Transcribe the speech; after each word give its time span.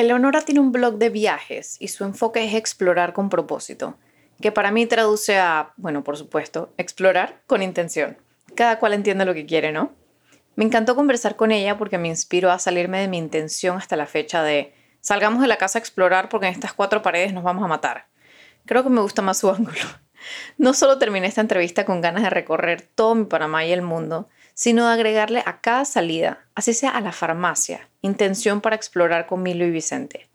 Eleonora 0.00 0.40
tiene 0.40 0.60
un 0.60 0.72
blog 0.72 0.96
de 0.96 1.10
viajes 1.10 1.76
y 1.78 1.88
su 1.88 2.04
enfoque 2.04 2.44
es 2.44 2.54
explorar 2.54 3.12
con 3.12 3.28
propósito, 3.28 3.98
que 4.40 4.50
para 4.50 4.70
mí 4.70 4.86
traduce 4.86 5.38
a, 5.38 5.74
bueno, 5.76 6.02
por 6.02 6.16
supuesto, 6.16 6.72
explorar 6.78 7.42
con 7.46 7.62
intención. 7.62 8.16
Cada 8.54 8.78
cual 8.78 8.94
entiende 8.94 9.26
lo 9.26 9.34
que 9.34 9.46
quiere, 9.46 9.72
¿no? 9.72 9.92
Me 10.56 10.64
encantó 10.64 10.96
conversar 10.96 11.36
con 11.36 11.52
ella 11.52 11.76
porque 11.76 11.98
me 11.98 12.08
inspiró 12.08 12.50
a 12.50 12.58
salirme 12.58 13.00
de 13.00 13.08
mi 13.08 13.18
intención 13.18 13.76
hasta 13.76 13.96
la 13.96 14.06
fecha 14.06 14.42
de 14.42 14.74
salgamos 15.00 15.42
de 15.42 15.48
la 15.48 15.58
casa 15.58 15.78
a 15.78 15.80
explorar 15.80 16.28
porque 16.28 16.46
en 16.46 16.54
estas 16.54 16.72
cuatro 16.72 17.02
paredes 17.02 17.32
nos 17.32 17.44
vamos 17.44 17.64
a 17.64 17.68
matar. 17.68 18.06
Creo 18.66 18.82
que 18.82 18.90
me 18.90 19.00
gusta 19.02 19.22
más 19.22 19.38
su 19.38 19.50
ángulo. 19.50 19.84
No 20.58 20.74
solo 20.74 20.98
terminé 20.98 21.26
esta 21.26 21.40
entrevista 21.40 21.84
con 21.84 22.00
ganas 22.00 22.22
de 22.22 22.30
recorrer 22.30 22.82
todo 22.94 23.14
mi 23.14 23.24
Panamá 23.24 23.64
y 23.64 23.72
el 23.72 23.82
mundo, 23.82 24.28
sino 24.60 24.88
agregarle 24.88 25.42
a 25.46 25.62
cada 25.62 25.86
salida, 25.86 26.44
así 26.54 26.74
sea 26.74 26.90
a 26.90 27.00
la 27.00 27.12
farmacia, 27.12 27.88
intención 28.02 28.60
para 28.60 28.76
explorar 28.76 29.24
con 29.26 29.42
Milo 29.42 29.64
y 29.64 29.70
Vicente. 29.70 30.28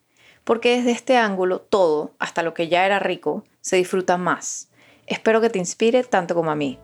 Porque 0.43 0.77
desde 0.77 0.93
este 0.93 1.15
ángulo 1.15 1.61
todo, 1.61 2.15
hasta 2.17 2.41
lo 2.41 2.55
que 2.55 2.67
ya 2.67 2.87
era 2.87 2.97
rico, 2.97 3.43
se 3.61 3.75
disfruta 3.75 4.17
más. 4.17 4.69
Espero 5.05 5.41
que 5.41 5.51
te 5.51 5.59
inspire 5.59 6.03
tanto 6.03 6.33
como 6.33 6.49
a 6.49 6.55
mí. 6.55 6.79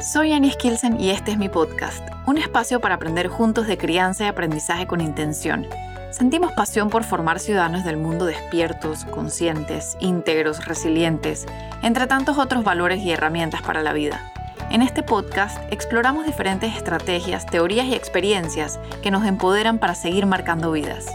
Soy 0.00 0.32
Annie 0.32 0.52
Skilsen 0.52 1.00
y 1.00 1.10
este 1.10 1.32
es 1.32 1.38
mi 1.38 1.48
podcast, 1.48 2.08
un 2.28 2.38
espacio 2.38 2.78
para 2.78 2.94
aprender 2.94 3.26
juntos 3.26 3.66
de 3.66 3.78
crianza 3.78 4.26
y 4.26 4.28
aprendizaje 4.28 4.86
con 4.86 5.00
intención 5.00 5.66
Sentimos 6.10 6.52
pasión 6.52 6.88
por 6.88 7.04
formar 7.04 7.38
ciudadanos 7.38 7.84
del 7.84 7.98
mundo 7.98 8.24
despiertos, 8.24 9.04
conscientes, 9.04 9.94
íntegros, 10.00 10.64
resilientes, 10.64 11.44
entre 11.82 12.06
tantos 12.06 12.38
otros 12.38 12.64
valores 12.64 13.02
y 13.02 13.10
herramientas 13.10 13.60
para 13.60 13.82
la 13.82 13.92
vida. 13.92 14.32
En 14.70 14.80
este 14.80 15.02
podcast 15.02 15.58
exploramos 15.70 16.24
diferentes 16.24 16.74
estrategias, 16.74 17.44
teorías 17.44 17.86
y 17.86 17.94
experiencias 17.94 18.80
que 19.02 19.10
nos 19.10 19.26
empoderan 19.26 19.78
para 19.78 19.94
seguir 19.94 20.24
marcando 20.24 20.72
vidas. 20.72 21.06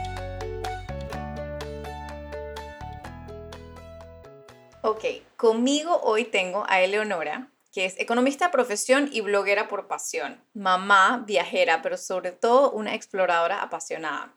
Ok, 4.83 5.05
conmigo 5.37 6.01
hoy 6.03 6.25
tengo 6.25 6.65
a 6.69 6.81
Eleonora, 6.81 7.47
que 7.71 7.85
es 7.85 7.99
economista 7.99 8.51
profesión 8.51 9.09
y 9.11 9.21
bloguera 9.21 9.67
por 9.67 9.87
pasión, 9.87 10.39
mamá, 10.53 11.23
viajera, 11.25 11.81
pero 11.81 11.97
sobre 11.97 12.31
todo 12.31 12.69
una 12.69 12.93
exploradora 12.93 13.63
apasionada. 13.63 14.31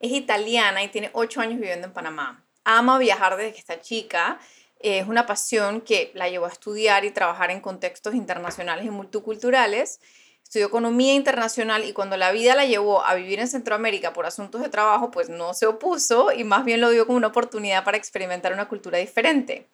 Es 0.00 0.12
italiana 0.12 0.82
y 0.82 0.88
tiene 0.88 1.10
ocho 1.12 1.40
años 1.40 1.58
viviendo 1.58 1.86
en 1.86 1.92
Panamá. 1.92 2.44
Ama 2.64 2.98
viajar 2.98 3.36
desde 3.36 3.52
que 3.52 3.58
está 3.58 3.80
chica. 3.80 4.38
Es 4.78 5.08
una 5.08 5.26
pasión 5.26 5.80
que 5.80 6.12
la 6.14 6.28
llevó 6.28 6.46
a 6.46 6.50
estudiar 6.50 7.04
y 7.04 7.10
trabajar 7.10 7.50
en 7.50 7.60
contextos 7.60 8.14
internacionales 8.14 8.84
y 8.84 8.90
multiculturales. 8.90 10.00
Estudió 10.42 10.66
economía 10.66 11.14
internacional 11.14 11.84
y 11.84 11.92
cuando 11.92 12.16
la 12.16 12.32
vida 12.32 12.54
la 12.54 12.64
llevó 12.64 13.04
a 13.04 13.14
vivir 13.14 13.38
en 13.38 13.48
Centroamérica 13.48 14.12
por 14.12 14.24
asuntos 14.24 14.62
de 14.62 14.68
trabajo, 14.68 15.10
pues 15.10 15.28
no 15.28 15.52
se 15.52 15.66
opuso 15.66 16.32
y 16.32 16.44
más 16.44 16.64
bien 16.64 16.80
lo 16.80 16.90
vio 16.90 17.06
como 17.06 17.18
una 17.18 17.26
oportunidad 17.26 17.84
para 17.84 17.98
experimentar 17.98 18.52
una 18.52 18.68
cultura 18.68 18.98
diferente. 18.98 19.68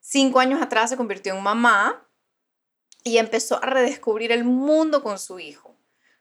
Cinco 0.00 0.40
años 0.40 0.60
atrás 0.60 0.90
se 0.90 0.96
convirtió 0.96 1.34
en 1.34 1.42
mamá 1.42 2.04
y 3.04 3.18
empezó 3.18 3.62
a 3.62 3.66
redescubrir 3.66 4.32
el 4.32 4.44
mundo 4.44 5.02
con 5.02 5.18
su 5.18 5.38
hijo, 5.38 5.76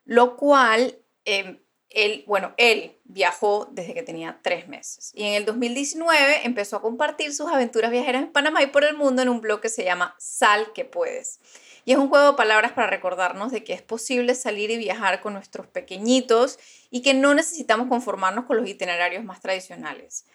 lo 0.06 0.36
cual 0.38 1.00
eh, 1.26 1.60
él, 1.90 2.24
bueno, 2.28 2.54
él 2.58 2.96
viajó 3.06 3.68
desde 3.72 3.94
que 3.94 4.04
tenía 4.04 4.40
tres 4.44 4.68
meses 4.68 5.12
y 5.16 5.24
en 5.24 5.34
el 5.34 5.46
2019 5.46 6.46
empezó 6.46 6.78
a 6.78 6.82
compartir 6.82 7.34
sus 7.34 7.48
aventuras 7.48 7.92
viajeras 7.92 8.24
en 8.24 8.32
Panamá 8.32 8.62
y 8.62 8.68
por 8.68 8.84
el 8.84 8.96
mundo 8.96 9.22
en 9.22 9.30
un 9.30 9.42
blog 9.42 9.62
que 9.62 9.70
se 9.70 9.84
llama 9.84 10.16
Sal 10.20 10.72
que 10.74 10.86
puedes. 10.86 11.40
Y 11.86 11.94
es 11.94 11.98
un 11.98 12.10
juego 12.10 12.32
de 12.32 12.38
palabras 12.38 12.74
para 12.74 12.88
recordarnos 12.88 13.52
de 13.52 13.64
que 13.64 13.74
es 13.74 13.82
posible 13.82 14.36
salir 14.36 14.70
y 14.70 14.78
viajar 14.78 15.22
con 15.22 15.34
nuestros 15.34 15.66
pequeñitos 15.66 16.60
y 16.92 17.02
que 17.02 17.16
no 17.16 17.34
necesitamos 17.34 17.88
conformarnos 17.88 18.46
con 18.46 18.58
los 18.58 18.70
itinerarios 18.70 19.24
más 19.24 19.40
tradicionales. 19.40 20.26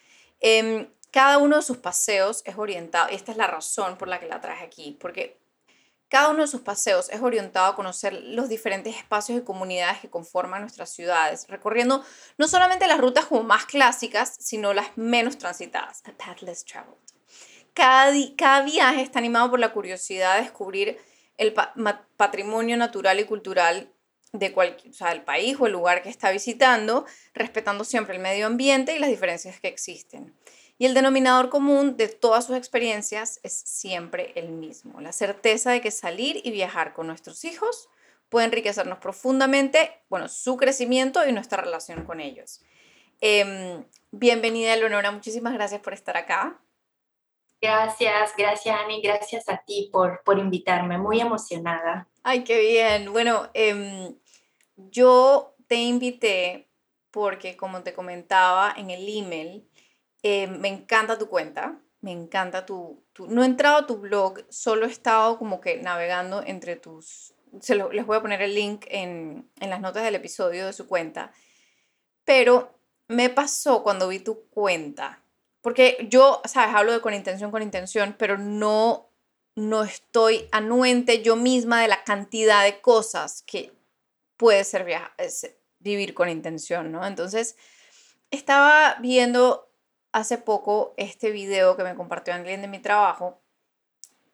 Em, 0.40 0.88
cada 1.12 1.38
uno 1.38 1.56
de 1.56 1.62
sus 1.62 1.76
paseos 1.76 2.42
es 2.44 2.58
orientado, 2.58 3.08
y 3.12 3.14
esta 3.14 3.30
es 3.30 3.38
la 3.38 3.46
razón 3.46 3.96
por 3.96 4.08
la 4.08 4.18
que 4.18 4.26
la 4.26 4.40
traje 4.40 4.64
aquí, 4.64 4.96
porque 4.98 5.38
cada 6.14 6.28
uno 6.28 6.42
de 6.42 6.46
sus 6.46 6.60
paseos 6.60 7.10
es 7.10 7.20
orientado 7.22 7.66
a 7.66 7.74
conocer 7.74 8.12
los 8.12 8.48
diferentes 8.48 8.96
espacios 8.96 9.36
y 9.36 9.42
comunidades 9.42 9.98
que 9.98 10.08
conforman 10.08 10.60
nuestras 10.60 10.90
ciudades, 10.90 11.48
recorriendo 11.48 12.04
no 12.38 12.46
solamente 12.46 12.86
las 12.86 13.00
rutas 13.00 13.24
como 13.24 13.42
más 13.42 13.66
clásicas, 13.66 14.36
sino 14.38 14.72
las 14.74 14.96
menos 14.96 15.38
transitadas. 15.38 16.04
Less 16.40 16.64
traveled. 16.64 16.94
Cada, 17.74 18.62
viaje 18.62 19.02
está 19.02 19.18
animado 19.18 19.50
por 19.50 19.58
la 19.58 19.72
curiosidad 19.72 20.36
de 20.36 20.42
descubrir 20.42 21.00
el 21.36 21.52
patrimonio 21.52 22.76
natural 22.76 23.18
y 23.18 23.24
cultural 23.24 23.92
de 24.32 24.52
cualquier, 24.52 24.94
del 24.94 25.22
país 25.22 25.56
o 25.58 25.66
el 25.66 25.72
lugar 25.72 26.04
que 26.04 26.10
está 26.10 26.30
visitando, 26.30 27.06
respetando 27.34 27.82
siempre 27.82 28.14
el 28.14 28.22
medio 28.22 28.46
ambiente 28.46 28.94
y 28.94 29.00
las 29.00 29.10
diferencias 29.10 29.58
que 29.58 29.66
existen. 29.66 30.32
Y 30.76 30.86
el 30.86 30.94
denominador 30.94 31.50
común 31.50 31.96
de 31.96 32.08
todas 32.08 32.46
sus 32.46 32.56
experiencias 32.56 33.38
es 33.42 33.52
siempre 33.52 34.32
el 34.34 34.48
mismo, 34.48 35.00
la 35.00 35.12
certeza 35.12 35.70
de 35.70 35.80
que 35.80 35.90
salir 35.90 36.40
y 36.44 36.50
viajar 36.50 36.94
con 36.94 37.06
nuestros 37.06 37.44
hijos 37.44 37.88
puede 38.28 38.46
enriquecernos 38.46 38.98
profundamente, 38.98 40.02
bueno, 40.08 40.28
su 40.28 40.56
crecimiento 40.56 41.26
y 41.26 41.32
nuestra 41.32 41.62
relación 41.62 42.04
con 42.04 42.20
ellos. 42.20 42.62
Eh, 43.20 43.84
bienvenida, 44.10 44.74
Leonora, 44.74 45.12
muchísimas 45.12 45.54
gracias 45.54 45.80
por 45.80 45.92
estar 45.94 46.16
acá. 46.16 46.60
Gracias, 47.64 48.32
gracias 48.36 48.76
Ani, 48.78 49.00
gracias 49.00 49.48
a 49.48 49.56
ti 49.64 49.88
por, 49.90 50.22
por 50.22 50.38
invitarme, 50.38 50.98
muy 50.98 51.20
emocionada. 51.20 52.06
Ay, 52.22 52.44
qué 52.44 52.60
bien. 52.60 53.10
Bueno, 53.10 53.48
em, 53.54 54.14
yo 54.76 55.54
te 55.66 55.76
invité 55.76 56.68
porque, 57.10 57.56
como 57.56 57.82
te 57.82 57.94
comentaba 57.94 58.74
en 58.76 58.90
el 58.90 59.08
email, 59.08 59.66
eh, 60.24 60.46
me 60.46 60.68
encanta 60.68 61.18
tu 61.18 61.28
cuenta, 61.28 61.78
me 62.00 62.10
encanta 62.10 62.64
tu, 62.64 63.04
No 63.28 63.42
he 63.42 63.46
entrado 63.46 63.76
a 63.76 63.86
tu 63.86 63.98
blog, 63.98 64.40
solo 64.48 64.86
he 64.86 64.88
estado 64.88 65.36
como 65.38 65.60
que 65.60 65.76
navegando 65.76 66.42
entre 66.42 66.76
tus... 66.76 67.34
Se 67.60 67.74
les 67.74 68.06
voy 68.06 68.16
a 68.16 68.22
poner 68.22 68.40
el 68.40 68.54
link 68.54 68.86
en, 68.88 69.50
en 69.60 69.70
las 69.70 69.82
notas 69.82 70.02
del 70.02 70.14
episodio 70.14 70.64
de 70.64 70.72
su 70.72 70.88
cuenta. 70.88 71.30
Pero 72.24 72.74
me 73.06 73.28
pasó 73.28 73.82
cuando 73.82 74.08
vi 74.08 74.18
tu 74.18 74.48
cuenta, 74.48 75.22
porque 75.60 76.06
yo, 76.08 76.40
sabes, 76.46 76.74
hablo 76.74 76.92
de 76.92 77.02
con 77.02 77.12
intención, 77.12 77.50
con 77.50 77.60
intención, 77.60 78.16
pero 78.18 78.38
no, 78.38 79.10
no 79.54 79.84
estoy 79.84 80.48
anuente 80.52 81.22
yo 81.22 81.36
misma 81.36 81.82
de 81.82 81.88
la 81.88 82.02
cantidad 82.02 82.64
de 82.64 82.80
cosas 82.80 83.42
que 83.42 83.72
puede 84.38 84.64
ser 84.64 84.84
viajar, 84.84 85.12
vivir 85.80 86.14
con 86.14 86.30
intención, 86.30 86.90
¿no? 86.92 87.06
Entonces, 87.06 87.56
estaba 88.30 88.96
viendo 89.00 89.68
hace 90.14 90.38
poco 90.38 90.94
este 90.96 91.32
video 91.32 91.76
que 91.76 91.82
me 91.82 91.96
compartió 91.96 92.32
alguien 92.34 92.62
de 92.62 92.68
mi 92.68 92.78
trabajo, 92.78 93.42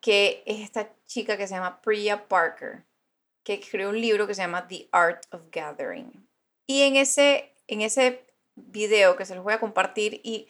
que 0.02 0.42
es 0.44 0.60
esta 0.60 0.94
chica 1.06 1.38
que 1.38 1.48
se 1.48 1.54
llama 1.54 1.80
Priya 1.80 2.28
Parker, 2.28 2.84
que 3.42 3.54
escribió 3.54 3.88
un 3.88 3.98
libro 3.98 4.26
que 4.26 4.34
se 4.34 4.42
llama 4.42 4.68
The 4.68 4.91
Art 4.92 5.24
of 5.32 5.41
Gathering. 5.50 6.28
Y 6.66 6.82
en 6.82 6.96
ese, 6.96 7.54
en 7.66 7.80
ese 7.80 8.26
video 8.56 9.16
que 9.16 9.24
se 9.24 9.34
los 9.34 9.42
voy 9.42 9.54
a 9.54 9.58
compartir 9.58 10.20
y 10.22 10.48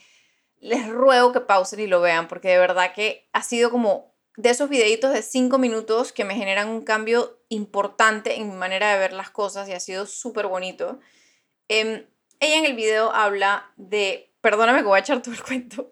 les 0.58 0.88
ruego 0.88 1.32
que 1.32 1.40
pausen 1.40 1.78
y 1.78 1.86
lo 1.86 2.00
vean, 2.00 2.26
porque 2.26 2.48
de 2.48 2.58
verdad 2.58 2.92
que 2.92 3.28
ha 3.32 3.44
sido 3.44 3.70
como 3.70 4.12
de 4.36 4.50
esos 4.50 4.68
videitos 4.68 5.12
de 5.12 5.22
cinco 5.22 5.58
minutos 5.58 6.12
que 6.12 6.24
me 6.24 6.34
generan 6.34 6.68
un 6.68 6.82
cambio 6.82 7.38
importante 7.48 8.34
en 8.34 8.48
mi 8.48 8.56
manera 8.56 8.92
de 8.92 8.98
ver 8.98 9.12
las 9.12 9.30
cosas 9.30 9.68
y 9.68 9.74
ha 9.74 9.80
sido 9.80 10.06
súper 10.06 10.48
bonito. 10.48 10.98
Em, 11.68 12.04
ella 12.40 12.58
en 12.58 12.64
el 12.64 12.74
video 12.74 13.12
habla 13.12 13.72
de 13.76 14.29
perdóname 14.40 14.80
que 14.80 14.86
voy 14.86 14.96
a 14.96 15.00
echar 15.00 15.22
todo 15.22 15.34
el 15.34 15.42
cuento, 15.42 15.90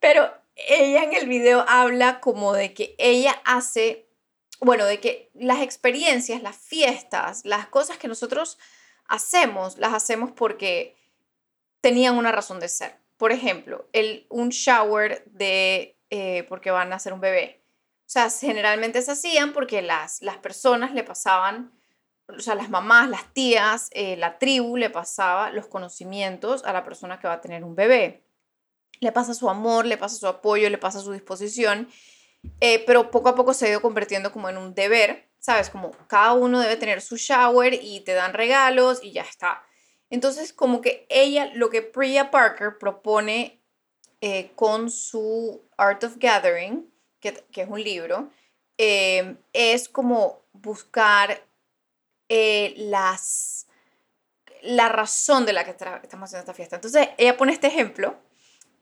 pero 0.00 0.32
ella 0.68 1.02
en 1.04 1.14
el 1.14 1.28
video 1.28 1.64
habla 1.68 2.20
como 2.20 2.52
de 2.52 2.74
que 2.74 2.94
ella 2.98 3.40
hace, 3.44 4.08
bueno, 4.60 4.84
de 4.84 5.00
que 5.00 5.30
las 5.34 5.62
experiencias, 5.62 6.42
las 6.42 6.56
fiestas, 6.56 7.44
las 7.44 7.66
cosas 7.68 7.98
que 7.98 8.08
nosotros 8.08 8.58
hacemos, 9.06 9.78
las 9.78 9.94
hacemos 9.94 10.30
porque 10.32 10.96
tenían 11.80 12.16
una 12.16 12.32
razón 12.32 12.60
de 12.60 12.68
ser. 12.68 12.98
Por 13.16 13.32
ejemplo, 13.32 13.88
el, 13.92 14.26
un 14.28 14.50
shower 14.50 15.24
de, 15.26 15.98
eh, 16.10 16.44
porque 16.48 16.70
van 16.70 16.92
a 16.92 16.96
hacer 16.96 17.12
un 17.12 17.20
bebé. 17.20 17.62
O 18.00 18.12
sea, 18.12 18.30
generalmente 18.30 19.02
se 19.02 19.12
hacían 19.12 19.52
porque 19.52 19.82
las, 19.82 20.20
las 20.22 20.38
personas 20.38 20.92
le 20.92 21.04
pasaban 21.04 21.72
o 22.36 22.40
sea, 22.40 22.54
las 22.54 22.70
mamás, 22.70 23.08
las 23.08 23.32
tías, 23.32 23.88
eh, 23.92 24.16
la 24.16 24.38
tribu 24.38 24.76
le 24.76 24.90
pasaba 24.90 25.50
los 25.50 25.66
conocimientos 25.66 26.64
a 26.64 26.72
la 26.72 26.84
persona 26.84 27.18
que 27.18 27.28
va 27.28 27.34
a 27.34 27.40
tener 27.40 27.64
un 27.64 27.74
bebé. 27.74 28.24
Le 29.00 29.12
pasa 29.12 29.34
su 29.34 29.48
amor, 29.48 29.86
le 29.86 29.96
pasa 29.96 30.16
su 30.16 30.26
apoyo, 30.26 30.68
le 30.70 30.78
pasa 30.78 31.00
su 31.00 31.12
disposición, 31.12 31.88
eh, 32.60 32.84
pero 32.86 33.10
poco 33.10 33.28
a 33.28 33.34
poco 33.34 33.54
se 33.54 33.66
ha 33.66 33.70
ido 33.70 33.82
convirtiendo 33.82 34.32
como 34.32 34.48
en 34.48 34.58
un 34.58 34.74
deber, 34.74 35.28
¿sabes? 35.38 35.70
Como 35.70 35.90
cada 36.06 36.32
uno 36.32 36.60
debe 36.60 36.76
tener 36.76 37.00
su 37.00 37.16
shower 37.16 37.74
y 37.74 38.00
te 38.00 38.12
dan 38.14 38.34
regalos 38.34 39.00
y 39.02 39.12
ya 39.12 39.22
está. 39.22 39.62
Entonces, 40.10 40.52
como 40.52 40.80
que 40.80 41.06
ella, 41.08 41.50
lo 41.54 41.70
que 41.70 41.82
Priya 41.82 42.30
Parker 42.30 42.78
propone 42.78 43.62
eh, 44.20 44.50
con 44.54 44.90
su 44.90 45.62
Art 45.76 46.04
of 46.04 46.16
Gathering, 46.18 46.92
que, 47.20 47.32
que 47.52 47.62
es 47.62 47.68
un 47.68 47.82
libro, 47.82 48.30
es 48.76 49.90
como 49.90 50.40
buscar 50.52 51.42
eh, 52.30 52.74
las, 52.76 53.66
la 54.62 54.88
razón 54.88 55.44
de 55.44 55.52
la 55.52 55.64
que 55.64 55.72
estamos 55.72 56.28
haciendo 56.28 56.38
esta 56.38 56.54
fiesta. 56.54 56.76
Entonces, 56.76 57.08
ella 57.18 57.36
pone 57.36 57.52
este 57.52 57.66
ejemplo 57.66 58.16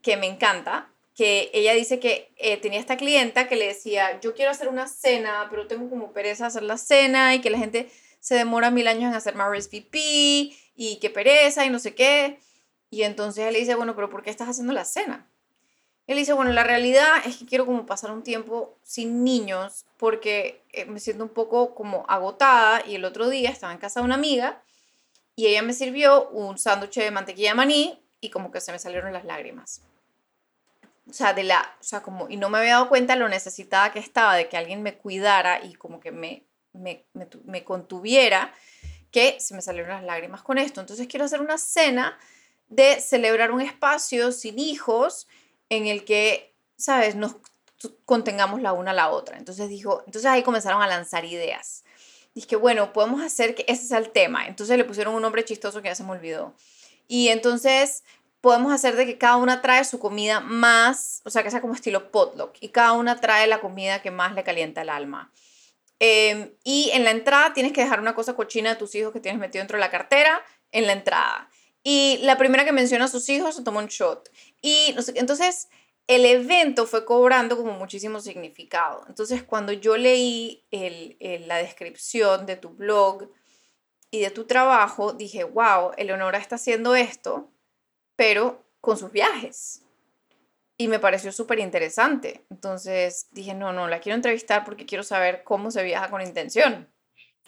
que 0.03 0.19
me 0.19 0.27
encanta, 0.27 0.93
que 1.15 1.51
ella 1.55 1.73
dice 1.73 1.99
que 1.99 2.31
eh, 2.37 2.59
tenía 2.59 2.79
esta 2.79 2.99
clienta 2.99 3.49
que 3.49 3.57
le 3.57 3.67
decía, 3.67 4.21
yo 4.21 4.35
quiero 4.35 4.51
hacer 4.51 4.69
una 4.69 4.87
cena, 4.87 5.47
pero 5.49 5.67
tengo 5.67 5.89
como 5.89 6.13
pereza 6.13 6.45
hacer 6.45 6.63
la 6.63 6.77
cena 6.77 7.35
y 7.35 7.41
que 7.41 7.49
la 7.49 7.59
gente 7.59 7.91
se 8.21 8.35
demora 8.35 8.71
mil 8.71 8.87
años 8.87 9.11
en 9.11 9.15
hacer 9.15 9.35
más 9.35 9.51
RSVP 9.51 10.53
y 10.77 10.99
que 11.01 11.09
pereza 11.09 11.65
y 11.65 11.71
no 11.71 11.79
sé 11.79 11.95
qué. 11.95 12.39
Y 12.91 13.03
entonces 13.03 13.47
él 13.47 13.55
le 13.55 13.61
dice, 13.61 13.75
bueno, 13.77 13.95
pero 13.95 14.11
¿por 14.11 14.23
qué 14.23 14.29
estás 14.29 14.49
haciendo 14.49 14.75
la 14.75 14.85
cena? 14.85 15.27
Él 16.09 16.17
dice, 16.17 16.33
bueno, 16.33 16.53
la 16.53 16.65
realidad 16.65 17.19
es 17.27 17.37
que 17.37 17.45
quiero 17.45 17.67
como 17.67 17.85
pasar 17.85 18.11
un 18.11 18.23
tiempo 18.23 18.79
sin 18.83 19.25
niños 19.25 19.85
porque 19.99 20.65
eh, 20.73 20.87
me 20.87 21.01
siento 21.01 21.23
un 21.23 21.29
poco 21.29 21.75
como 21.75 22.07
agotada 22.09 22.83
y 22.87 22.95
el 22.95 23.05
otro 23.05 23.29
día 23.29 23.51
estaba 23.51 23.75
en 23.75 23.79
casa 23.79 24.01
de 24.01 24.07
una 24.07 24.15
amiga 24.15 24.63
y 25.37 25.49
ella 25.49 25.61
me 25.61 25.75
sirvió 25.75 26.31
un 26.31 26.57
sándwich 26.57 26.95
de 26.95 27.11
mantequilla 27.11 27.51
de 27.51 27.57
maní 27.57 28.03
y 28.23 28.31
como 28.31 28.51
que 28.51 28.63
se 28.63 28.73
me 28.73 28.79
salieron 28.79 29.13
las 29.13 29.27
lágrimas. 29.27 29.83
O 31.11 31.13
sea, 31.13 31.35
de 31.35 31.45
la, 31.45 31.77
o 31.79 31.85
sea, 31.85 32.01
como, 32.01 32.27
y 32.31 32.39
no 32.39 32.49
me 32.49 32.57
había 32.57 32.73
dado 32.73 32.89
cuenta 32.89 33.15
lo 33.15 33.29
necesitada 33.29 33.93
que 33.93 33.99
estaba 33.99 34.35
de 34.35 34.49
que 34.49 34.57
alguien 34.57 34.83
me 34.83 34.97
cuidara 34.97 35.63
y 35.63 35.75
como 35.75 36.01
que 36.01 36.11
me, 36.11 36.43
me, 36.73 37.05
me, 37.13 37.29
me 37.45 37.65
contuviera, 37.65 38.55
que 39.11 39.39
se 39.41 39.55
me 39.55 39.61
salieron 39.61 39.91
las 39.91 40.05
lágrimas 40.05 40.41
con 40.41 40.57
esto. 40.57 40.81
Entonces 40.81 41.07
quiero 41.07 41.27
hacer 41.27 41.43
una 41.43 41.59
cena 41.59 42.19
de 42.69 42.99
celebrar 42.99 43.51
un 43.51 43.61
espacio 43.61 44.33
sin 44.33 44.59
hijos 44.59 45.29
en 45.71 45.87
el 45.87 46.05
que, 46.05 46.55
¿sabes?, 46.77 47.15
nos 47.15 47.37
contengamos 48.05 48.61
la 48.61 48.73
una 48.73 48.91
a 48.91 48.95
la 48.95 49.11
otra. 49.11 49.39
Entonces 49.39 49.69
dijo, 49.69 50.03
entonces 50.07 50.31
ahí 50.31 50.43
comenzaron 50.43 50.83
a 50.83 50.87
lanzar 50.87 51.25
ideas 51.25 51.85
dije, 52.41 52.57
bueno, 52.57 52.93
podemos 52.93 53.23
hacer 53.23 53.55
que 53.55 53.65
ese 53.69 53.85
sea 53.87 53.99
el 53.99 54.11
tema. 54.11 54.47
Entonces 54.47 54.77
le 54.77 54.85
pusieron 54.85 55.15
un 55.15 55.23
nombre 55.23 55.45
chistoso 55.45 55.83
que 55.83 55.89
ya 55.89 55.95
se 55.95 56.05
me 56.05 56.13
olvidó. 56.13 56.55
Y 57.09 57.29
entonces 57.29 58.05
podemos 58.41 58.73
hacer 58.73 58.97
de 58.97 59.07
que 59.07 59.19
cada 59.19 59.37
una 59.37 59.61
trae 59.61 59.85
su 59.85 59.99
comida 59.99 60.41
más, 60.41 61.21
o 61.25 61.31
sea, 61.31 61.43
que 61.43 61.51
sea 61.51 61.61
como 61.61 61.75
estilo 61.75 62.13
potluck, 62.13 62.57
y 62.61 62.69
cada 62.69 62.93
una 62.93 63.21
trae 63.21 63.47
la 63.47 63.61
comida 63.61 64.03
que 64.03 64.11
más 64.11 64.35
le 64.35 64.45
calienta 64.45 64.83
el 64.83 64.91
alma. 64.91 65.33
Em, 65.99 66.53
y 66.63 66.91
en 66.93 67.03
la 67.03 67.11
entrada 67.11 67.53
tienes 67.53 67.73
que 67.73 67.83
dejar 67.83 67.99
una 67.99 68.15
cosa 68.15 68.35
cochina 68.35 68.71
de 68.71 68.77
tus 68.77 68.95
hijos 68.95 69.13
que 69.13 69.21
tienes 69.21 69.41
metido 69.41 69.63
dentro 69.63 69.77
de 69.77 69.81
la 69.81 69.91
cartera 69.91 70.41
en 70.71 70.87
la 70.87 70.93
entrada. 70.93 71.49
Y 71.83 72.19
la 72.23 72.37
primera 72.37 72.65
que 72.65 72.73
menciona 72.73 73.07
a 73.07 73.09
sus 73.09 73.29
hijos 73.29 73.57
se 73.57 73.63
toma 73.63 73.81
un 73.81 73.87
shot. 73.87 74.31
Y 74.61 74.95
entonces 75.15 75.69
el 76.09 76.25
evento 76.25 76.87
fue 76.87 77.05
cobrando 77.05 77.57
como 77.57 77.73
muchísimo 77.73 78.21
significado. 78.21 79.05
Entonces, 79.09 79.43
cuando 79.43 79.73
yo 79.73 79.97
leí 79.97 80.65
la 80.71 81.59
descripción 81.59 82.47
de 82.47 82.57
tu 82.57 82.71
blog 82.71 83.31
y 84.11 84.21
de 84.21 84.31
tu 84.31 84.47
trabajo, 84.47 85.13
dije, 85.13 85.45
wow, 85.45 85.93
Eleonora 85.99 86.39
está 86.39 86.57
haciendo 86.57 86.95
esto, 86.95 87.53
pero 88.17 88.65
con 88.81 88.97
sus 88.97 89.13
viajes. 89.13 89.83
Y 90.79 90.89
me 90.89 90.99
pareció 90.99 91.31
súper 91.31 91.59
interesante. 91.59 92.47
Entonces 92.51 93.29
dije, 93.33 93.53
no, 93.53 93.73
no, 93.73 93.87
la 93.87 94.01
quiero 94.01 94.17
entrevistar 94.17 94.65
porque 94.65 94.87
quiero 94.87 95.05
saber 95.05 95.45
cómo 95.45 95.71
se 95.71 95.83
viaja 95.83 96.09
con 96.09 96.23
intención. 96.23 96.89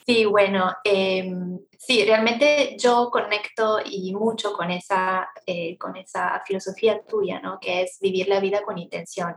Sí, 0.05 0.25
bueno, 0.25 0.73
em, 0.83 1.59
sí, 1.77 2.03
realmente 2.05 2.75
yo 2.77 3.09
conecto 3.11 3.79
y 3.85 4.13
mucho 4.15 4.51
con 4.53 4.71
esa, 4.71 5.29
eh, 5.45 5.77
con 5.77 5.95
esa 5.95 6.41
filosofía 6.45 7.01
tuya, 7.07 7.39
¿no? 7.39 7.59
Que 7.59 7.83
es 7.83 7.99
vivir 8.01 8.27
la 8.27 8.39
vida 8.39 8.63
con 8.63 8.77
intención. 8.79 9.35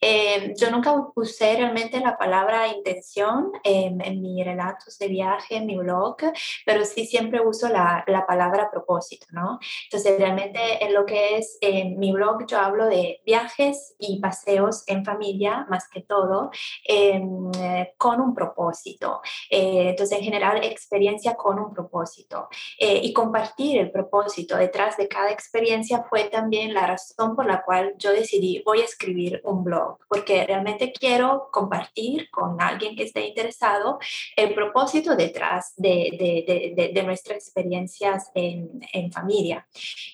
Em, 0.00 0.54
yo 0.56 0.70
nunca 0.70 0.94
usé 1.16 1.56
realmente 1.56 2.00
la 2.00 2.16
palabra 2.16 2.68
intención 2.68 3.50
en 3.64 3.98
mis 4.20 4.44
relatos 4.44 4.98
de 4.98 5.08
viaje, 5.08 5.56
en 5.56 5.66
mi 5.66 5.76
blog, 5.76 6.16
pero 6.64 6.84
sí 6.84 7.06
siempre 7.06 7.40
uso 7.40 7.68
la, 7.68 8.04
la 8.06 8.26
palabra 8.26 8.70
propósito, 8.70 9.26
¿no? 9.30 9.58
Entonces, 9.84 10.18
realmente 10.18 10.84
en 10.84 10.94
lo 10.94 11.04
que 11.04 11.36
es 11.38 11.58
en 11.60 11.98
mi 11.98 12.12
blog 12.12 12.46
yo 12.46 12.58
hablo 12.58 12.86
de 12.86 13.20
viajes 13.24 13.94
y 13.98 14.20
paseos 14.20 14.84
en 14.86 15.04
familia, 15.04 15.66
más 15.68 15.88
que 15.88 16.02
todo, 16.02 16.50
em, 16.84 17.50
eh, 17.60 17.94
con 17.98 18.20
un 18.20 18.34
propósito. 18.34 19.20
Eh, 19.50 19.90
entonces, 19.90 20.18
en 20.18 20.24
general, 20.24 20.64
experiencia 20.64 21.34
con 21.34 21.58
un 21.58 21.72
propósito. 21.72 22.48
Eh, 22.78 23.00
y 23.02 23.12
compartir 23.12 23.78
el 23.78 23.90
propósito 23.90 24.56
detrás 24.56 24.96
de 24.96 25.08
cada 25.08 25.30
experiencia 25.30 26.04
fue 26.08 26.24
también 26.24 26.74
la 26.74 26.86
razón 26.86 27.34
por 27.34 27.46
la 27.46 27.62
cual 27.62 27.94
yo 27.98 28.12
decidí, 28.12 28.62
voy 28.64 28.80
a 28.80 28.84
escribir 28.84 29.37
un 29.44 29.64
blog, 29.64 29.98
porque 30.08 30.44
realmente 30.44 30.92
quiero 30.92 31.48
compartir 31.52 32.30
con 32.30 32.60
alguien 32.60 32.96
que 32.96 33.04
esté 33.04 33.26
interesado 33.26 33.98
el 34.36 34.54
propósito 34.54 35.16
detrás 35.16 35.74
de, 35.76 36.44
de, 36.46 36.92
de, 36.92 37.02
nuestras 37.02 37.38
experiencias 37.38 38.30
en, 38.34 38.68
en, 38.92 39.10
familia. 39.12 39.66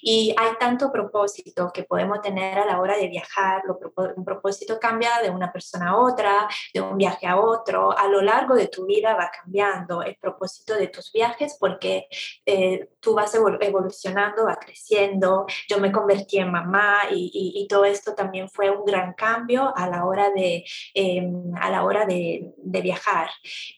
Y 0.02 0.34
hay 0.38 0.50
tanto 0.58 0.92
propósito 0.92 1.70
que 1.72 1.84
podemos 1.84 2.20
tener 2.20 2.58
a 2.58 2.66
la 2.66 2.80
hora 2.80 2.96
de 2.96 3.08
viajar, 3.08 3.62
lo, 3.66 3.78
un 4.16 4.24
propósito 4.24 4.78
cambia 4.78 5.10
de 5.22 5.30
una 5.30 5.52
persona 5.52 5.90
a 5.90 5.96
otra, 5.96 6.48
de 6.72 6.80
un 6.80 6.96
viaje 6.96 7.26
a 7.26 7.40
otro, 7.40 7.96
a 7.96 8.08
lo 8.08 8.22
largo 8.22 8.54
de 8.54 8.68
tu 8.68 8.86
vida 8.86 9.14
va 9.14 9.30
cambiando 9.30 10.02
el 10.02 10.16
propósito 10.16 10.74
de 10.74 10.88
tus 10.88 11.12
viajes 11.12 11.56
porque 11.58 12.06
eh, 12.46 12.88
tú 13.00 13.14
vas 13.14 13.34
evolucionando, 13.34 14.44
va 14.44 14.56
creciendo. 14.56 15.46
Yo 15.68 15.78
me 15.78 15.92
convertí 15.92 16.38
en 16.38 16.50
mamá 16.50 16.98
y, 17.10 17.66
todo 17.68 17.84
esto 17.86 18.14
también 18.14 18.48
fue 18.50 18.70
un 18.70 18.84
gran 18.84 19.13
cambio 19.14 19.72
a 19.76 19.88
la 19.88 20.04
hora 20.04 20.30
de, 20.30 20.64
em, 20.94 21.52
a 21.60 21.70
la 21.70 21.84
hora 21.84 22.06
de, 22.06 22.52
viajar. 22.84 23.30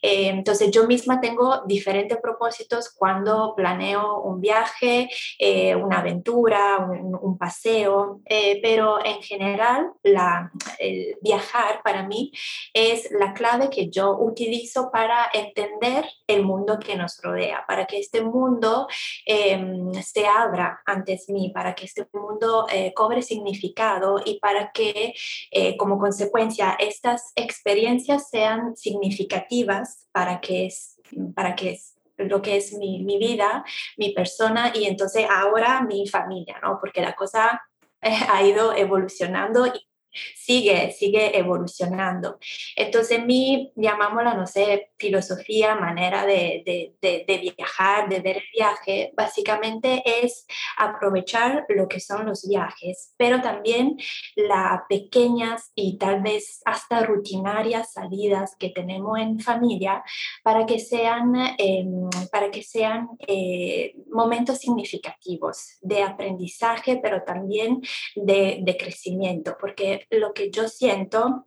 Eh, 0.02 0.28
entonces 0.28 0.70
yo 0.70 0.86
misma 0.86 1.20
tengo 1.20 1.62
diferentes 1.66 2.18
propósitos 2.18 2.92
cuando 2.92 3.54
planeo 3.54 4.22
un 4.22 4.40
viaje, 4.40 5.08
eh, 5.38 5.76
una 5.76 5.98
aventura, 5.98 6.78
un, 6.78 7.36
paseo, 7.38 8.22
pero 8.62 9.04
en 9.04 9.20
general 9.22 9.92
la, 10.02 10.50
el 10.78 11.16
viajar 11.20 11.82
para 11.84 12.02
mí 12.04 12.32
es 12.72 13.10
la 13.10 13.34
clave 13.34 13.68
que 13.68 13.90
yo 13.90 14.16
utilizo 14.18 14.90
para 14.90 15.28
entender 15.32 16.06
el 16.26 16.42
mundo 16.44 16.78
que 16.78 16.96
nos 16.96 17.20
rodea, 17.22 17.64
para 17.66 17.86
que 17.86 17.98
este 17.98 18.22
mundo 18.22 18.88
em, 19.24 19.92
se 20.02 20.26
abra 20.26 20.80
antes 20.86 21.28
mí, 21.28 21.50
para 21.54 21.74
que 21.74 21.84
este 21.84 22.06
mundo 22.12 22.66
eh, 22.70 22.92
cobre 22.94 23.22
significado 23.22 24.20
y 24.24 24.38
para 24.40 24.72
que 24.72 25.14
eh, 25.50 25.76
como 25.76 25.98
consecuencia 25.98 26.76
estas 26.78 27.32
experiencias 27.36 28.28
sean 28.30 28.76
significativas 28.76 30.06
para 30.12 30.40
que 30.40 30.66
es, 30.66 31.00
para 31.34 31.54
que 31.54 31.78
lo 32.18 32.40
que 32.42 32.56
es 32.56 32.72
mi, 32.72 33.02
mi, 33.04 33.18
vida, 33.18 33.64
mi 33.96 34.12
persona 34.12 34.72
y 34.74 34.86
entonces 34.86 35.26
ahora 35.30 35.82
mi 35.82 36.06
familia, 36.06 36.58
¿no? 36.62 36.78
Porque 36.80 37.00
la 37.00 37.14
cosa 37.14 37.62
ha 38.00 38.42
ido 38.42 38.74
evolucionando 38.74 39.66
y 39.66 39.86
sigue, 40.34 40.92
sigue 40.92 41.36
evolucionando. 41.38 42.38
Entonces, 42.74 43.24
mi, 43.24 43.72
llamámosla, 43.76 44.34
no 44.34 44.46
sé, 44.46 44.90
filosofía, 44.98 45.74
manera 45.74 46.24
de, 46.24 46.62
de, 47.00 47.24
de, 47.26 47.52
viajar, 47.56 48.08
de 48.08 48.20
ver 48.20 48.36
el 48.38 48.44
viaje, 48.54 49.12
básicamente 49.16 50.02
es 50.24 50.46
aprovechar 50.78 51.64
lo 51.68 51.88
que 51.88 52.00
son 52.00 52.26
los 52.26 52.46
viajes, 52.48 53.14
pero 53.16 53.40
también 53.40 53.96
las 54.36 54.82
pequeñas 54.88 55.72
y 55.74 55.98
tal 55.98 56.22
vez 56.22 56.60
hasta 56.64 57.04
rutinarias 57.04 57.92
salidas 57.92 58.56
que 58.58 58.70
tenemos 58.70 59.18
en 59.18 59.40
familia 59.40 60.02
para 60.42 60.66
que 60.66 60.78
sean, 60.78 61.34
em, 61.58 62.08
para 62.30 62.50
que 62.50 62.62
sean 62.62 63.08
eh, 63.26 63.94
momentos 64.10 64.58
significativos 64.58 65.78
de 65.80 66.02
aprendizaje, 66.02 66.98
pero 67.02 67.22
también 67.22 67.82
de, 68.14 68.60
de 68.62 68.76
crecimiento, 68.76 69.56
porque 69.60 70.05
lo 70.10 70.32
que 70.32 70.50
yo 70.50 70.68
siento 70.68 71.46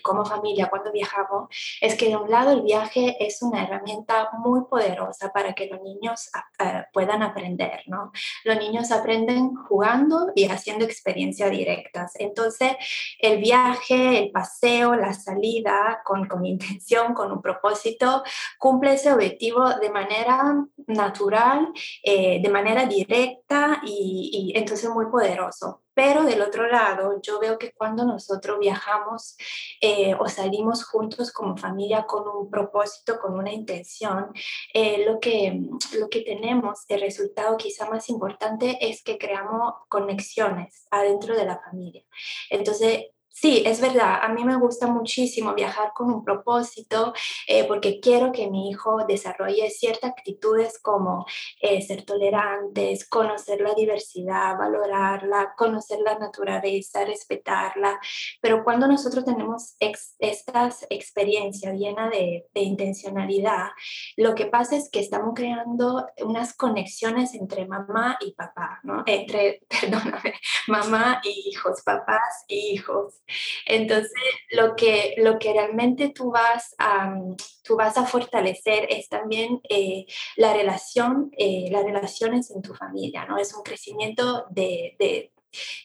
como 0.00 0.24
familia 0.24 0.70
cuando 0.70 0.90
viajamos 0.90 1.48
es 1.80 1.96
que 1.96 2.08
de 2.08 2.16
un 2.16 2.30
lado 2.30 2.52
el 2.52 2.62
viaje 2.62 3.16
es 3.24 3.42
una 3.42 3.62
herramienta 3.62 4.30
muy 4.38 4.62
poderosa 4.64 5.32
para 5.32 5.52
que 5.52 5.66
los 5.66 5.82
niños 5.82 6.30
uh, 6.60 6.82
puedan 6.92 7.22
aprender, 7.22 7.82
¿no? 7.86 8.10
Los 8.44 8.56
niños 8.58 8.90
aprenden 8.90 9.54
jugando 9.54 10.32
y 10.34 10.46
haciendo 10.46 10.84
experiencias 10.84 11.50
directas. 11.50 12.12
Entonces, 12.16 12.72
el 13.18 13.38
viaje, 13.38 14.18
el 14.18 14.30
paseo, 14.30 14.94
la 14.94 15.12
salida 15.12 16.00
con, 16.04 16.26
con 16.26 16.46
intención, 16.46 17.12
con 17.14 17.30
un 17.30 17.42
propósito, 17.42 18.22
cumple 18.58 18.94
ese 18.94 19.12
objetivo 19.12 19.68
de 19.74 19.90
manera 19.90 20.64
natural, 20.86 21.68
eh, 22.02 22.40
de 22.40 22.48
manera 22.48 22.86
directa 22.86 23.80
y, 23.84 24.52
y 24.54 24.58
entonces 24.58 24.88
muy 24.90 25.06
poderoso. 25.06 25.82
Pero 25.94 26.24
del 26.24 26.42
otro 26.42 26.66
lado, 26.68 27.20
yo 27.22 27.38
veo 27.38 27.58
que 27.58 27.72
cuando 27.72 28.04
nosotros 28.04 28.58
viajamos 28.58 29.36
eh, 29.80 30.14
o 30.18 30.28
salimos 30.28 30.84
juntos 30.84 31.32
como 31.32 31.56
familia 31.56 32.04
con 32.04 32.26
un 32.28 32.50
propósito, 32.50 33.18
con 33.20 33.34
una 33.38 33.52
intención, 33.52 34.32
eh, 34.72 35.04
lo, 35.06 35.20
que, 35.20 35.60
lo 35.98 36.08
que 36.08 36.22
tenemos, 36.22 36.84
el 36.88 37.00
resultado 37.00 37.56
quizá 37.56 37.88
más 37.90 38.08
importante 38.08 38.78
es 38.80 39.02
que 39.02 39.18
creamos 39.18 39.74
conexiones 39.88 40.86
adentro 40.90 41.36
de 41.36 41.44
la 41.44 41.60
familia. 41.60 42.02
Entonces, 42.50 43.06
Sí, 43.34 43.62
es 43.64 43.80
verdad. 43.80 44.18
A 44.22 44.28
mí 44.28 44.44
me 44.44 44.56
gusta 44.56 44.86
muchísimo 44.86 45.54
viajar 45.54 45.92
con 45.94 46.12
un 46.12 46.22
propósito 46.22 47.14
eh, 47.48 47.64
porque 47.64 47.98
quiero 47.98 48.30
que 48.30 48.50
mi 48.50 48.68
hijo 48.68 49.06
desarrolle 49.08 49.70
ciertas 49.70 50.10
actitudes 50.10 50.78
como 50.78 51.24
eh, 51.62 51.80
ser 51.80 52.04
tolerantes, 52.04 53.08
conocer 53.08 53.62
la 53.62 53.72
diversidad, 53.74 54.58
valorarla, 54.58 55.54
conocer 55.56 56.00
la 56.00 56.18
naturaleza, 56.18 57.06
respetarla. 57.06 57.98
Pero 58.42 58.62
cuando 58.64 58.86
nosotros 58.86 59.24
tenemos 59.24 59.76
estas 59.78 60.86
experiencias 60.90 61.74
llenas 61.74 62.10
de, 62.10 62.46
de 62.52 62.60
intencionalidad, 62.60 63.70
lo 64.18 64.34
que 64.34 64.44
pasa 64.46 64.76
es 64.76 64.90
que 64.90 65.00
estamos 65.00 65.32
creando 65.34 66.06
unas 66.18 66.54
conexiones 66.54 67.34
entre 67.34 67.66
mamá 67.66 68.18
y 68.20 68.32
papá, 68.32 68.80
¿no? 68.82 69.02
Entre, 69.06 69.62
perdóname, 69.80 70.34
mamá 70.68 71.22
y 71.24 71.50
hijos, 71.50 71.82
papás 71.82 72.44
y 72.46 72.74
hijos. 72.74 73.21
Entonces, 73.66 74.12
lo 74.50 74.76
que, 74.76 75.14
lo 75.18 75.38
que 75.38 75.52
realmente 75.52 76.10
tú 76.10 76.30
vas 76.30 76.74
a, 76.78 77.14
tú 77.62 77.76
vas 77.76 77.96
a 77.96 78.06
fortalecer 78.06 78.86
es 78.90 79.08
también 79.08 79.60
eh, 79.68 80.06
la 80.36 80.52
relación, 80.54 81.30
eh, 81.36 81.68
las 81.70 81.84
relaciones 81.84 82.50
en 82.50 82.62
tu 82.62 82.74
familia, 82.74 83.24
¿no? 83.26 83.38
Es 83.38 83.54
un 83.54 83.62
crecimiento 83.62 84.46
de, 84.50 84.96
de 84.98 85.32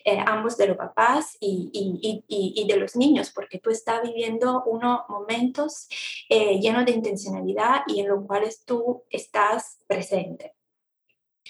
eh, 0.05 0.19
ambos 0.25 0.57
de 0.57 0.67
los 0.67 0.77
papás 0.77 1.37
y, 1.39 1.69
y, 1.73 2.23
y, 2.27 2.61
y, 2.61 2.67
de 2.67 2.77
los 2.77 2.95
niños, 2.95 3.31
porque 3.31 3.59
tú 3.59 3.69
estás 3.69 4.01
viviendo 4.01 4.63
unos 4.65 5.01
momentos 5.09 5.87
llenos 6.29 6.85
de 6.85 6.91
intencionalidad 6.91 7.81
y 7.87 7.99
en 7.99 8.07
los 8.07 8.25
cuales 8.25 8.63
tú 8.65 9.03
estás 9.09 9.79
presente 9.87 10.56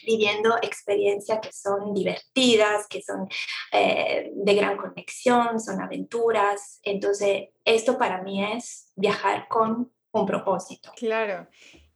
viviendo 0.05 0.55
experiencias 0.61 1.39
que 1.41 1.51
son 1.51 1.93
divertidas, 1.93 2.87
que 2.87 3.01
son 3.01 3.27
eh, 3.71 4.31
de 4.33 4.55
gran 4.55 4.77
conexión, 4.77 5.59
son 5.59 5.81
aventuras. 5.81 6.79
Entonces, 6.83 7.49
esto 7.65 7.97
para 7.97 8.21
mí 8.21 8.43
es 8.43 8.91
viajar 8.95 9.47
con 9.47 9.91
un 10.11 10.25
propósito. 10.25 10.91
Claro. 10.95 11.47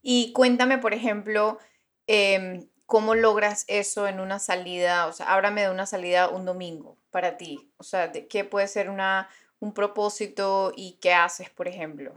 Y 0.01 0.33
cuéntame, 0.33 0.77
por 0.77 0.93
ejemplo, 0.93 1.59
em, 2.07 2.67
¿cómo 2.85 3.15
logras 3.15 3.65
eso 3.67 4.07
en 4.07 4.19
una 4.19 4.39
salida? 4.39 5.07
O 5.07 5.13
sea, 5.13 5.33
háblame 5.33 5.61
de 5.61 5.69
una 5.69 5.85
salida 5.85 6.29
un 6.29 6.45
domingo 6.45 6.97
para 7.09 7.37
ti. 7.37 7.71
O 7.77 7.83
sea, 7.83 8.07
de 8.07 8.27
¿qué 8.27 8.43
puede 8.43 8.67
ser 8.67 8.89
una, 8.89 9.29
un 9.59 9.73
propósito 9.73 10.73
y 10.75 10.97
qué 11.01 11.13
haces, 11.13 11.49
por 11.49 11.67
ejemplo? 11.67 12.13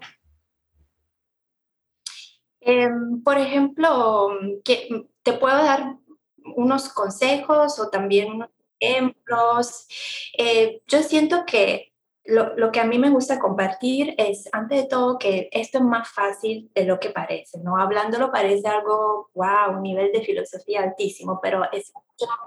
Em, 2.60 3.22
por 3.22 3.36
ejemplo, 3.36 4.30
que 4.64 4.88
te 5.24 5.32
puedo 5.32 5.56
dar 5.56 5.96
unos 6.54 6.88
consejos 6.90 7.78
o 7.80 7.88
también 7.88 8.32
unos 8.32 8.50
ejemplos. 8.78 9.88
Eh, 10.38 10.82
yo 10.86 11.02
siento 11.02 11.44
que 11.46 11.94
lo, 12.26 12.72
que 12.72 12.80
a 12.80 12.84
mí 12.84 12.98
me 12.98 13.10
gusta 13.10 13.38
compartir 13.38 14.14
es, 14.16 14.48
antes 14.52 14.82
de 14.82 14.88
todo, 14.88 15.18
que 15.18 15.48
esto 15.52 15.78
es 15.78 15.84
más 15.84 16.08
fácil 16.08 16.70
de 16.74 16.84
lo 16.84 16.98
que 16.98 17.10
parece, 17.10 17.58
¿no? 17.58 17.76
Hablándolo 17.76 18.32
parece 18.32 18.66
algo, 18.66 19.30
wow, 19.34 19.76
un 19.76 19.82
nivel 19.82 20.10
de 20.10 20.22
filosofía 20.22 20.82
altísimo, 20.82 21.38
pero 21.42 21.70
es 21.70 21.92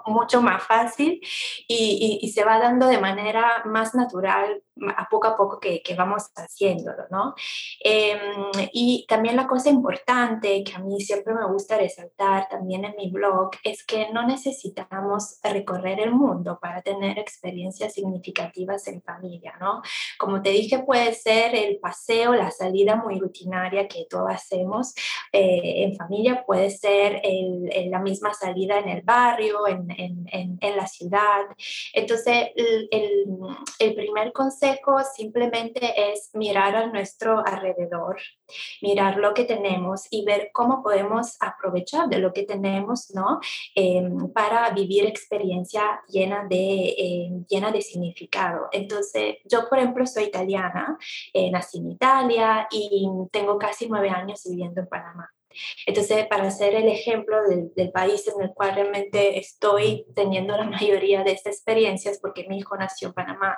mucho, 0.05 0.41
más 0.41 0.63
fácil 0.63 1.19
y, 1.67 2.19
y, 2.21 2.29
se 2.29 2.43
va 2.43 2.59
dando 2.59 2.87
de 2.87 2.99
manera 2.99 3.63
más 3.65 3.93
natural 3.95 4.61
a 4.95 5.07
poco 5.09 5.27
a 5.27 5.37
poco 5.37 5.59
que, 5.59 5.81
que 5.81 5.95
vamos 5.95 6.29
haciéndolo, 6.35 7.05
¿no? 7.09 7.33
Eh, 7.83 8.17
y 8.73 9.05
también 9.07 9.35
la 9.35 9.47
cosa 9.47 9.69
importante 9.69 10.63
que 10.63 10.75
a 10.75 10.79
mí 10.79 10.99
siempre 11.01 11.33
me 11.33 11.47
gusta 11.47 11.77
resaltar 11.77 12.47
también 12.49 12.85
en 12.85 12.95
mi 12.95 13.09
blog 13.09 13.51
es 13.63 13.85
que 13.85 14.09
no 14.11 14.25
necesitamos 14.25 15.39
recorrer 15.43 15.99
el 15.99 16.11
mundo 16.11 16.59
para 16.61 16.81
tener 16.81 17.19
experiencias 17.19 17.93
significativas 17.93 18.87
en 18.87 19.01
familia, 19.01 19.55
¿no? 19.59 19.81
Como 20.17 20.41
te 20.41 20.49
dije, 20.51 20.79
puede 20.79 21.13
ser 21.13 21.55
el 21.55 21.79
paseo, 21.79 22.33
la 22.33 22.51
salida 22.51 22.95
muy 22.95 23.19
rutinaria 23.19 23.87
que 23.87 24.05
todos 24.09 24.29
hacemos 24.29 24.93
eh, 25.31 25.83
en 25.83 25.95
familia, 25.95 26.43
puede 26.45 26.69
ser 26.69 27.21
el, 27.23 27.89
la 27.89 27.99
misma 27.99 28.33
salida 28.33 28.79
en 28.79 28.89
el 28.89 29.01
barrio, 29.01 29.56
en, 29.65 29.89
en, 29.97 30.57
en, 30.61 30.77
la 30.77 30.85
ciudad. 30.87 31.45
Entonces, 31.93 32.49
el, 32.55 32.89
el, 33.79 33.95
primer 33.95 34.31
consejo 34.33 34.97
simplemente 35.15 36.11
es 36.11 36.29
mirar 36.33 36.75
a 36.75 36.87
nuestro 36.87 37.43
alrededor, 37.45 38.17
mirar 38.81 39.17
lo 39.17 39.33
que 39.33 39.45
tenemos 39.45 40.07
y 40.11 40.25
ver 40.25 40.51
cómo 40.53 40.83
podemos 40.83 41.37
aprovechar 41.39 42.09
de 42.09 42.19
lo 42.19 42.33
que 42.33 42.43
tenemos, 42.43 43.11
¿no? 43.15 43.39
Em, 43.73 44.31
para 44.33 44.69
vivir 44.71 45.05
experiencia 45.05 46.01
llena 46.07 46.45
de, 46.47 46.95
em, 46.97 47.45
llena 47.47 47.71
de 47.71 47.81
significado. 47.81 48.67
Entonces, 48.71 49.37
yo, 49.45 49.67
por 49.69 49.79
ejemplo, 49.79 50.05
soy 50.05 50.25
italiana, 50.25 50.97
eh, 51.33 51.49
nací 51.49 51.79
en 51.79 51.91
Italia 51.91 52.67
y 52.71 53.07
tengo 53.31 53.57
casi 53.57 53.87
nueve 53.87 54.09
años 54.09 54.43
viviendo 54.45 54.81
en 54.81 54.87
Panamá. 54.87 55.36
Entonces, 55.85 56.27
para 56.27 56.47
hacer 56.47 56.75
el 56.75 56.87
ejemplo 56.87 57.37
del, 57.47 57.91
país 57.91 58.27
en 58.27 58.43
el 58.43 58.53
cual 58.53 58.75
realmente 58.75 59.39
estoy 59.39 60.05
teniendo 60.13 60.55
la 60.57 60.65
mayoría 60.65 61.23
de 61.23 61.31
estas 61.31 61.55
experiencias, 61.55 62.19
porque 62.19 62.45
mi 62.47 62.57
hijo 62.59 62.75
nació 62.75 63.09
en 63.09 63.13
Panamá. 63.13 63.57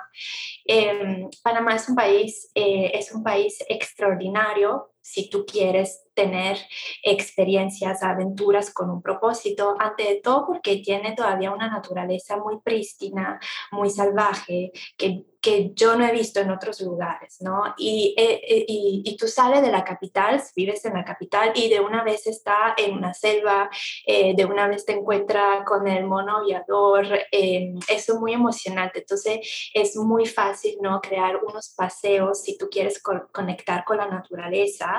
Eh, 0.66 1.26
Panamá 1.42 1.74
es 1.74 1.88
un 1.88 1.96
país, 1.96 2.50
eh, 2.54 2.92
es 2.94 3.12
un 3.12 3.22
país 3.22 3.58
extraordinario 3.68 4.90
si 5.02 5.28
tú 5.30 5.44
quieres 5.46 6.04
tener 6.14 6.58
experiencias, 7.02 8.02
aventuras 8.02 8.72
con 8.72 8.90
un 8.90 9.00
propósito, 9.00 9.76
ante 9.78 10.20
todo 10.22 10.46
porque 10.46 10.76
tiene 10.78 11.14
todavía 11.14 11.50
una 11.52 11.70
naturaleza 11.70 12.36
muy 12.36 12.60
prístina, 12.60 13.40
muy 13.72 13.90
salvaje, 13.90 14.72
que, 14.98 15.24
que 15.40 15.72
yo 15.74 15.96
no 15.96 16.06
he 16.06 16.12
visto 16.12 16.40
en 16.40 16.50
otros 16.50 16.80
lugares, 16.82 17.38
¿no? 17.40 17.74
Y, 17.78 18.14
eh, 18.18 18.40
eh, 18.46 18.64
y, 18.68 19.02
y, 19.04 19.16
tú 19.16 19.26
sales 19.26 19.62
de 19.62 19.70
la 19.70 19.84
capital, 19.84 20.42
vives 20.54 20.84
en 20.84 20.94
la 20.94 21.04
capital 21.04 21.52
y 21.54 21.70
de 21.70 21.80
una 21.80 22.04
vez 22.04 22.26
está 22.26 22.74
en 22.76 22.94
una 22.94 23.14
selva, 23.14 23.70
eh, 24.06 24.34
de 24.36 24.44
una 24.44 24.68
vez 24.68 24.84
te 24.84 24.92
encuentra 24.92 25.64
con 25.64 25.88
el 25.88 26.04
mono 26.04 26.38
aviador, 26.38 27.06
eh, 27.32 27.72
eso 27.88 28.14
es 28.14 28.20
muy 28.20 28.34
emocionante, 28.34 28.98
entonces 28.98 29.70
es 29.72 29.96
muy 29.96 30.26
fácil, 30.26 30.76
¿no? 30.82 31.00
Crear 31.00 31.40
unos 31.42 31.70
paseos 31.74 32.42
si 32.42 32.58
tú 32.58 32.68
quieres 32.70 33.02
co 33.02 33.28
conectar 33.32 33.84
con 33.84 33.96
la 33.96 34.08
naturaleza. 34.08 34.89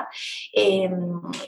Eh, 0.52 0.90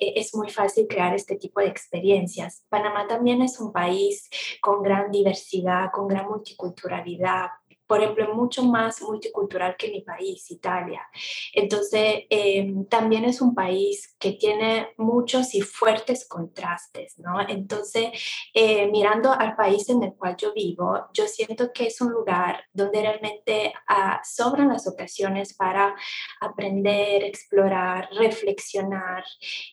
e-, 0.00 0.12
es 0.16 0.34
muy 0.34 0.50
fácil 0.50 0.86
crear 0.88 1.14
este 1.14 1.36
tipo 1.36 1.60
de 1.60 1.68
experiencias. 1.68 2.64
Panamá 2.68 3.06
también 3.06 3.42
es 3.42 3.60
un 3.60 3.72
país 3.72 4.28
con 4.60 4.82
gran 4.82 5.10
diversidad, 5.10 5.90
con 5.92 6.08
gran 6.08 6.26
multiculturalidad, 6.28 7.48
por 7.86 8.02
ejemplo, 8.02 8.34
mucho 8.34 8.62
más 8.62 9.02
multicultural 9.02 9.76
que 9.76 9.90
mi 9.90 10.00
país, 10.00 10.50
Italia. 10.50 11.06
Entonces, 11.52 12.24
eh, 12.30 12.72
también 12.88 13.24
es 13.24 13.40
un 13.40 13.54
país 13.54 14.16
que 14.18 14.32
tiene 14.32 14.88
muchos 14.96 15.54
y 15.54 15.60
fuertes 15.60 16.26
contrastes, 16.26 17.18
¿no? 17.18 17.40
Entonces, 17.46 18.10
eh, 18.54 18.86
mirando 18.90 19.32
al 19.32 19.54
país 19.54 19.88
en 19.90 20.02
el 20.02 20.14
cual 20.14 20.36
yo 20.36 20.52
vivo, 20.54 21.08
yo 21.12 21.26
siento 21.26 21.72
que 21.72 21.86
es 21.88 22.00
un 22.00 22.10
lugar 22.10 22.64
donde 22.72 23.02
realmente 23.02 23.72
ah, 23.88 24.20
sobran 24.24 24.68
las 24.68 24.86
ocasiones 24.88 25.54
para 25.54 25.94
aprender, 26.40 27.22
explorar, 27.24 28.08
reflexionar 28.12 29.24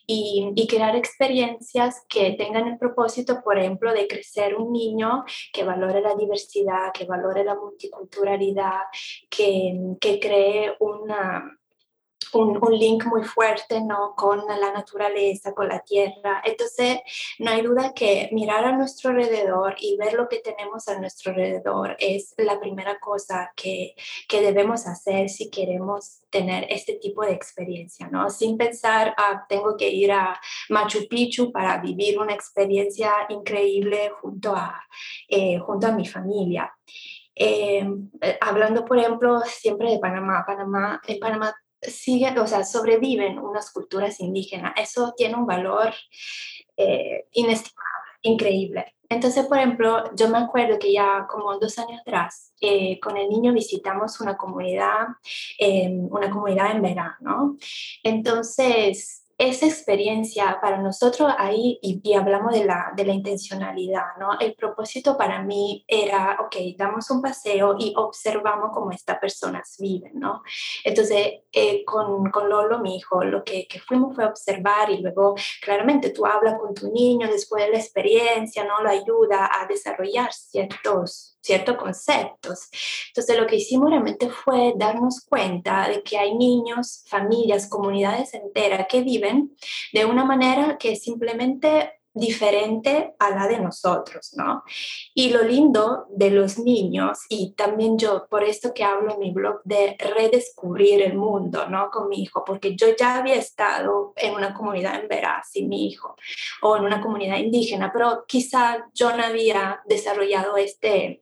y, 0.06 0.52
y 0.54 0.66
crear 0.66 0.96
experiencias 0.96 2.04
que 2.08 2.32
tengan 2.32 2.68
el 2.68 2.78
propósito, 2.78 3.42
por 3.42 3.58
ejemplo, 3.58 3.92
de 3.92 4.06
crecer 4.06 4.54
un 4.54 4.72
niño 4.72 5.24
que 5.52 5.64
valore 5.64 6.00
la 6.02 6.14
diversidad, 6.14 6.92
que 6.92 7.06
valore 7.06 7.44
la 7.44 7.54
multiculturalidad 7.54 8.01
que, 9.28 9.96
que 10.00 10.20
cree 10.20 10.76
una, 10.80 11.58
un, 12.32 12.58
un, 12.60 12.78
link 12.78 13.04
muy 13.06 13.24
fuerte 13.24 13.80
¿no? 13.80 14.14
con 14.16 14.42
la 14.46 14.72
naturaleza, 14.72 15.52
con 15.52 15.68
la 15.68 15.80
tierra. 15.80 16.42
Entonces, 16.44 17.00
no 17.38 17.50
hay 17.50 17.62
duda 17.62 17.92
que 17.94 18.28
mirar 18.32 18.64
a 18.64 18.76
nuestro 18.76 19.10
alrededor 19.10 19.74
y 19.78 19.96
ver 19.96 20.14
lo 20.14 20.28
que 20.28 20.38
tenemos 20.38 20.88
a 20.88 20.98
nuestro 20.98 21.32
alrededor 21.32 21.96
es 21.98 22.34
la 22.38 22.58
primera 22.60 22.98
cosa 22.98 23.52
que, 23.56 23.94
que 24.28 24.40
debemos 24.40 24.86
hacer 24.86 25.28
si 25.28 25.50
queremos 25.50 26.22
tener 26.30 26.66
este 26.70 26.94
tipo 26.94 27.22
de 27.22 27.32
experiencia, 27.32 28.08
¿no? 28.08 28.30
Sin 28.30 28.56
pensar, 28.56 29.14
ah, 29.18 29.44
tengo 29.48 29.76
que 29.76 29.90
ir 29.90 30.12
a 30.12 30.40
Machu 30.70 31.06
Picchu 31.08 31.52
para 31.52 31.78
vivir 31.78 32.18
una 32.18 32.32
experiencia 32.32 33.12
increíble 33.28 34.10
junto 34.20 34.56
a, 34.56 34.80
eh, 35.28 35.58
junto 35.58 35.86
a 35.86 35.92
mi 35.92 36.06
familia. 36.06 36.72
Eh, 37.34 37.88
eh, 38.20 38.38
hablando, 38.40 38.84
por 38.84 38.98
ejemplo, 38.98 39.40
siempre 39.46 39.90
de 39.90 39.98
Panamá, 39.98 40.44
Panamá, 40.46 41.00
en 41.06 41.18
Panamá 41.18 41.54
sigue, 41.80 42.38
o 42.38 42.46
sea, 42.46 42.64
sobreviven 42.64 43.38
unas 43.38 43.70
culturas 43.72 44.20
indígenas. 44.20 44.72
Eso 44.76 45.14
tiene 45.16 45.36
un 45.36 45.46
valor 45.46 45.92
eh, 46.76 47.26
inestimable, 47.32 48.10
increíble. 48.22 48.94
Entonces, 49.08 49.44
por 49.46 49.58
ejemplo, 49.58 50.04
yo 50.14 50.30
me 50.30 50.38
acuerdo 50.38 50.78
que 50.78 50.92
ya 50.92 51.26
como 51.28 51.58
dos 51.58 51.78
años 51.78 52.00
atrás, 52.00 52.54
eh, 52.62 52.98
con 52.98 53.18
el 53.18 53.28
niño 53.28 53.52
visitamos 53.52 54.20
una 54.22 54.38
comunidad, 54.38 55.08
eh, 55.58 55.90
una 55.90 56.30
comunidad 56.30 56.70
en 56.70 56.80
verano. 56.80 57.58
Entonces, 58.02 59.21
esa 59.38 59.66
experiencia 59.66 60.58
para 60.60 60.78
nosotros 60.78 61.32
ahí, 61.38 61.78
y, 61.82 62.14
hablamos 62.14 62.52
de 62.52 62.64
la, 62.64 62.92
de 62.96 63.04
la 63.04 63.12
intencionalidad, 63.12 64.16
¿no? 64.18 64.38
El 64.38 64.54
propósito 64.54 65.16
para 65.16 65.42
mí 65.42 65.84
era, 65.86 66.38
ok, 66.40 66.56
damos 66.76 67.10
un 67.10 67.22
paseo 67.22 67.76
y 67.78 67.94
observamos 67.96 68.70
cómo 68.72 68.90
estas 68.90 69.18
personas 69.18 69.76
viven, 69.78 70.12
¿no? 70.14 70.42
Entonces, 70.84 71.40
eh, 71.52 71.84
con, 71.84 72.30
con, 72.30 72.48
Lolo, 72.48 72.78
mi 72.80 72.96
hijo, 72.96 73.24
lo 73.24 73.42
que, 73.44 73.66
que, 73.66 73.80
fuimos 73.80 74.14
fue 74.14 74.24
observar 74.24 74.90
y 74.90 74.98
luego, 74.98 75.34
claramente, 75.60 76.10
tú 76.10 76.26
hablas 76.26 76.58
con 76.60 76.74
tu 76.74 76.90
niño 76.92 77.28
después 77.28 77.64
de 77.64 77.72
la 77.72 77.78
experiencia, 77.78 78.64
¿no? 78.64 78.82
Lo 78.82 78.90
ayuda 78.90 79.50
a 79.52 79.66
desarrollar 79.66 80.32
ciertos 80.32 81.32
ciertos 81.42 81.76
conceptos. 81.76 82.68
Entonces 83.08 83.38
lo 83.38 83.46
que 83.46 83.56
hicimos 83.56 83.90
realmente 83.90 84.30
fue 84.30 84.72
darnos 84.76 85.20
cuenta 85.20 85.88
de 85.88 86.02
que 86.02 86.18
hay 86.18 86.34
niños, 86.34 87.04
familias, 87.08 87.68
comunidades 87.68 88.34
enteras 88.34 88.86
que 88.88 89.02
viven 89.02 89.54
de 89.92 90.04
una 90.04 90.24
manera 90.24 90.78
que 90.78 90.92
es 90.92 91.02
simplemente 91.02 91.92
diferente 92.14 93.14
a 93.18 93.30
la 93.30 93.48
de 93.48 93.58
nosotros, 93.58 94.34
¿no? 94.36 94.64
Y 95.14 95.30
lo 95.30 95.42
lindo 95.42 96.06
de 96.10 96.30
los 96.30 96.58
niños, 96.58 97.20
y 97.28 97.54
también 97.54 97.98
yo, 97.98 98.26
por 98.28 98.44
esto 98.44 98.74
que 98.74 98.84
hablo 98.84 99.14
en 99.14 99.18
mi 99.18 99.32
blog 99.32 99.62
de 99.64 99.96
redescubrir 99.98 101.02
el 101.02 101.14
mundo, 101.16 101.68
¿no? 101.68 101.90
Con 101.90 102.08
mi 102.08 102.22
hijo, 102.22 102.44
porque 102.44 102.76
yo 102.76 102.88
ya 102.98 103.16
había 103.16 103.36
estado 103.36 104.12
en 104.16 104.34
una 104.34 104.52
comunidad 104.52 105.00
en 105.00 105.08
Veraz 105.08 105.56
y 105.56 105.64
mi 105.64 105.86
hijo, 105.86 106.16
o 106.60 106.76
en 106.76 106.84
una 106.84 107.00
comunidad 107.00 107.38
indígena, 107.38 107.90
pero 107.92 108.24
quizá 108.26 108.86
yo 108.92 109.16
no 109.16 109.24
había 109.24 109.80
desarrollado 109.86 110.56
este, 110.56 111.21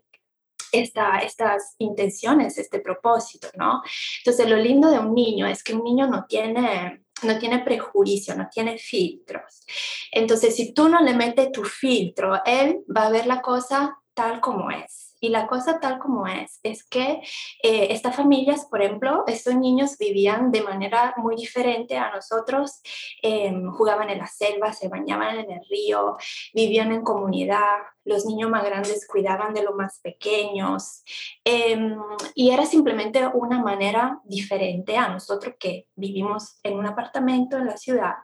esta, 0.73 1.19
estas 1.19 1.75
intenciones, 1.79 2.59
este 2.59 2.81
propósito, 2.81 3.49
¿no? 3.57 3.83
Entonces, 4.19 4.49
lo 4.49 4.57
lindo 4.57 4.91
de 4.91 4.99
un 4.99 5.15
niño 5.15 5.47
es 5.47 5.63
que 5.63 5.75
un 5.75 5.85
niño 5.85 6.07
no 6.07 6.27
tiene, 6.27 7.05
no 7.23 7.39
tiene 7.39 7.61
prejuicio, 7.61 8.35
no 8.35 8.49
tiene 8.51 8.79
filtros. 8.79 9.67
Entonces, 10.13 10.57
si 10.57 10.73
tú 10.73 10.89
no 10.89 11.01
le 11.01 11.15
metes 11.15 11.53
tu 11.53 11.65
filtro, 11.65 12.41
él 12.45 12.85
va 12.95 13.07
a 13.07 13.11
ver 13.11 13.27
la 13.27 13.41
cosa 13.43 13.99
tal 14.15 14.41
como 14.41 14.71
es. 14.71 15.11
Y 15.21 15.29
la 15.29 15.47
cosa 15.47 15.81
tal 15.81 15.99
como 15.99 16.27
es, 16.27 16.61
es 16.63 16.83
que 16.83 17.21
eh, 17.63 17.89
estas 17.91 18.17
familias, 18.17 18.65
por 18.71 18.81
ejemplo, 18.81 19.25
estos 19.27 19.55
niños 19.55 19.99
vivían 19.99 20.51
de 20.51 20.63
manera 20.63 21.13
muy 21.19 21.37
diferente 21.37 21.99
a 21.99 22.11
nosotros, 22.11 22.81
em, 23.23 23.71
jugaban 23.71 24.09
en 24.09 24.19
la 24.19 24.27
selva, 24.27 24.73
se 24.73 24.89
bañaban 24.89 25.39
en 25.39 25.51
el 25.51 25.61
río, 25.69 26.17
vivían 26.55 26.91
en 26.93 27.03
comunidad, 27.03 27.81
los 28.05 28.25
niños 28.27 28.51
más 28.51 28.65
grandes 28.65 29.07
cuidaban 29.07 29.55
de 29.55 29.63
los 29.63 29.75
más 29.75 30.01
pequeños 30.01 31.03
em, 31.45 31.97
y 32.35 32.51
era 32.51 32.65
simplemente 32.67 33.27
una 33.35 33.63
manera 33.63 34.21
diferente 34.25 34.97
a 34.97 35.09
nosotros 35.09 35.55
que 35.59 35.87
vivimos 35.95 36.59
en 36.63 36.79
un 36.79 36.87
apartamento 36.87 37.57
en 37.57 37.67
la 37.67 37.77
ciudad. 37.77 38.15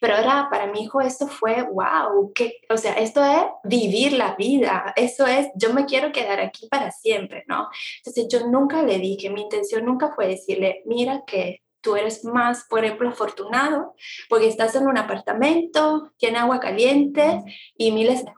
Pero 0.00 0.16
era 0.16 0.48
para 0.50 0.66
mi 0.66 0.82
hijo 0.82 1.00
esto 1.00 1.26
fue, 1.26 1.62
wow, 1.62 2.32
que, 2.34 2.60
o 2.68 2.76
sea, 2.76 2.94
esto 2.94 3.24
es 3.24 3.44
vivir 3.64 4.12
la 4.12 4.34
vida, 4.34 4.92
eso 4.96 5.26
es, 5.26 5.48
yo 5.54 5.72
me 5.72 5.86
quiero 5.86 6.12
quedar 6.12 6.40
aquí 6.40 6.68
para 6.68 6.90
siempre, 6.90 7.44
¿no? 7.46 7.68
Entonces 7.98 8.26
yo 8.28 8.46
nunca 8.46 8.82
le 8.82 8.98
dije, 8.98 9.30
mi 9.30 9.42
intención 9.42 9.84
nunca 9.84 10.12
fue 10.14 10.28
decirle, 10.28 10.82
mira 10.86 11.22
que 11.26 11.62
tú 11.80 11.96
eres 11.96 12.24
más, 12.24 12.66
por 12.68 12.84
ejemplo, 12.84 13.08
afortunado 13.08 13.94
porque 14.28 14.48
estás 14.48 14.74
en 14.74 14.86
un 14.86 14.98
apartamento, 14.98 16.12
tiene 16.18 16.38
agua 16.38 16.60
caliente 16.60 17.42
y 17.76 17.92
miles 17.92 18.24
de 18.24 18.32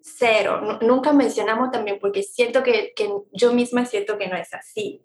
cero. 0.00 0.78
Nunca 0.80 1.12
mencionamos 1.12 1.70
también 1.70 1.98
porque 2.00 2.22
siento 2.22 2.62
que, 2.62 2.92
que, 2.94 3.10
yo 3.32 3.52
misma 3.52 3.84
siento 3.84 4.18
que 4.18 4.28
no 4.28 4.36
es 4.36 4.52
así. 4.54 5.02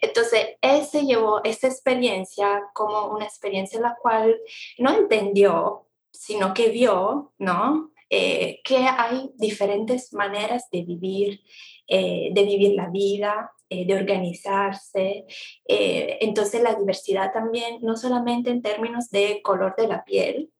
Entonces, 0.00 0.56
él 0.60 0.84
se 0.84 1.04
llevó 1.04 1.42
esa 1.44 1.66
experiencia 1.66 2.62
como 2.74 3.08
una 3.08 3.24
experiencia 3.24 3.76
en 3.76 3.82
la 3.82 3.96
cual 4.00 4.38
no 4.78 4.96
entendió, 4.96 5.86
sino 6.10 6.54
que 6.54 6.68
vio, 6.68 7.32
¿no? 7.38 7.92
Eh, 8.08 8.60
que 8.62 8.76
hay 8.76 9.30
diferentes 9.34 10.12
maneras 10.12 10.68
de 10.70 10.82
vivir, 10.82 11.40
eh, 11.88 12.30
de 12.32 12.44
vivir 12.44 12.74
la 12.74 12.88
vida, 12.88 13.50
eh, 13.68 13.84
de 13.84 13.94
organizarse. 13.94 15.24
entonces 15.66 16.62
la 16.62 16.74
diversidad 16.74 17.32
también, 17.32 17.78
no 17.82 17.96
solamente 17.96 18.50
en 18.50 18.62
términos 18.62 19.10
de 19.10 19.42
color 19.42 19.74
de 19.76 19.88
la 19.88 20.04
piel, 20.04 20.50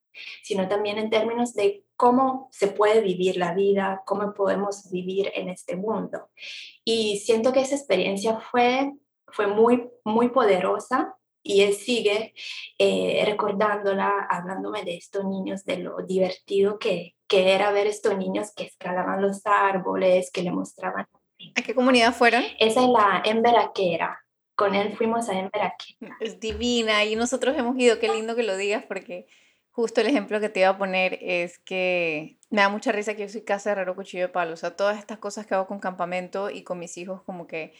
sino 0.43 0.67
también 0.67 0.99
en 0.99 1.11
términos 1.11 1.55
de 1.55 1.86
cómo 1.97 2.49
se 2.53 2.69
puede 2.69 3.01
vivir 3.01 3.37
la 3.37 3.55
vida, 3.55 4.03
cómo 4.07 4.33
podemos 4.35 4.91
vivir 4.91 5.33
en 5.35 5.49
este 5.49 5.77
mundo. 5.77 6.29
Y 6.85 7.19
siento 7.19 7.53
que 7.53 7.61
esa 7.61 7.75
experiencia 7.75 8.39
fue, 8.39 8.93
fue 9.29 9.47
muy, 9.47 9.89
muy 10.05 10.29
poderosa 10.29 11.17
y 11.43 11.63
él 11.63 11.75
sigue 11.75 12.35
eh, 12.79 13.23
recordándola, 13.25 14.27
hablándome 14.29 14.85
de 14.85 14.97
estos 14.97 15.25
niños, 15.25 15.65
de 15.65 15.79
lo 15.79 16.03
divertido 16.03 16.79
que, 16.79 17.15
que 17.29 17.53
era 17.53 17.71
ver 17.71 17.87
estos 17.87 18.17
niños 18.17 18.53
que 18.55 18.65
escalaban 18.65 19.23
los 19.23 19.43
árboles, 19.47 20.31
que 20.31 20.43
le 20.43 20.51
mostraban. 20.51 21.07
¿A 21.55 21.63
qué 21.63 21.75
comunidad 21.75 22.15
fueron? 22.15 22.43
Esa 22.59 22.83
es 22.83 22.89
la 22.89 23.23
Emberaquera. 23.25 24.21
Con 24.55 24.75
él 24.75 24.97
fuimos 24.97 25.29
a 25.29 25.39
Emberaquera. 25.39 26.17
Es 26.19 26.41
divina 26.41 27.05
y 27.05 27.15
nosotros 27.15 27.57
hemos 27.57 27.79
ido, 27.79 27.99
qué 27.99 28.09
lindo 28.09 28.35
que 28.35 28.43
lo 28.43 28.57
digas 28.57 28.85
porque 28.89 29.27
justo 29.77 30.01
el 30.01 30.07
ejemplo 30.07 30.41
que 30.41 30.49
te 30.49 30.61
iba 30.61 30.71
a 30.71 30.79
poner 30.79 31.19
es 31.21 31.59
que 31.59 32.39
me 32.49 32.63
da 32.63 32.71
mucha 32.71 32.93
risa 32.93 33.15
que 33.15 33.23
yo 33.25 33.29
soy 33.29 33.43
casa 33.43 33.73
herrero 33.73 33.95
cuchillo 33.95 34.23
de 34.23 34.29
palo. 34.31 34.55
O 34.55 34.57
sea, 34.57 34.75
todas 34.75 34.99
estas 34.99 35.19
cosas 35.19 35.47
que 35.47 35.55
hago 35.55 35.67
con 35.67 35.81
campamento 35.81 36.49
y 36.49 36.65
con 36.65 36.79
mis 36.79 36.97
hijos, 36.97 37.23
como 37.25 37.47
que. 37.47 37.75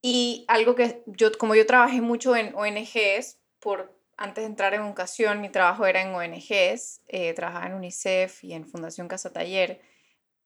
Y 0.00 0.46
algo 0.48 0.74
que 0.74 1.02
yo, 1.04 1.36
como 1.36 1.54
yo 1.54 1.66
trabajé 1.66 2.00
mucho 2.00 2.34
en 2.34 2.54
ONGs, 2.54 3.38
por 3.58 3.94
antes 4.16 4.42
de 4.42 4.48
entrar 4.48 4.72
en 4.72 4.80
educación, 4.80 5.42
mi 5.42 5.50
trabajo 5.50 5.84
era 5.84 6.00
en 6.00 6.14
ONGs, 6.14 7.02
eh, 7.08 7.34
trabajaba 7.34 7.66
en 7.66 7.74
UNICEF 7.74 8.42
y 8.42 8.54
en 8.54 8.66
Fundación 8.66 9.06
Casa 9.06 9.34
Taller. 9.34 9.82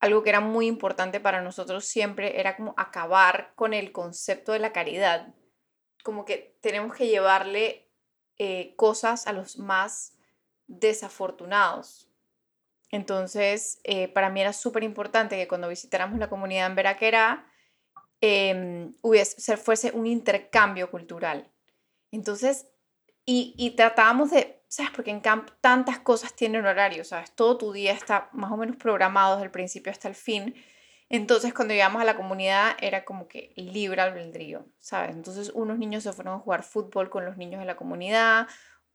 Algo 0.00 0.24
que 0.24 0.30
era 0.30 0.40
muy 0.40 0.66
importante 0.66 1.20
para 1.20 1.42
nosotros 1.42 1.84
siempre 1.84 2.40
era 2.40 2.56
como 2.56 2.74
acabar 2.76 3.52
con 3.54 3.72
el 3.72 3.92
concepto 3.92 4.50
de 4.50 4.58
la 4.58 4.72
caridad. 4.72 5.32
Como 6.02 6.24
que 6.24 6.58
tenemos 6.60 6.96
que 6.96 7.06
llevarle 7.06 7.88
eh, 8.36 8.74
cosas 8.74 9.28
a 9.28 9.32
los 9.32 9.58
más 9.58 10.13
desafortunados. 10.66 12.08
Entonces, 12.90 13.80
eh, 13.84 14.08
para 14.08 14.30
mí 14.30 14.40
era 14.40 14.52
súper 14.52 14.84
importante 14.84 15.36
que 15.36 15.48
cuando 15.48 15.68
visitáramos 15.68 16.18
la 16.18 16.28
comunidad 16.28 16.66
en 16.66 16.76
Veraquera 16.76 17.46
eh, 18.20 18.90
hubiese, 19.02 19.56
fuese 19.56 19.90
un 19.92 20.06
intercambio 20.06 20.90
cultural. 20.90 21.50
Entonces, 22.10 22.68
y, 23.26 23.54
y, 23.56 23.72
tratábamos 23.72 24.30
de, 24.30 24.62
¿sabes? 24.68 24.92
Porque 24.94 25.10
en 25.10 25.20
camp 25.20 25.50
tantas 25.60 25.98
cosas 25.98 26.34
tienen 26.34 26.66
horario, 26.66 27.04
¿sabes? 27.04 27.34
Todo 27.34 27.56
tu 27.56 27.72
día 27.72 27.92
está 27.92 28.28
más 28.32 28.52
o 28.52 28.56
menos 28.56 28.76
programado 28.76 29.34
desde 29.34 29.46
el 29.46 29.50
principio 29.50 29.90
hasta 29.90 30.08
el 30.08 30.14
fin. 30.14 30.54
Entonces, 31.08 31.52
cuando 31.54 31.74
llegamos 31.74 32.00
a 32.00 32.04
la 32.04 32.16
comunidad, 32.16 32.76
era 32.80 33.04
como 33.04 33.28
que 33.28 33.52
libre 33.56 34.00
albedrío, 34.00 34.66
¿sabes? 34.78 35.14
Entonces, 35.14 35.50
unos 35.54 35.78
niños 35.78 36.02
se 36.02 36.12
fueron 36.12 36.34
a 36.34 36.38
jugar 36.38 36.62
fútbol 36.62 37.10
con 37.10 37.24
los 37.24 37.36
niños 37.36 37.60
de 37.60 37.66
la 37.66 37.76
comunidad, 37.76 38.48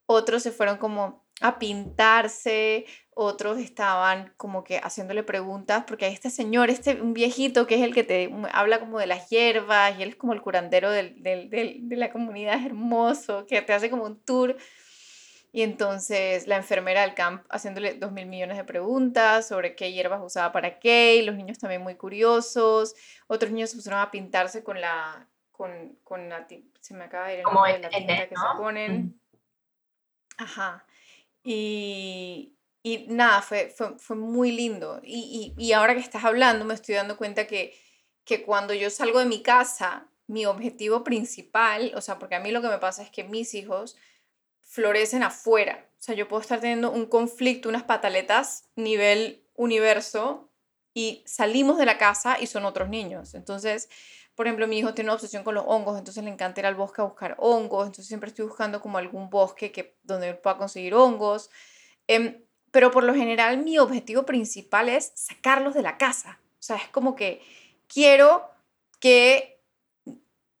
otros 0.06 0.42
se 0.42 0.50
fueron 0.50 0.78
como 0.78 1.24
a 1.40 1.58
pintarse, 1.58 2.84
otros 3.14 3.58
estaban 3.58 4.32
como 4.36 4.62
que 4.62 4.78
haciéndole 4.78 5.22
preguntas, 5.22 5.84
porque 5.86 6.04
hay 6.04 6.12
este 6.12 6.30
señor, 6.30 6.70
este 6.70 7.00
un 7.00 7.14
viejito 7.14 7.66
que 7.66 7.76
es 7.76 7.82
el 7.82 7.94
que 7.94 8.04
te 8.04 8.30
habla 8.52 8.78
como 8.78 8.98
de 8.98 9.06
las 9.06 9.28
hierbas, 9.30 9.98
y 9.98 10.02
él 10.02 10.10
es 10.10 10.16
como 10.16 10.32
el 10.32 10.42
curandero 10.42 10.90
del, 10.90 11.22
del, 11.22 11.48
de 11.50 11.96
la 11.96 12.12
comunidad, 12.12 12.64
hermoso, 12.64 13.46
que 13.46 13.62
te 13.62 13.72
hace 13.72 13.90
como 13.90 14.04
un 14.04 14.20
tour. 14.22 14.56
Y 15.52 15.62
entonces 15.62 16.46
la 16.46 16.56
enfermera 16.56 17.00
del 17.00 17.14
camp 17.14 17.44
haciéndole 17.50 17.94
dos 17.94 18.12
mil 18.12 18.26
millones 18.26 18.56
de 18.56 18.62
preguntas 18.62 19.48
sobre 19.48 19.74
qué 19.74 19.92
hierbas 19.92 20.20
usaba 20.22 20.52
para 20.52 20.78
qué, 20.78 21.16
y 21.16 21.22
los 21.22 21.34
niños 21.34 21.58
también 21.58 21.82
muy 21.82 21.96
curiosos. 21.96 22.94
Otros 23.26 23.50
niños 23.50 23.70
se 23.70 23.76
pusieron 23.76 24.00
a 24.00 24.10
pintarse 24.10 24.62
con 24.62 24.80
la, 24.80 25.26
con, 25.50 25.98
con 26.04 26.28
la, 26.28 26.46
se 26.80 26.94
me 26.94 27.04
acaba 27.04 27.26
de 27.26 27.34
ir 27.34 27.38
el 27.40 27.44
nombre 27.46 27.72
de 27.72 27.78
la 27.80 27.88
tinta 27.88 28.28
que 28.28 28.36
se 28.36 28.58
ponen. 28.58 29.20
Ajá. 30.36 30.84
Y, 31.42 32.56
y 32.82 33.06
nada, 33.08 33.42
fue, 33.42 33.68
fue, 33.68 33.98
fue, 33.98 34.16
muy 34.16 34.52
lindo. 34.52 35.00
Y, 35.02 35.54
y, 35.56 35.64
y, 35.64 35.72
ahora 35.72 35.94
que 35.94 36.00
estás 36.00 36.24
hablando, 36.24 36.64
me 36.64 36.74
estoy 36.74 36.94
dando 36.94 37.16
cuenta 37.16 37.46
que, 37.46 37.74
que 38.24 38.42
cuando 38.42 38.74
yo 38.74 38.90
salgo 38.90 39.18
de 39.18 39.26
mi 39.26 39.42
casa, 39.42 40.08
mi 40.26 40.46
objetivo 40.46 41.02
principal, 41.02 41.92
o 41.96 42.00
sea, 42.00 42.18
porque 42.18 42.36
a 42.36 42.40
mí 42.40 42.50
lo 42.52 42.62
que 42.62 42.68
me 42.68 42.78
pasa 42.78 43.02
es 43.02 43.10
que 43.10 43.24
mis 43.24 43.54
hijos 43.54 43.96
florecen 44.60 45.22
afuera. 45.22 45.88
O 45.98 46.02
sea, 46.02 46.14
yo 46.14 46.28
puedo 46.28 46.40
estar 46.40 46.60
teniendo 46.60 46.92
un 46.92 47.06
conflicto, 47.06 47.68
unas 47.68 47.82
pataletas 47.82 48.68
nivel 48.76 49.44
universo 49.56 50.50
y 50.94 51.22
salimos 51.26 51.78
de 51.78 51.86
la 51.86 51.98
casa 51.98 52.38
y 52.40 52.46
son 52.46 52.64
otros 52.64 52.88
niños. 52.88 53.34
Entonces, 53.34 53.88
por 54.40 54.46
ejemplo, 54.46 54.66
mi 54.66 54.78
hijo 54.78 54.94
tiene 54.94 55.10
una 55.10 55.16
obsesión 55.16 55.44
con 55.44 55.54
los 55.54 55.64
hongos, 55.66 55.98
entonces 55.98 56.24
le 56.24 56.30
encanta 56.30 56.62
ir 56.62 56.66
al 56.66 56.74
bosque 56.74 57.02
a 57.02 57.04
buscar 57.04 57.36
hongos, 57.40 57.84
entonces 57.84 58.06
siempre 58.06 58.30
estoy 58.30 58.46
buscando 58.46 58.80
como 58.80 58.96
algún 58.96 59.28
bosque 59.28 59.70
que, 59.70 59.98
donde 60.02 60.32
pueda 60.32 60.56
conseguir 60.56 60.94
hongos. 60.94 61.50
Em, 62.06 62.42
pero 62.70 62.90
por 62.90 63.04
lo 63.04 63.14
general 63.14 63.58
mi 63.58 63.78
objetivo 63.78 64.24
principal 64.24 64.88
es 64.88 65.12
sacarlos 65.14 65.74
de 65.74 65.82
la 65.82 65.98
casa. 65.98 66.40
O 66.52 66.62
sea, 66.62 66.76
es 66.76 66.88
como 66.88 67.16
que 67.16 67.42
quiero 67.86 68.50
que 68.98 69.60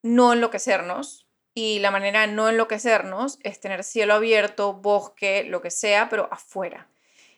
no 0.02 0.34
enloquecernos, 0.34 1.26
y 1.54 1.78
la 1.78 1.90
manera 1.90 2.26
de 2.26 2.34
no 2.34 2.50
enloquecernos 2.50 3.38
es 3.44 3.60
tener 3.62 3.82
cielo 3.82 4.12
abierto, 4.12 4.74
bosque, 4.74 5.44
lo 5.44 5.62
que 5.62 5.70
sea, 5.70 6.10
pero 6.10 6.28
afuera. 6.30 6.90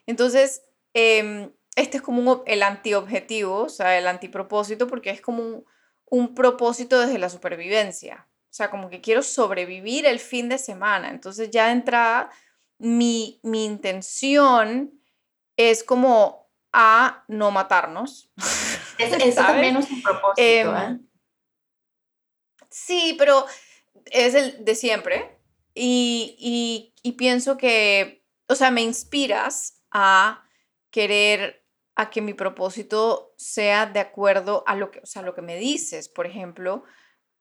Entonces, 0.08 0.64
em, 0.92 1.52
este 1.76 1.98
es 1.98 2.02
como 2.02 2.42
el 2.46 2.64
antiobjetivo, 2.64 3.62
o 3.62 3.68
sea, 3.68 3.96
el 3.96 4.08
antipropósito, 4.08 4.88
porque 4.88 5.10
es 5.10 5.20
como 5.20 5.44
un, 5.44 5.64
un 6.12 6.34
propósito 6.34 7.00
desde 7.00 7.18
la 7.18 7.30
supervivencia. 7.30 8.28
O 8.50 8.54
sea, 8.54 8.70
como 8.70 8.90
que 8.90 9.00
quiero 9.00 9.22
sobrevivir 9.22 10.04
el 10.04 10.20
fin 10.20 10.50
de 10.50 10.58
semana. 10.58 11.08
Entonces 11.08 11.50
ya 11.50 11.66
de 11.66 11.72
entrada, 11.72 12.30
mi, 12.76 13.40
mi 13.42 13.64
intención 13.64 15.00
es 15.56 15.82
como 15.82 16.50
a 16.70 17.24
no 17.28 17.50
matarnos. 17.50 18.30
eso 18.98 19.16
también 19.34 19.78
es 19.78 19.90
un 19.90 20.02
propósito. 20.02 20.34
Em, 20.36 20.76
¿eh? 20.76 21.00
Sí, 22.68 23.16
pero 23.18 23.46
es 24.04 24.34
el 24.34 24.62
de 24.62 24.74
siempre. 24.74 25.38
Y, 25.74 26.92
y, 27.02 27.12
pienso 27.12 27.56
que, 27.56 28.26
o 28.48 28.54
sea, 28.54 28.70
me 28.70 28.82
inspiras 28.82 29.82
a 29.90 30.44
querer 30.90 31.61
a 31.94 32.10
que 32.10 32.22
mi 32.22 32.34
propósito 32.34 33.34
sea 33.36 33.86
de 33.86 34.00
acuerdo 34.00 34.64
a 34.66 34.76
lo 34.76 34.90
que, 34.90 35.00
o 35.00 35.06
sea, 35.06 35.22
lo 35.22 35.34
que 35.34 35.42
me 35.42 35.56
dices. 35.56 36.08
Por 36.08 36.26
ejemplo, 36.26 36.84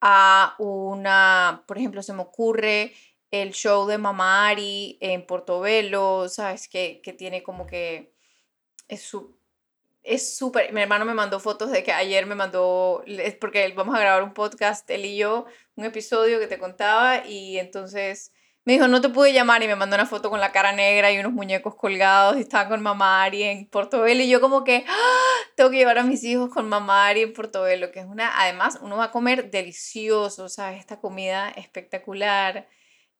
a 0.02 0.56
una, 0.60 1.64
por 1.68 1.78
ejemplo, 1.78 2.04
se 2.04 2.14
me 2.14 2.22
ocurre 2.22 2.94
el 3.32 3.52
show 3.54 3.88
de 3.88 3.98
Mamá 3.98 4.50
Ari 4.50 4.98
en 5.02 5.26
Portobelo, 5.26 6.28
¿sabes? 6.28 6.68
Que, 6.68 7.02
que 7.02 7.14
tiene 7.14 7.44
como 7.44 7.66
que 7.66 8.14
es 8.90 9.02
su, 9.04 9.38
es 10.04 10.36
súper, 10.36 10.74
mi 10.74 10.82
hermano 10.82 11.06
me 11.06 11.14
mandó 11.14 11.40
fotos 11.40 11.72
de 11.72 11.84
que 11.84 11.92
ayer 11.92 12.26
me 12.26 12.36
mandó, 12.36 13.04
porque 13.40 13.72
vamos 13.76 13.96
a 13.96 14.00
grabar 14.00 14.24
un 14.24 14.34
podcast, 14.34 14.90
él 14.90 15.06
y 15.06 15.18
yo, 15.18 15.46
un 15.76 15.86
episodio 15.86 16.40
que 16.40 16.48
te 16.48 16.58
contaba 16.58 17.26
y 17.26 17.58
entonces 17.60 18.34
me 18.66 18.74
dijo, 18.74 18.88
no 18.88 19.02
te 19.02 19.10
pude 19.10 19.34
llamar 19.34 19.64
y 19.64 19.68
me 19.68 19.76
mandó 19.76 19.96
una 19.96 20.06
foto 20.06 20.30
con 20.30 20.40
la 20.40 20.52
cara 20.52 20.72
negra 20.72 21.12
y 21.12 21.20
unos 21.20 21.34
muñecos 21.34 21.76
colgados 21.76 22.38
y 22.38 22.42
estaba 22.42 22.70
con 22.70 22.82
mamá 22.82 23.24
Ari 23.24 23.44
en 23.44 23.68
Portobelo 23.68 24.22
y 24.22 24.30
yo 24.30 24.40
como 24.40 24.64
que 24.64 24.86
¡Ah! 24.88 25.36
tengo 25.56 25.72
que 25.72 25.78
llevar 25.78 25.98
a 25.98 26.04
mis 26.04 26.24
hijos 26.24 26.50
con 26.52 26.70
mamá 26.70 27.08
Ari 27.08 27.22
en 27.22 27.34
Portobelo, 27.34 27.92
que 27.92 28.02
es 28.02 28.06
una, 28.06 28.40
además 28.42 28.80
uno 28.82 28.98
va 28.98 29.06
a 29.06 29.12
comer 29.12 29.50
delicioso, 29.50 30.50
¿sabes? 30.50 30.80
Esta 30.80 31.00
comida 31.00 31.50
espectacular 31.50 32.68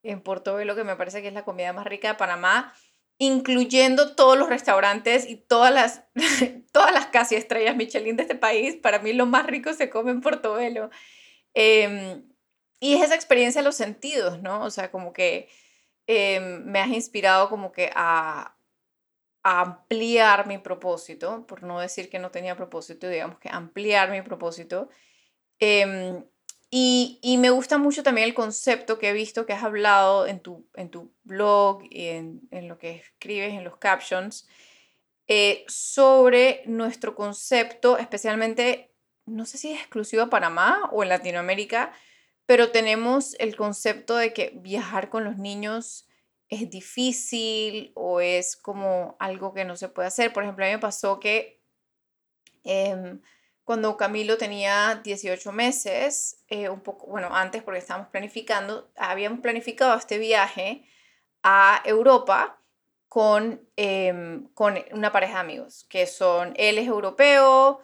en 0.04 0.22
Portobelo 0.22 0.76
que 0.76 0.84
me 0.84 0.96
parece 0.96 1.22
que 1.22 1.30
es 1.30 1.34
la 1.34 1.44
comida 1.44 1.74
más 1.74 1.86
rica 1.86 2.10
de 2.10 2.16
Panamá 2.16 2.74
incluyendo 3.22 4.16
todos 4.16 4.36
los 4.36 4.50
restaurantes 4.50 5.30
y 5.30 5.36
todas 5.36 5.72
las, 5.72 6.04
todas 6.72 6.92
las 6.92 7.06
casi 7.08 7.36
estrellas 7.36 7.76
Michelin 7.76 8.16
de 8.16 8.24
este 8.24 8.34
país. 8.34 8.76
Para 8.78 8.98
mí 8.98 9.14
lo 9.14 9.28
más 9.28 9.46
rico 9.46 9.74
se 9.74 9.92
come 9.92 10.10
en 10.10 10.22
Portobelo. 10.22 10.90
Em, 11.54 12.24
y 12.82 12.96
es 12.96 13.04
esa 13.04 13.16
experiencia 13.16 13.62
de 13.62 13.66
los 13.66 13.76
sentidos, 13.76 14.42
¿no? 14.42 14.64
O 14.64 14.72
sea, 14.72 14.92
como 14.92 15.14
que 15.14 15.50
em, 16.08 16.66
me 16.66 16.80
has 16.80 16.90
inspirado 16.90 17.48
como 17.50 17.72
que 17.72 17.92
a, 17.96 18.58
ampliar 19.44 20.48
mi 20.48 20.60
propósito, 20.60 21.46
por 21.48 21.64
no 21.64 21.80
decir 21.80 22.10
que 22.10 22.20
no 22.20 22.32
tenía 22.32 22.56
propósito, 22.56 23.08
digamos 23.08 23.40
que 23.40 23.50
ampliar 23.50 24.12
mi 24.12 24.22
propósito. 24.22 24.90
Em, 25.60 26.24
y, 26.72 27.38
me 27.40 27.50
gusta 27.52 27.78
mucho 27.78 28.04
también 28.04 28.28
el 28.28 28.34
concepto 28.34 29.00
que 29.00 29.10
he 29.10 29.14
visto 29.14 29.46
que 29.46 29.54
has 29.54 29.64
hablado 29.64 30.28
en 30.28 30.40
tu, 30.42 30.68
en 30.76 30.90
tu 30.90 31.14
blog 31.24 31.84
y 31.90 32.08
en, 32.08 32.42
lo 32.68 32.78
que 32.78 32.92
escribes 32.92 33.54
en 33.54 33.64
los 33.64 33.78
captions 33.78 34.48
eh, 35.28 35.66
sobre 35.68 36.64
nuestro 36.66 37.16
concepto, 37.16 37.98
especialmente, 37.98 38.94
no 39.26 39.46
sé 39.46 39.58
si 39.58 39.72
es 39.74 39.80
exclusivo 39.82 40.24
a 40.24 40.30
Panamá 40.30 40.90
o 40.92 41.04
en 41.04 41.10
Latinoamérica, 41.10 41.94
pero 42.52 42.70
tenemos 42.70 43.34
el 43.40 43.56
concepto 43.56 44.18
de 44.18 44.34
que 44.34 44.52
viajar 44.56 45.08
con 45.08 45.24
los 45.24 45.38
niños 45.38 46.06
es 46.50 46.70
difícil 46.70 47.94
o 47.96 48.20
es 48.20 48.58
como 48.58 49.16
algo 49.22 49.54
que 49.54 49.64
no 49.64 49.78
se 49.78 49.88
puede 49.88 50.10
hacer. 50.10 50.34
Por 50.34 50.44
ejemplo, 50.44 50.66
a 50.66 50.68
mí 50.68 50.74
me 50.74 50.80
pasó 50.80 51.18
que... 51.22 51.62
Em, 52.66 53.22
cuando 53.64 53.96
Camilo 53.96 54.38
tenía 54.38 55.00
18 55.02 55.54
meses, 55.54 56.44
eh, 56.50 56.68
un 56.68 56.82
poco, 56.82 57.08
bueno, 57.08 57.34
antes 57.34 57.64
porque 57.64 57.80
estábamos 57.80 58.10
planificando, 58.10 58.92
habíamos 58.98 59.40
planificado 59.40 59.98
este 59.98 60.18
viaje 60.18 60.86
a 61.44 61.82
Europa 61.86 62.62
con, 63.08 63.66
em, 63.78 64.50
con 64.56 64.78
una 64.92 65.14
pareja 65.14 65.36
de 65.36 65.40
amigos, 65.40 65.86
que 65.90 66.06
son, 66.06 66.52
él 66.58 66.78
es 66.80 66.88
europeo 66.88 67.80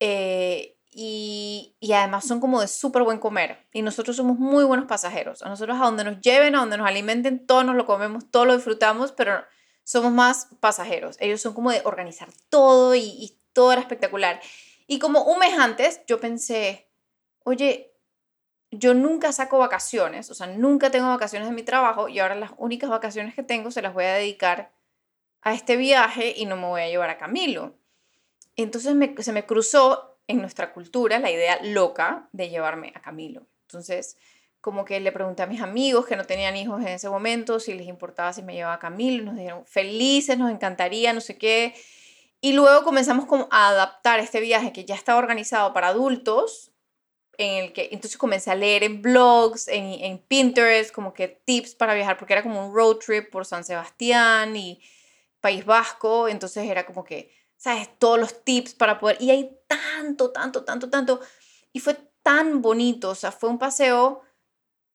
eh, 0.00 0.76
y, 0.94 1.74
y, 1.80 1.92
además 1.94 2.26
son 2.26 2.38
como 2.38 2.60
de 2.60 2.68
súper 2.68 3.02
buen 3.02 3.18
comer. 3.18 3.66
Y 3.72 3.80
nosotros 3.80 4.14
somos 4.14 4.38
muy 4.38 4.64
buenos 4.64 4.86
pasajeros. 4.86 5.42
A 5.42 5.48
nosotros 5.48 5.80
a 5.80 5.84
donde 5.84 6.04
nos 6.04 6.20
lleven, 6.20 6.54
a 6.54 6.60
donde 6.60 6.76
nos 6.76 6.86
alimenten, 6.86 7.46
todos 7.46 7.64
nos 7.64 7.76
lo 7.76 7.86
comemos, 7.86 8.30
todo 8.30 8.44
lo 8.44 8.54
disfrutamos, 8.54 9.12
pero 9.12 9.42
somos 9.84 10.12
más 10.12 10.48
pasajeros. 10.60 11.16
Ellos 11.18 11.40
son 11.40 11.54
como 11.54 11.70
de 11.70 11.80
organizar 11.84 12.28
todo 12.50 12.94
y, 12.94 13.04
y 13.04 13.38
todo 13.54 13.72
era 13.72 13.80
espectacular. 13.80 14.40
Y 14.86 14.98
como 14.98 15.24
un 15.24 15.38
mes 15.38 15.58
antes, 15.58 16.02
yo 16.06 16.20
pensé, 16.20 16.90
oye, 17.44 17.94
yo 18.70 18.92
nunca 18.92 19.32
saco 19.32 19.58
vacaciones, 19.58 20.30
o 20.30 20.34
sea, 20.34 20.46
nunca 20.46 20.90
tengo 20.90 21.08
vacaciones 21.08 21.48
de 21.48 21.54
mi 21.54 21.62
trabajo 21.62 22.08
y 22.08 22.18
ahora 22.18 22.34
las 22.34 22.52
únicas 22.58 22.90
vacaciones 22.90 23.34
que 23.34 23.42
tengo 23.42 23.70
se 23.70 23.82
las 23.82 23.94
voy 23.94 24.04
a 24.04 24.14
dedicar 24.14 24.72
a 25.40 25.54
este 25.54 25.76
viaje 25.76 26.34
y 26.36 26.44
no 26.44 26.56
me 26.56 26.66
voy 26.66 26.82
a 26.82 26.88
llevar 26.88 27.08
a 27.08 27.18
Camilo. 27.18 27.78
Entonces 28.56 28.94
se 29.24 29.32
me 29.32 29.46
cruzó 29.46 30.11
en 30.26 30.38
nuestra 30.40 30.72
cultura 30.72 31.18
la 31.18 31.30
idea 31.30 31.58
loca 31.62 32.28
de 32.32 32.48
llevarme 32.48 32.92
a 32.94 33.00
Camilo. 33.00 33.46
Entonces, 33.62 34.16
como 34.60 34.84
que 34.84 35.00
le 35.00 35.12
pregunté 35.12 35.42
a 35.42 35.46
mis 35.46 35.60
amigos 35.60 36.06
que 36.06 36.16
no 36.16 36.24
tenían 36.24 36.56
hijos 36.56 36.80
en 36.80 36.88
ese 36.88 37.08
momento 37.08 37.58
si 37.58 37.74
les 37.74 37.86
importaba 37.86 38.32
si 38.32 38.42
me 38.42 38.54
llevaba 38.54 38.74
a 38.74 38.78
Camilo, 38.78 39.24
nos 39.24 39.36
dijeron 39.36 39.66
felices, 39.66 40.38
nos 40.38 40.50
encantaría, 40.50 41.12
no 41.12 41.20
sé 41.20 41.36
qué. 41.36 41.74
Y 42.40 42.52
luego 42.52 42.84
comenzamos 42.84 43.26
como 43.26 43.48
a 43.50 43.68
adaptar 43.68 44.20
este 44.20 44.40
viaje 44.40 44.72
que 44.72 44.84
ya 44.84 44.94
estaba 44.94 45.18
organizado 45.18 45.72
para 45.72 45.88
adultos, 45.88 46.72
en 47.38 47.64
el 47.64 47.72
que 47.72 47.88
entonces 47.92 48.18
comencé 48.18 48.50
a 48.50 48.54
leer 48.54 48.84
en 48.84 49.02
blogs, 49.02 49.68
en, 49.68 49.84
en 49.84 50.18
Pinterest, 50.18 50.92
como 50.92 51.12
que 51.12 51.28
tips 51.28 51.74
para 51.74 51.94
viajar, 51.94 52.16
porque 52.16 52.34
era 52.34 52.42
como 52.42 52.66
un 52.66 52.74
road 52.74 52.96
trip 52.96 53.30
por 53.30 53.46
San 53.46 53.64
Sebastián 53.64 54.54
y 54.56 54.80
País 55.40 55.64
Vasco, 55.64 56.28
entonces 56.28 56.68
era 56.68 56.86
como 56.86 57.04
que, 57.04 57.34
¿sabes? 57.62 57.96
Todos 57.98 58.18
los 58.18 58.44
tips 58.44 58.74
para 58.74 58.98
poder, 58.98 59.18
y 59.20 59.30
hay 59.30 59.56
tanto, 59.68 60.32
tanto, 60.32 60.64
tanto, 60.64 60.90
tanto, 60.90 61.20
y 61.72 61.78
fue 61.78 61.96
tan 62.24 62.60
bonito, 62.60 63.10
o 63.10 63.14
sea, 63.14 63.30
fue 63.30 63.48
un 63.48 63.58
paseo, 63.58 64.22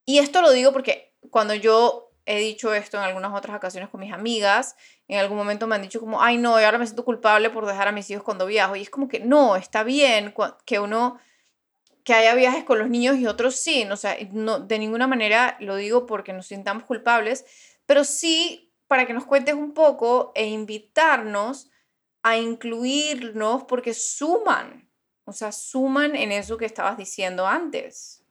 y 0.06 0.18
esto 0.18 0.42
lo 0.42 0.52
digo 0.52 0.74
porque 0.74 1.16
cuando 1.30 1.54
yo 1.54 2.12
he 2.26 2.40
dicho 2.40 2.74
esto 2.74 2.98
en 2.98 3.04
algunas 3.04 3.34
otras 3.34 3.56
ocasiones 3.56 3.90
con 3.90 4.02
mis 4.02 4.12
amigas, 4.12 4.76
en 5.08 5.18
algún 5.18 5.38
momento 5.38 5.66
me 5.66 5.76
han 5.76 5.82
dicho 5.82 6.02
como, 6.02 6.22
ay 6.22 6.38
no, 6.38 6.60
y 6.60 6.64
ahora 6.66 6.78
me 6.78 6.86
siento 6.86 7.06
culpable 7.06 7.50
por 7.50 7.66
dejar 7.66 7.88
a 7.88 7.94
mis 7.94 8.10
hijos 8.10 8.24
cuando 8.24 8.46
viajo. 8.46 8.76
Y 8.76 8.82
es 8.82 8.90
como 8.90 9.08
que 9.08 9.22
no, 9.22 9.56
está 9.56 9.84
bien 9.84 10.34
que 10.66 10.80
uno, 10.80 11.18
que 12.04 12.14
haya 12.14 12.36
viajes 12.36 12.66
con 12.66 12.80
los 12.80 12.90
niños 12.90 13.16
y 13.16 13.28
otros 13.28 13.56
sí, 13.56 13.86
o 13.90 13.96
sea, 13.96 14.18
no, 14.34 14.60
de 14.60 14.78
ninguna 14.78 15.08
manera 15.08 15.56
lo 15.62 15.78
digo 15.78 16.06
porque 16.06 16.34
nos 16.34 16.48
sintamos 16.48 16.84
culpables, 16.84 17.46
pero 17.86 18.04
sí 18.04 18.74
para 18.88 19.06
que 19.06 19.14
nos 19.14 19.26
cuentes 19.26 19.56
un 19.56 19.74
poco 19.74 20.34
e 20.36 20.48
invitarnos 20.48 21.70
a 22.24 22.38
incluirnos 22.38 23.64
porque 23.66 23.94
suman, 23.94 24.90
o 25.26 25.32
sea, 25.32 25.52
suman 25.52 26.16
en 26.16 26.32
eso 26.32 26.58
que 26.58 26.66
estabas 26.66 26.98
diciendo 26.98 27.46
antes. 27.48 28.24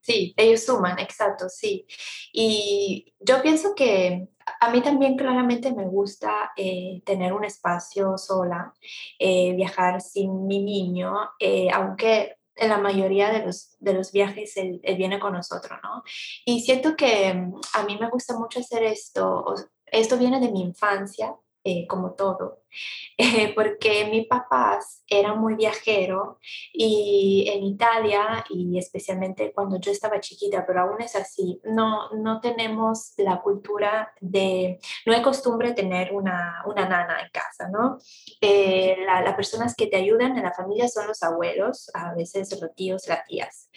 Sí, 0.00 0.34
ellos 0.36 0.64
suman, 0.64 0.98
exacto, 0.98 1.48
sí. 1.48 1.86
Y 2.32 3.14
yo 3.20 3.40
pienso 3.40 3.74
que 3.76 4.28
a 4.60 4.70
mí 4.70 4.82
también 4.82 5.16
claramente 5.16 5.72
me 5.72 5.84
gusta 5.84 6.50
eh, 6.56 7.02
tener 7.04 7.32
un 7.32 7.44
espacio 7.44 8.18
sola, 8.18 8.74
eh, 9.18 9.54
viajar 9.54 10.00
sin 10.00 10.46
mi 10.46 10.62
niño, 10.62 11.14
eh, 11.38 11.68
aunque 11.72 12.36
en 12.56 12.68
la 12.68 12.78
mayoría 12.78 13.30
de 13.30 13.46
los, 13.46 13.76
de 13.78 13.94
los 13.94 14.12
viajes 14.12 14.56
él, 14.56 14.80
viene 14.96 15.18
con 15.20 15.32
nosotros, 15.34 15.78
¿no? 15.82 16.02
Y 16.44 16.60
siento 16.62 16.96
que 16.96 17.32
mm, 17.32 17.60
a 17.74 17.84
mí 17.84 17.96
me 17.98 18.10
gusta 18.10 18.36
mucho 18.36 18.60
hacer 18.60 18.82
esto, 18.82 19.54
esto 19.86 20.18
viene 20.18 20.40
de 20.40 20.50
mi 20.50 20.62
infancia, 20.62 21.34
eh, 21.64 21.86
como 21.86 22.14
todo, 22.14 22.64
eh, 23.18 23.52
porque 23.54 24.06
mi 24.10 24.24
papá 24.24 24.80
era 25.06 25.34
muy 25.34 25.54
viajero 25.54 26.40
y 26.72 27.48
en 27.54 27.62
Italia, 27.62 28.44
y 28.50 28.76
especialmente 28.78 29.52
cuando 29.52 29.78
yo 29.78 29.92
estaba 29.92 30.18
chiquita, 30.18 30.66
pero 30.66 30.80
aún 30.80 31.00
es 31.00 31.14
así, 31.14 31.60
no, 31.62 32.10
no 32.14 32.40
tenemos 32.40 33.12
la 33.18 33.40
cultura 33.40 34.12
de, 34.20 34.80
no 35.06 35.12
hay 35.12 35.22
costumbre 35.22 35.72
tener 35.72 36.12
una, 36.12 36.64
una 36.66 36.88
nana 36.88 37.20
en 37.20 37.30
casa, 37.30 37.68
¿no? 37.68 37.98
Eh, 38.40 38.96
las 39.06 39.34
personas 39.36 39.76
que 39.76 39.86
te 39.86 39.98
ayudan 39.98 40.36
en 40.36 40.42
la 40.42 40.52
familia 40.52 40.88
son 40.88 41.06
los 41.06 41.22
abuelos, 41.22 41.92
a 41.94 42.12
veces 42.14 42.60
los 42.60 42.74
tíos, 42.74 43.06
las 43.06 43.24
tías. 43.26 43.70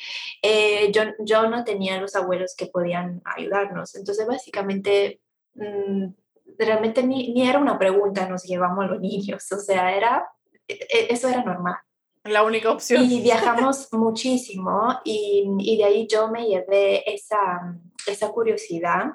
yo, 0.92 1.04
yo 1.20 1.48
no 1.50 1.64
tenía 1.64 2.02
los 2.02 2.16
abuelos 2.16 2.56
que 2.58 2.66
podían 2.66 3.22
ayudarnos, 3.26 3.94
entonces 3.94 4.26
básicamente... 4.26 5.22
Mm, 5.54 6.25
realmente 6.58 7.04
ni, 7.04 7.34
ni 7.34 7.48
era 7.48 7.60
una 7.60 7.78
pregunta, 7.78 8.28
nos 8.28 8.44
llevamos 8.44 8.88
los 8.88 9.00
niños, 9.00 9.52
o 9.52 9.60
sea, 9.60 9.96
era, 9.96 10.28
e, 10.68 10.74
e, 10.74 11.08
eso 11.10 11.28
era 11.28 11.44
normal. 11.44 11.76
La 12.24 12.44
única 12.44 12.72
opción. 12.72 13.04
Y 13.04 13.22
viajamos 13.22 13.88
muchísimo 13.94 15.00
y, 15.04 15.48
y, 15.60 15.78
de 15.78 15.84
ahí 15.84 16.08
yo 16.10 16.30
me 16.30 16.48
llevé 16.48 17.14
esa, 17.14 17.78
esa 18.08 18.30
curiosidad 18.30 19.14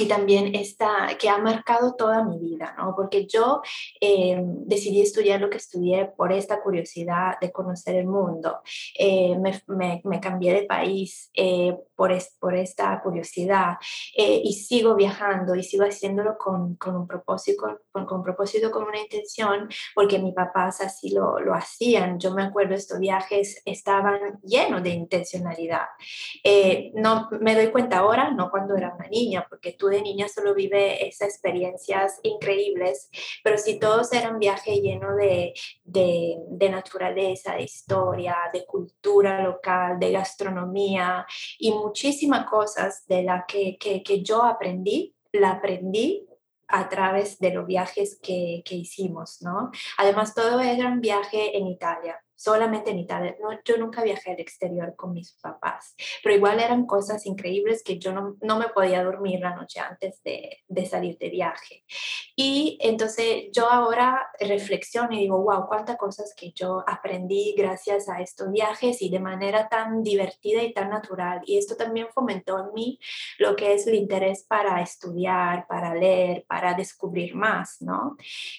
y 0.00 0.08
también 0.08 0.54
esta 0.54 1.08
que 1.18 1.28
ha 1.28 1.38
marcado 1.38 1.94
toda 1.94 2.24
mi 2.24 2.38
vida, 2.38 2.74
¿no? 2.78 2.94
Porque 2.96 3.26
yo 3.26 3.60
eh, 4.00 4.40
decidí 4.42 5.02
estudiar 5.02 5.40
lo 5.40 5.50
que 5.50 5.58
estudié 5.58 6.06
por 6.16 6.32
esta 6.32 6.62
curiosidad 6.62 7.38
de 7.40 7.52
conocer 7.52 7.96
el 7.96 8.06
mundo. 8.06 8.60
Eh, 8.98 9.36
me, 9.38 10.00
me, 10.04 10.20
cambié 10.20 10.54
de 10.54 10.62
país 10.62 11.30
eh, 11.34 11.76
por, 11.94 12.12
por 12.38 12.54
esta 12.54 13.00
curiosidad 13.02 13.76
y 14.16 14.52
sigo 14.54 14.94
viajando 14.94 15.54
y 15.54 15.62
sigo 15.62 15.84
haciéndolo 15.84 16.36
con, 16.38 16.76
con 16.76 16.96
un 16.96 17.06
propósito, 17.06 17.80
con, 17.92 18.06
con, 18.06 18.22
propósito, 18.22 18.70
con 18.70 18.84
una 18.84 18.98
intención, 18.98 19.68
porque 19.94 20.18
mis 20.18 20.34
papás 20.34 20.80
así 20.80 21.10
lo, 21.10 21.38
lo 21.40 21.54
hacían. 21.54 22.18
Yo 22.18 22.32
me 22.32 22.44
acuerdo, 22.44 22.74
estos 22.74 22.98
viajes 22.98 23.62
estaban 23.64 24.40
llenos 24.42 24.82
de 24.82 24.90
intencionalidad. 24.90 25.86
no 26.94 27.28
me 27.40 27.54
doy 27.54 27.70
cuenta 27.70 27.98
ahora, 27.98 28.30
no 28.30 28.50
cuando 28.50 28.76
era 28.76 28.94
una 28.94 29.08
niña, 29.08 29.46
porque 29.48 29.72
tú 29.72 29.89
de 29.90 30.02
niña 30.02 30.28
solo 30.28 30.54
vive 30.54 31.06
esas 31.06 31.28
experiencias 31.28 32.18
increíbles, 32.22 33.10
pero 33.44 33.58
si 33.58 33.78
todos 33.78 34.12
eran 34.12 34.38
viajes 34.38 34.80
llenos 34.80 35.16
de, 35.16 35.52
de, 35.84 36.36
de, 36.48 36.68
naturaleza, 36.70 37.54
de 37.54 37.62
historia, 37.62 38.36
de 38.52 38.64
cultura 38.64 39.42
local, 39.42 39.98
de 39.98 40.12
gastronomía 40.12 41.26
y 41.58 41.72
muchísimas 41.72 42.48
cosas 42.48 43.04
de 43.06 43.22
las 43.22 43.44
que, 43.46 43.76
que, 43.78 44.02
que 44.02 44.22
yo 44.22 44.42
aprendí, 44.44 45.14
la 45.32 45.52
aprendí 45.52 46.26
a 46.68 46.88
través 46.88 47.38
de 47.38 47.52
los 47.52 47.66
viajes 47.66 48.18
que, 48.22 48.62
que 48.64 48.76
hicimos, 48.76 49.42
¿no? 49.42 49.70
Además, 49.98 50.34
todo 50.34 50.60
era 50.60 50.88
un 50.88 51.00
viaje 51.00 51.56
en 51.56 51.66
Italia 51.66 52.22
solamente 52.40 52.90
en 52.90 52.98
Italia. 52.98 53.36
No, 53.38 53.50
yo 53.64 53.76
nunca 53.76 54.02
viajé 54.02 54.32
al 54.32 54.40
exterior 54.40 54.96
con 54.96 55.12
mis 55.12 55.32
papás, 55.42 55.94
pero 56.22 56.34
igual 56.34 56.58
eran 56.58 56.86
cosas 56.86 57.26
increíbles 57.26 57.82
que 57.84 57.98
yo 57.98 58.12
no, 58.12 58.36
no 58.40 58.58
me 58.58 58.70
podía 58.70 59.04
dormir 59.04 59.40
la 59.40 59.54
noche 59.54 59.78
antes 59.78 60.22
de, 60.22 60.58
de, 60.66 60.86
salir 60.86 61.18
de 61.18 61.28
viaje. 61.28 61.84
Y 62.34 62.78
entonces 62.80 63.48
yo 63.52 63.70
ahora 63.70 64.26
reflexiono 64.40 65.12
y 65.12 65.18
digo, 65.18 65.42
wow, 65.42 65.66
cuántas 65.68 65.98
cosas 65.98 66.32
que 66.34 66.52
yo 66.52 66.82
aprendí 66.86 67.54
gracias 67.58 68.08
a 68.08 68.22
estos 68.22 68.50
viajes 68.50 69.02
y 69.02 69.10
de 69.10 69.20
manera 69.20 69.68
tan 69.68 70.02
divertida 70.02 70.62
y 70.62 70.72
tan 70.72 70.88
natural. 70.88 71.42
Y 71.44 71.58
esto 71.58 71.76
también 71.76 72.08
fomentó 72.14 72.58
en 72.58 72.72
mí 72.72 72.98
lo 73.38 73.54
que 73.54 73.74
es 73.74 73.86
el 73.86 73.96
interés 73.96 74.46
para 74.48 74.80
estudiar, 74.80 75.66
para 75.66 75.94
leer, 75.94 76.46
para 76.48 76.72
descubrir 76.72 77.34
más, 77.34 77.82
¿no? 77.82 78.16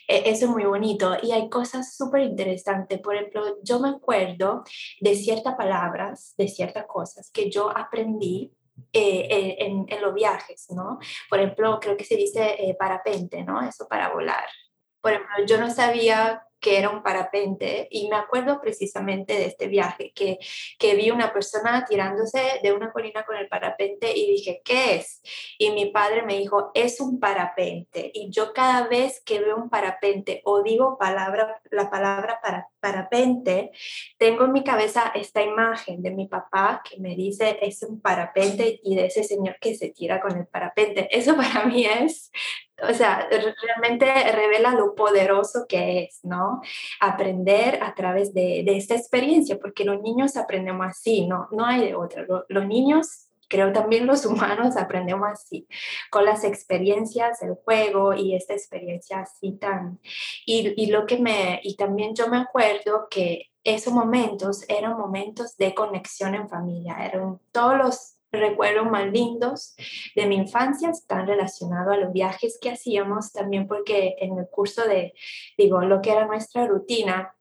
E, 0.08 0.30
eso 0.30 0.46
es 0.46 0.52
muy 0.52 0.65
bonito. 0.65 1.17
Y 1.24 1.32
hay 1.32 1.50
cosas 1.50 1.96
súper 1.96 2.22
interesantes. 2.22 3.00
Por 3.00 3.15
ejemplo, 3.15 3.58
yo 3.63 3.71
me 3.80 3.90
acuerdo 3.90 4.64
de 5.00 5.16
ciertas 5.16 5.56
palabras, 5.56 6.34
de 6.38 6.48
ciertas 6.48 6.86
cosas 6.86 7.32
que 7.32 7.50
yo 7.50 7.76
aprendí 7.76 8.52
eh, 8.94 9.28
eh, 9.30 9.56
en, 9.60 9.86
en, 9.88 10.02
los 10.02 10.14
viajes, 10.14 10.68
¿no? 10.72 11.00
Por 11.30 11.40
ejemplo, 11.40 11.80
creo 11.80 11.96
que 11.96 12.04
se 12.04 12.16
dice 12.16 12.56
eh, 12.58 12.76
parapente, 12.78 13.44
¿no? 13.44 13.62
Eso 13.62 13.88
para 13.88 14.10
volar. 14.10 14.46
Por 15.02 15.14
ejemplo, 15.14 15.46
yo 15.46 15.58
no 15.58 15.70
sabía 15.70 16.44
que 16.62 16.78
era 16.78 16.90
un 16.90 17.02
parapente 17.02 17.88
y 17.90 18.08
me 18.08 18.16
acuerdo 18.16 18.62
precisamente 18.62 19.34
de 19.34 19.46
este 19.46 19.68
viaje 19.68 20.14
que, 20.14 20.38
que 20.78 20.96
vi 20.96 21.10
una 21.10 21.34
persona 21.34 21.86
tirándose 21.86 22.60
de 22.62 22.72
una 22.72 22.92
colina 22.92 23.26
con 23.26 23.36
el 23.36 23.50
parapente 23.50 24.16
y 24.16 24.32
dije, 24.32 24.62
¿qué 24.64 24.96
es? 24.96 25.22
Y 25.58 25.72
mi 25.72 25.88
padre 25.88 26.22
me 26.22 26.38
dijo, 26.38 26.72
es 26.76 27.02
un 27.02 27.20
parapente. 27.20 28.12
Y 28.14 28.30
yo 28.30 28.54
cada 28.54 28.88
vez 28.88 29.22
que 29.26 29.40
veo 29.40 29.58
un 29.58 29.70
parapente 29.70 30.42
o 30.46 30.62
digo 30.62 30.98
palabra, 31.00 31.62
la 31.72 31.90
palabra 31.90 32.40
para, 32.42 32.70
parapente, 32.82 33.72
tengo 34.17 34.46
en 34.46 34.52
mi 34.52 34.63
cabeza 34.63 35.12
esta 35.15 35.41
imagen 35.41 36.02
de 36.02 36.12
mi 36.12 36.28
papá 36.28 36.82
que 36.84 37.00
me 37.00 37.15
dice, 37.15 37.60
es 37.62 37.84
un 37.84 38.02
parapente 38.02 38.82
y 38.84 38.96
de 38.96 39.06
ese 39.06 39.24
señor 39.24 39.58
que 39.62 39.76
se 39.76 39.89
tira 39.89 40.20
con 40.20 40.38
el 40.38 40.48
parapente. 40.48 41.08
Eso 41.12 41.36
para 41.38 41.65
mí 41.65 41.86
es 41.86 42.32
o 42.89 42.94
sea, 42.94 43.28
realmente 43.30 44.06
revela 44.32 44.72
lo 44.72 44.96
poderoso 44.96 45.65
que 45.67 46.04
es, 46.04 46.20
¿no? 46.24 46.62
Aprender 47.00 47.80
a 47.82 47.94
través 47.94 48.34
de, 48.34 48.63
de 48.65 48.78
esta 48.78 48.96
experiencia, 48.96 49.58
porque 49.60 49.86
los 49.86 50.02
niños 50.02 50.36
aprendemos 50.36 50.88
así, 50.88 51.28
¿no? 51.28 51.48
No 51.52 51.65
hay 51.65 51.82
de 51.82 51.96
otra. 51.96 52.26
Los, 52.48 52.65
niños 52.65 53.28
creo 53.52 53.74
también 53.74 54.08
los 54.08 54.26
humanos 54.26 54.78
aprendemos 54.78 55.30
así, 55.30 55.68
con 56.10 56.26
las 56.26 56.44
experiencias, 56.44 57.44
el 57.44 57.54
juego 57.54 58.14
y 58.14 58.34
esta 58.34 58.54
experiencia 58.54 59.20
así 59.20 59.52
tan... 59.52 60.00
Y, 60.46 60.74
y, 60.82 60.88
lo 60.88 61.06
que 61.06 61.18
me... 61.20 61.60
Y 61.62 61.76
también 61.76 62.16
yo 62.16 62.28
me 62.30 62.38
acuerdo 62.38 63.08
que 63.10 63.52
esos 63.64 63.94
momentos 63.94 64.64
eran 64.70 64.98
momentos 64.98 65.56
de 65.58 65.76
conexión 65.76 66.34
en 66.34 66.50
familia, 66.50 66.96
eran 67.06 67.40
todos 67.52 67.78
los 67.78 68.16
recuerdos 68.32 68.90
más 68.90 69.12
lindos 69.12 69.76
de 70.16 70.26
mi 70.26 70.36
infancia 70.36 70.90
están 70.90 71.28
relacionados 71.28 71.94
a 71.94 71.98
los 71.98 72.14
viajes 72.14 72.58
que 72.62 72.72
hacíamos, 72.72 73.34
también 73.34 73.68
porque 73.68 74.16
en 74.20 74.38
el 74.38 74.48
curso 74.50 74.88
de, 74.88 75.14
digo, 75.58 75.82
lo 75.82 76.02
que 76.02 76.12
era 76.12 76.26
nuestra 76.26 76.66
rutina, 76.66 77.36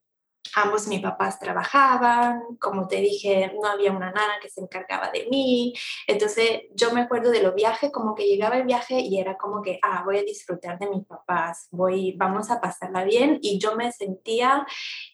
ambos 0.55 0.87
mis 0.89 1.01
papás 1.01 1.39
trabajaban, 1.39 2.43
como 2.59 2.89
te 2.89 2.97
dije, 2.97 3.53
no 3.61 3.69
había 3.69 3.93
una 3.93 4.11
nana 4.11 4.35
que 4.43 4.49
se 4.49 4.61
encargaba 4.61 5.11
de 5.11 5.27
mí. 5.31 5.75
Entonces 6.07 6.63
yo 6.75 6.93
me 6.93 7.03
acuerdo 7.03 7.31
de 7.31 7.43
los 7.43 7.55
viajes, 7.55 7.91
como 7.93 8.15
que 8.15 8.27
llegaba 8.27 8.57
el 8.57 8.65
viaje 8.65 9.01
y 9.01 9.19
era 9.19 9.37
como 9.37 9.63
que, 9.63 9.79
ah, 9.83 10.03
voy 10.05 10.19
a 10.19 10.23
disfrutar 10.23 10.79
de 10.79 10.89
mis 10.89 11.07
papás, 11.07 11.69
voy, 11.71 12.15
vamos 12.17 12.51
a 12.51 12.61
pasarla 12.61 13.05
bien 13.05 13.39
y 13.43 13.59
yo 13.59 13.77
me 13.77 13.93
sentía 13.93 14.67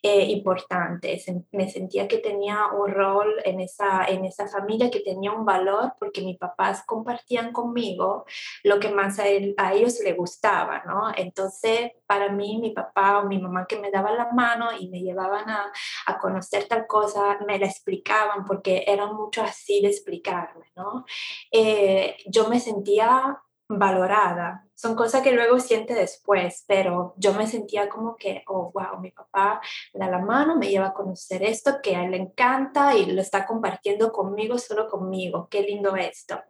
eh, 0.08 0.22
importante, 0.30 1.20
me 1.50 1.68
sentía 1.68 2.06
que 2.06 2.18
tenía 2.18 2.66
un 2.68 2.92
rol 2.92 3.40
en 3.44 3.58
esa, 3.58 4.04
en 4.04 4.24
esa 4.24 4.46
familia, 4.46 4.88
que 4.88 5.00
tenía 5.00 5.32
un 5.32 5.44
valor 5.44 5.94
porque 5.98 6.22
mis 6.22 6.38
papás 6.38 6.84
compartían 6.86 7.52
conmigo 7.52 8.24
lo 8.62 8.78
que 8.78 8.90
más 8.90 9.18
a, 9.18 9.26
ellos 9.26 9.98
les 10.04 10.16
gustaba, 10.16 10.84
¿no? 10.86 11.10
Entonces 11.16 11.90
para 12.06 12.28
mí 12.30 12.58
mi 12.58 12.70
papá 12.70 13.18
o 13.18 13.26
mi 13.26 13.40
mamá 13.40 13.66
que 13.66 13.80
me 13.80 13.90
daban 13.90 14.16
la 14.16 14.30
mano 14.30 14.68
y 14.78 14.88
me 14.90 15.00
llevaban 15.00 15.50
a, 15.50 15.72
conocer 16.20 16.68
tal 16.68 16.86
cosa, 16.86 17.38
me 17.44 17.58
la 17.58 17.66
explicaban 17.66 18.44
porque 18.44 18.84
eran 18.86 19.12
mucho 19.16 19.42
así 19.42 19.82
de 19.82 19.88
explicarme, 19.88 20.66
¿no? 20.76 21.04
Eh, 21.50 22.16
yo 22.26 22.48
me 22.48 22.60
sentía 22.60 23.42
valorada. 23.68 24.66
Son 24.74 24.94
cosas 24.94 25.22
que 25.22 25.32
luego 25.32 25.58
siente 25.58 25.94
después, 25.94 26.64
pero 26.66 27.14
yo 27.16 27.32
me 27.32 27.46
sentía 27.46 27.88
como 27.88 28.16
que, 28.16 28.44
oh, 28.46 28.70
wow, 28.72 29.00
mi 29.00 29.10
papá 29.10 29.60
me 29.94 30.00
da 30.04 30.10
la 30.10 30.18
mano, 30.18 30.56
me 30.56 30.68
lleva 30.68 30.88
a 30.88 30.94
conocer 30.94 31.42
esto 31.42 31.80
que 31.82 31.96
a 31.96 32.04
él 32.04 32.12
le 32.12 32.18
encanta 32.18 32.96
y 32.96 33.06
lo 33.06 33.20
está 33.20 33.46
compartiendo 33.46 34.12
conmigo, 34.12 34.58
solo 34.58 34.88
conmigo. 34.88 35.48
Qué 35.50 35.62
lindo 35.62 35.96
esto. 35.96 36.40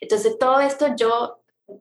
Entonces, 0.00 0.38
todo 0.38 0.60
esto 0.60 0.94
yo 0.96 1.40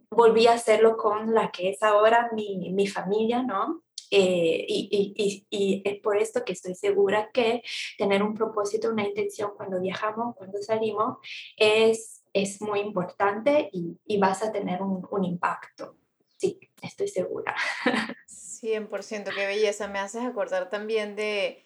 volví 0.09 0.47
a 0.47 0.53
hacerlo 0.53 0.97
con 0.97 1.33
la 1.33 1.51
que 1.51 1.69
es 1.71 1.83
ahora 1.83 2.29
mi, 2.33 2.71
mi 2.71 2.87
familia, 2.87 3.43
¿no? 3.43 3.83
Eh, 4.11 4.65
y, 4.67 5.13
y, 5.15 5.45
y, 5.51 5.81
es 5.85 5.99
por 6.01 6.17
esto 6.17 6.43
que 6.43 6.53
estoy 6.53 6.73
segura 6.73 7.29
que 7.31 7.61
tener 7.97 8.23
un 8.23 8.33
propósito, 8.33 8.89
una 8.89 9.07
intención 9.07 9.51
cuando 9.55 9.79
viajamos, 9.79 10.35
cuando 10.35 10.61
salimos, 10.63 11.17
es, 11.55 12.18
es 12.33 12.61
muy 12.61 12.79
importante 12.79 13.69
y, 13.71 14.17
vas 14.19 14.43
a 14.43 14.51
tener 14.51 14.81
un, 14.81 15.07
un, 15.09 15.23
impacto. 15.23 15.95
Sí, 16.37 16.59
estoy 16.81 17.07
segura. 17.07 17.55
100%, 18.27 19.33
qué 19.33 19.45
belleza. 19.45 19.87
Me 19.87 19.99
haces 19.99 20.23
acordar 20.23 20.69
también 20.69 21.15
de 21.15 21.65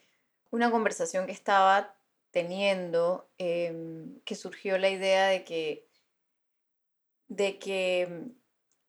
una 0.50 0.70
conversación 0.70 1.26
que 1.26 1.32
estaba 1.32 1.96
teniendo, 2.30 3.30
em, 3.38 4.20
que 4.24 4.34
surgió 4.34 4.78
la 4.78 4.90
idea 4.90 5.26
de 5.26 5.44
que, 5.44 5.88
de 7.28 7.58
que 7.58 8.28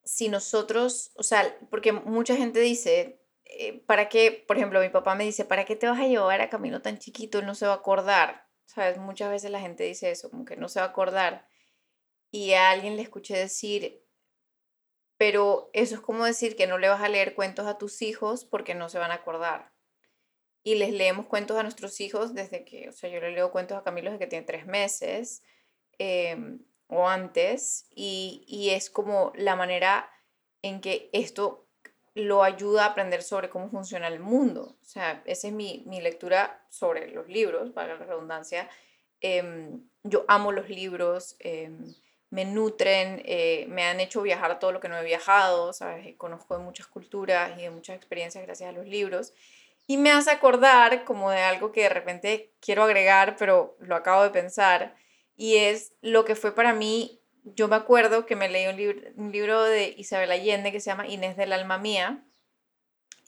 si 0.04 0.28
nosotros, 0.28 1.12
o 1.16 1.22
sea, 1.22 1.56
porque 1.70 1.92
mucha 1.92 2.36
gente 2.36 2.60
dice, 2.60 3.20
eh, 3.44 3.82
¿para 3.86 4.08
qué? 4.08 4.44
Por 4.46 4.56
ejemplo, 4.56 4.80
mi 4.80 4.88
papá 4.88 5.14
me 5.14 5.24
dice, 5.24 5.44
¿para 5.44 5.64
qué 5.64 5.76
te 5.76 5.88
vas 5.88 6.00
a 6.00 6.06
llevar 6.06 6.40
a 6.40 6.50
Camino 6.50 6.82
tan 6.82 6.98
chiquito? 6.98 7.38
Él 7.38 7.46
no 7.46 7.54
se 7.54 7.66
va 7.66 7.72
a 7.74 7.76
acordar. 7.76 8.46
¿Sabes? 8.66 8.98
Muchas 8.98 9.30
veces 9.30 9.50
la 9.50 9.60
gente 9.60 9.84
dice 9.84 10.10
eso, 10.10 10.28
como 10.30 10.44
que 10.44 10.56
no 10.56 10.68
se 10.68 10.80
va 10.80 10.86
a 10.86 10.88
acordar. 10.90 11.46
Y 12.36 12.52
a 12.52 12.68
alguien 12.68 12.96
le 12.96 13.02
escuché 13.02 13.34
decir, 13.34 14.04
pero 15.16 15.70
eso 15.72 15.94
es 15.94 16.02
como 16.02 16.26
decir 16.26 16.54
que 16.54 16.66
no 16.66 16.76
le 16.76 16.90
vas 16.90 17.00
a 17.00 17.08
leer 17.08 17.34
cuentos 17.34 17.66
a 17.66 17.78
tus 17.78 18.02
hijos 18.02 18.44
porque 18.44 18.74
no 18.74 18.90
se 18.90 18.98
van 18.98 19.10
a 19.10 19.14
acordar. 19.14 19.72
Y 20.62 20.74
les 20.74 20.92
leemos 20.92 21.24
cuentos 21.28 21.56
a 21.56 21.62
nuestros 21.62 21.98
hijos 21.98 22.34
desde 22.34 22.66
que, 22.66 22.90
o 22.90 22.92
sea, 22.92 23.08
yo 23.08 23.20
le 23.20 23.30
leo 23.30 23.52
cuentos 23.52 23.78
a 23.78 23.82
Camilo 23.82 24.10
desde 24.10 24.22
que 24.22 24.26
tiene 24.26 24.44
tres 24.44 24.66
meses 24.66 25.44
em, 25.96 26.62
o 26.88 27.08
antes. 27.08 27.88
Y, 27.94 28.44
y 28.46 28.68
es 28.70 28.90
como 28.90 29.32
la 29.34 29.56
manera 29.56 30.12
en 30.60 30.82
que 30.82 31.08
esto 31.14 31.66
lo 32.12 32.42
ayuda 32.42 32.84
a 32.84 32.88
aprender 32.88 33.22
sobre 33.22 33.48
cómo 33.48 33.70
funciona 33.70 34.08
el 34.08 34.20
mundo. 34.20 34.76
O 34.82 34.84
sea, 34.84 35.22
esa 35.24 35.48
es 35.48 35.54
mi, 35.54 35.84
mi 35.86 36.02
lectura 36.02 36.66
sobre 36.68 37.10
los 37.12 37.28
libros, 37.28 37.70
para 37.70 37.96
la 37.96 38.04
redundancia. 38.04 38.68
Em, 39.22 39.88
yo 40.02 40.26
amo 40.28 40.52
los 40.52 40.68
libros, 40.68 41.36
em, 41.38 41.94
me 42.30 42.44
nutren, 42.44 43.22
eh, 43.24 43.66
me 43.68 43.84
han 43.84 44.00
hecho 44.00 44.22
viajar 44.22 44.58
todo 44.58 44.72
lo 44.72 44.80
que 44.80 44.88
no 44.88 44.98
he 44.98 45.04
viajado, 45.04 45.72
¿sabes? 45.72 46.14
Conozco 46.16 46.58
de 46.58 46.64
muchas 46.64 46.86
culturas 46.86 47.58
y 47.58 47.62
de 47.62 47.70
muchas 47.70 47.96
experiencias 47.96 48.44
gracias 48.44 48.70
a 48.70 48.72
los 48.72 48.86
libros. 48.86 49.32
Y 49.86 49.96
me 49.98 50.10
hace 50.10 50.30
acordar 50.30 51.04
como 51.04 51.30
de 51.30 51.40
algo 51.40 51.70
que 51.70 51.82
de 51.82 51.88
repente 51.88 52.52
quiero 52.60 52.82
agregar, 52.82 53.36
pero 53.36 53.76
lo 53.80 53.94
acabo 53.94 54.24
de 54.24 54.30
pensar, 54.30 54.96
y 55.36 55.56
es 55.56 55.92
lo 56.00 56.24
que 56.24 56.34
fue 56.34 56.54
para 56.54 56.72
mí, 56.72 57.20
yo 57.44 57.68
me 57.68 57.76
acuerdo 57.76 58.26
que 58.26 58.34
me 58.34 58.48
leí 58.48 58.66
un 58.66 58.76
libro, 58.76 59.00
un 59.16 59.30
libro 59.30 59.62
de 59.62 59.94
Isabel 59.96 60.32
Allende 60.32 60.72
que 60.72 60.80
se 60.80 60.90
llama 60.90 61.06
Inés 61.06 61.36
del 61.36 61.52
alma 61.52 61.78
mía, 61.78 62.24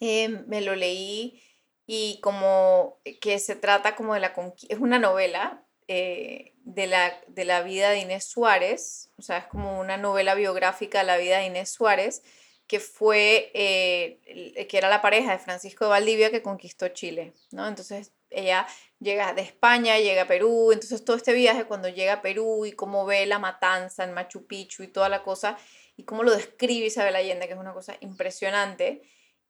em, 0.00 0.44
me 0.48 0.61
lo 0.61 0.74
leí 0.74 1.42
y 1.87 2.18
como 2.22 3.00
que 3.20 3.38
se 3.38 3.56
trata 3.56 3.94
como 3.94 4.14
de 4.14 4.20
la 4.20 4.32
conquista, 4.32 4.74
es 4.74 4.80
una 4.80 4.98
novela 4.98 5.64
eh, 5.88 6.53
de, 6.64 6.87
la, 6.87 7.18
de 7.29 7.44
la 7.44 7.62
vida 7.62 7.90
de 7.90 7.98
Inés 7.98 8.24
Suárez, 8.24 9.11
o 9.16 9.22
sea, 9.22 9.38
es 9.38 9.46
como 9.46 9.81
una 9.81 9.96
novela 9.96 10.35
biográfica 10.35 10.98
de 10.98 11.05
la 11.05 11.16
vida 11.16 11.38
de 11.38 11.46
Inés 11.46 11.70
Suárez, 11.70 12.22
que 12.66 12.79
fue, 12.79 13.51
eh, 13.55 14.66
que 14.68 14.77
era 14.77 14.90
la 14.90 15.01
pareja 15.01 15.33
de 15.33 15.38
Francisco 15.38 15.87
de 15.87 15.90
Valdivia 15.90 16.31
que 16.31 16.42
conquistó 16.42 16.88
Chile, 16.88 17.33
¿no? 17.51 17.66
Entonces 17.66 18.12
ella 18.29 18.66
llega 19.01 19.33
de 19.33 19.40
España, 19.40 19.98
llega 19.98 20.22
a 20.22 20.27
Perú, 20.27 20.70
entonces 20.72 21.03
todo 21.03 21.16
este 21.16 21.33
viaje 21.33 21.64
cuando 21.64 21.88
llega 21.88 22.14
a 22.14 22.22
Perú 22.22 22.66
y 22.66 22.72
cómo 22.72 23.07
ve 23.07 23.24
la 23.24 23.38
matanza 23.38 24.05
en 24.05 24.12
Machu 24.12 24.46
Picchu 24.46 24.83
y 24.83 24.88
toda 24.88 25.09
la 25.09 25.22
cosa, 25.22 25.57
y 25.96 26.05
cómo 26.05 26.22
lo 26.22 26.33
describe 26.33 26.87
Isabel 26.87 27.16
Allende, 27.16 27.46
que 27.46 27.55
es 27.55 27.59
una 27.59 27.72
cosa 27.72 27.96
impresionante. 28.01 29.01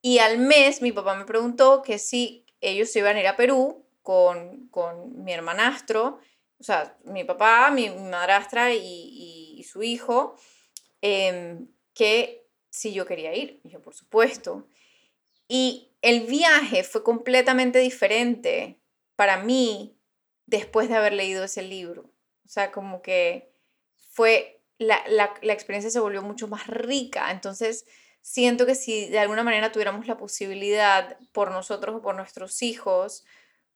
Y 0.01 0.20
al 0.20 0.38
mes 0.38 0.81
mi 0.81 0.92
papá 0.92 1.16
me 1.16 1.24
preguntó 1.24 1.83
que 1.83 1.98
si 1.98 2.46
ellos 2.61 2.94
iban 2.94 3.16
a 3.16 3.20
ir 3.20 3.27
a 3.27 3.37
Perú 3.37 3.85
con, 4.09 4.68
con 4.68 5.23
mi 5.23 5.35
hermanastro, 5.35 6.18
o 6.59 6.64
sea, 6.64 6.97
mi 7.05 7.25
papá, 7.25 7.71
mi, 7.71 7.90
madrastra 7.90 8.73
y, 8.73 9.62
su 9.71 9.83
hijo, 9.83 10.35
eh, 11.03 11.59
que 11.92 12.49
si 12.71 12.94
yo 12.94 13.05
quería 13.05 13.37
ir. 13.37 13.61
Yo, 13.64 13.83
por 13.83 13.94
supuesto. 13.94 14.66
Y 15.47 15.92
el 16.01 16.23
viaje 16.23 16.85
fue 16.85 17.05
completamente 17.05 17.81
diferente 17.81 18.81
para 19.14 19.42
mí 19.42 20.01
después 20.47 20.88
de 20.88 20.97
haber 20.97 21.12
leído 21.12 21.44
ese 21.44 21.61
libro. 21.61 22.11
O 22.47 22.49
sea, 22.49 22.73
como 22.73 23.03
que 23.03 23.53
fue, 23.94 24.62
la, 24.79 25.05
la, 25.07 25.35
la 25.42 25.53
experiencia 25.53 25.90
se 25.90 26.01
volvió 26.01 26.23
mucho 26.23 26.49
más 26.49 26.66
rica. 26.66 27.31
Entonces, 27.31 27.85
siento 28.23 28.64
que 28.64 28.75
si 28.75 29.11
de 29.11 29.18
alguna 29.18 29.44
manera 29.44 29.71
tuviéramos 29.71 30.07
la 30.07 30.16
posibilidad 30.16 31.18
por 31.33 31.51
nosotros 31.51 31.97
o 31.97 32.01
por 32.01 32.14
nuestros 32.14 32.62
hijos, 32.62 33.27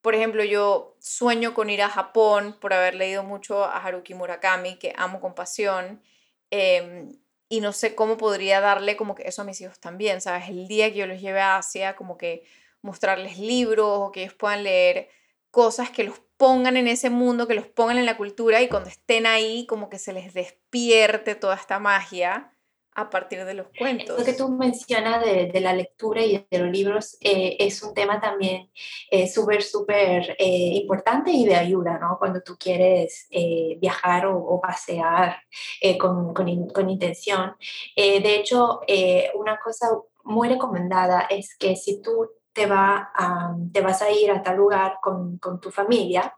por 0.02 0.14
ejemplo, 0.14 0.44
yo 0.44 0.96
sueño 1.00 1.54
con 1.54 1.70
ir 1.70 1.82
a 1.82 1.88
Japón 1.88 2.58
por 2.60 2.74
haber 2.74 2.94
leído 2.94 3.22
mucho 3.22 3.64
a 3.64 3.78
Haruki 3.78 4.14
Murakami, 4.14 4.76
que 4.76 4.92
amo 4.96 5.20
con 5.20 5.34
pasión. 5.34 6.02
Eh, 6.50 7.08
y 7.48 7.60
no 7.60 7.72
sé 7.72 7.94
cómo 7.94 8.16
podría 8.16 8.60
darle 8.60 8.96
como 8.96 9.14
que 9.14 9.28
eso 9.28 9.42
a 9.42 9.44
mis 9.44 9.60
hijos 9.60 9.78
también, 9.78 10.22
¿sabes? 10.22 10.48
El 10.48 10.68
día 10.68 10.90
que 10.90 10.98
yo 10.98 11.06
los 11.06 11.20
lleve 11.20 11.40
a 11.40 11.58
Asia, 11.58 11.96
como 11.96 12.16
que 12.16 12.44
mostrarles 12.80 13.38
libros 13.38 13.86
o 13.90 14.10
que 14.10 14.22
ellos 14.22 14.34
puedan 14.34 14.64
leer 14.64 15.10
cosas 15.50 15.90
que 15.90 16.04
los 16.04 16.18
pongan 16.38 16.78
en 16.78 16.88
ese 16.88 17.10
mundo, 17.10 17.46
que 17.46 17.54
los 17.54 17.66
pongan 17.66 17.98
en 17.98 18.06
la 18.06 18.16
cultura 18.16 18.62
y 18.62 18.68
cuando 18.68 18.88
estén 18.88 19.26
ahí 19.26 19.66
como 19.66 19.90
que 19.90 19.98
se 19.98 20.14
les 20.14 20.32
despierte 20.34 21.34
toda 21.34 21.54
esta 21.54 21.78
magia 21.78 22.52
a 22.94 23.08
partir 23.08 23.44
de 23.44 23.54
los 23.54 23.66
cuentos. 23.78 24.18
Lo 24.18 24.24
que 24.24 24.34
tú 24.34 24.48
mencionas 24.50 25.24
de, 25.24 25.46
de 25.46 25.60
la 25.60 25.72
lectura 25.72 26.22
y 26.22 26.46
de 26.50 26.58
los 26.58 26.70
libros 26.70 27.16
eh, 27.20 27.56
es 27.58 27.82
un 27.82 27.94
tema 27.94 28.20
también 28.20 28.70
eh, 29.10 29.26
súper, 29.28 29.62
súper 29.62 30.36
eh, 30.38 30.74
importante 30.74 31.30
y 31.30 31.46
de 31.46 31.54
ayuda, 31.54 31.98
¿no? 31.98 32.18
Cuando 32.18 32.42
tú 32.42 32.56
quieres 32.58 33.26
eh, 33.30 33.78
viajar 33.80 34.26
o, 34.26 34.36
o 34.36 34.60
pasear 34.60 35.36
con, 35.98 36.34
con, 36.34 36.68
con, 36.68 36.90
intención. 36.90 37.56
de 37.96 38.36
hecho, 38.36 38.80
una 39.34 39.58
cosa 39.58 39.88
muy 40.24 40.48
recomendada 40.48 41.22
es 41.30 41.56
que 41.56 41.76
si 41.76 42.02
tú 42.02 42.28
te, 42.52 42.66
va 42.66 43.10
a, 43.14 43.54
te 43.72 43.80
vas 43.80 44.02
a 44.02 44.10
ir 44.10 44.30
a 44.30 44.42
tal 44.42 44.56
lugar 44.56 44.98
con, 45.02 45.38
con 45.38 45.60
tu 45.60 45.70
familia, 45.70 46.34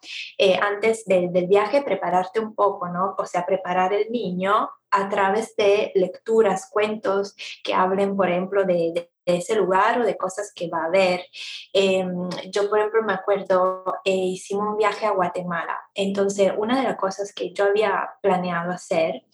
antes 0.62 1.04
de, 1.04 1.28
del 1.28 1.46
viaje 1.46 1.82
prepararte 1.82 2.40
un 2.40 2.54
poco, 2.54 2.88
¿no? 2.88 3.14
O 3.18 3.26
sea, 3.26 3.44
preparar 3.44 3.92
el 3.92 4.10
niño 4.10 4.70
a 4.94 5.09
través 5.09 5.57
de 5.57 5.90
lecturas, 5.96 6.70
cuentos 6.70 7.35
que 7.64 7.74
hablen, 7.74 8.16
por 8.16 8.30
ejemplo, 8.30 8.64
de, 8.64 9.11
de 9.26 9.37
ese 9.37 9.54
lugar 9.57 10.00
o 10.00 10.04
de 10.04 10.16
cosas 10.16 10.52
que 10.54 10.68
va 10.68 10.85
a 10.85 10.90
ver. 10.90 11.26
Em, 11.72 12.28
yo, 12.50 12.68
por 12.68 12.78
ejemplo, 12.78 13.02
me 13.02 13.14
acuerdo, 13.14 13.85
eh, 14.04 14.14
hicimos 14.14 14.68
un 14.68 14.76
viaje 14.76 15.07
a 15.07 15.12
Guatemala. 15.12 15.78
Entonces, 15.94 16.52
una 16.57 16.78
de 16.78 16.85
las 16.85 16.96
cosas 16.96 17.33
que 17.33 17.52
yo 17.52 17.64
había 17.64 18.11
planeado 18.20 18.70
hacer 18.72 19.24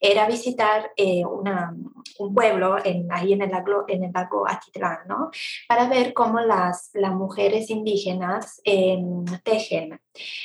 era 0.00 0.26
visitar 0.26 0.92
eh, 0.96 1.24
una, 1.24 1.74
un 2.18 2.34
pueblo 2.34 2.76
en, 2.84 3.10
ahí 3.10 3.32
en 3.32 3.42
el, 3.42 3.50
lago, 3.50 3.84
en 3.88 4.04
el 4.04 4.12
lago 4.12 4.46
Atitlán, 4.48 5.00
¿no? 5.06 5.30
Para 5.68 5.88
ver 5.88 6.12
cómo 6.12 6.40
las, 6.40 6.90
las 6.94 7.12
mujeres 7.12 7.70
indígenas 7.70 8.60
em, 8.64 9.24
tejen. 9.42 10.00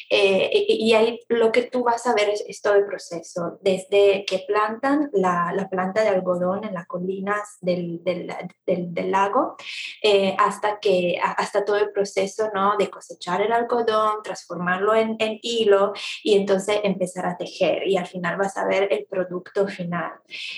Eh, 0.10 0.66
y, 0.68 0.94
ahí 0.94 1.20
lo 1.30 1.52
que 1.52 1.64
tú 1.64 1.84
vas 1.84 2.06
a 2.06 2.14
ver 2.14 2.30
es, 2.30 2.62
todo 2.62 2.76
el 2.76 2.86
proceso, 2.86 3.58
desde 3.62 4.26
que 4.26 4.40
plantan 4.64 5.10
la, 5.14 5.52
la 5.54 5.70
planta 5.70 6.02
de 6.02 6.10
algodón 6.10 6.64
en 6.64 6.74
las 6.74 6.88
colinas 6.88 7.58
del, 7.62 8.04
del, 8.04 8.28
del 8.66 8.94
del 8.94 9.12
lago, 9.12 9.56
eh, 10.02 10.36
hasta, 10.38 10.80
que, 10.80 11.18
hasta 11.22 11.66
todo 11.66 11.78
el 11.78 11.92
proceso 11.92 12.50
¿no? 12.54 12.78
de 12.78 12.90
cosechar 12.90 13.42
el 13.42 13.52
algodón, 13.52 14.24
transformarlo 14.24 14.96
en, 14.96 15.16
en, 15.20 15.40
hilo 15.42 15.94
y 16.24 16.36
entonces 16.36 16.80
empezar 16.84 17.26
a 17.26 17.38
tejer 17.38 17.88
y 17.88 17.98
al 17.98 18.08
final 18.08 18.38
vas 18.38 18.58
a 18.58 18.66
ver 18.66 18.88
el 18.92 19.06
producto 19.06 19.68
final. 19.68 20.12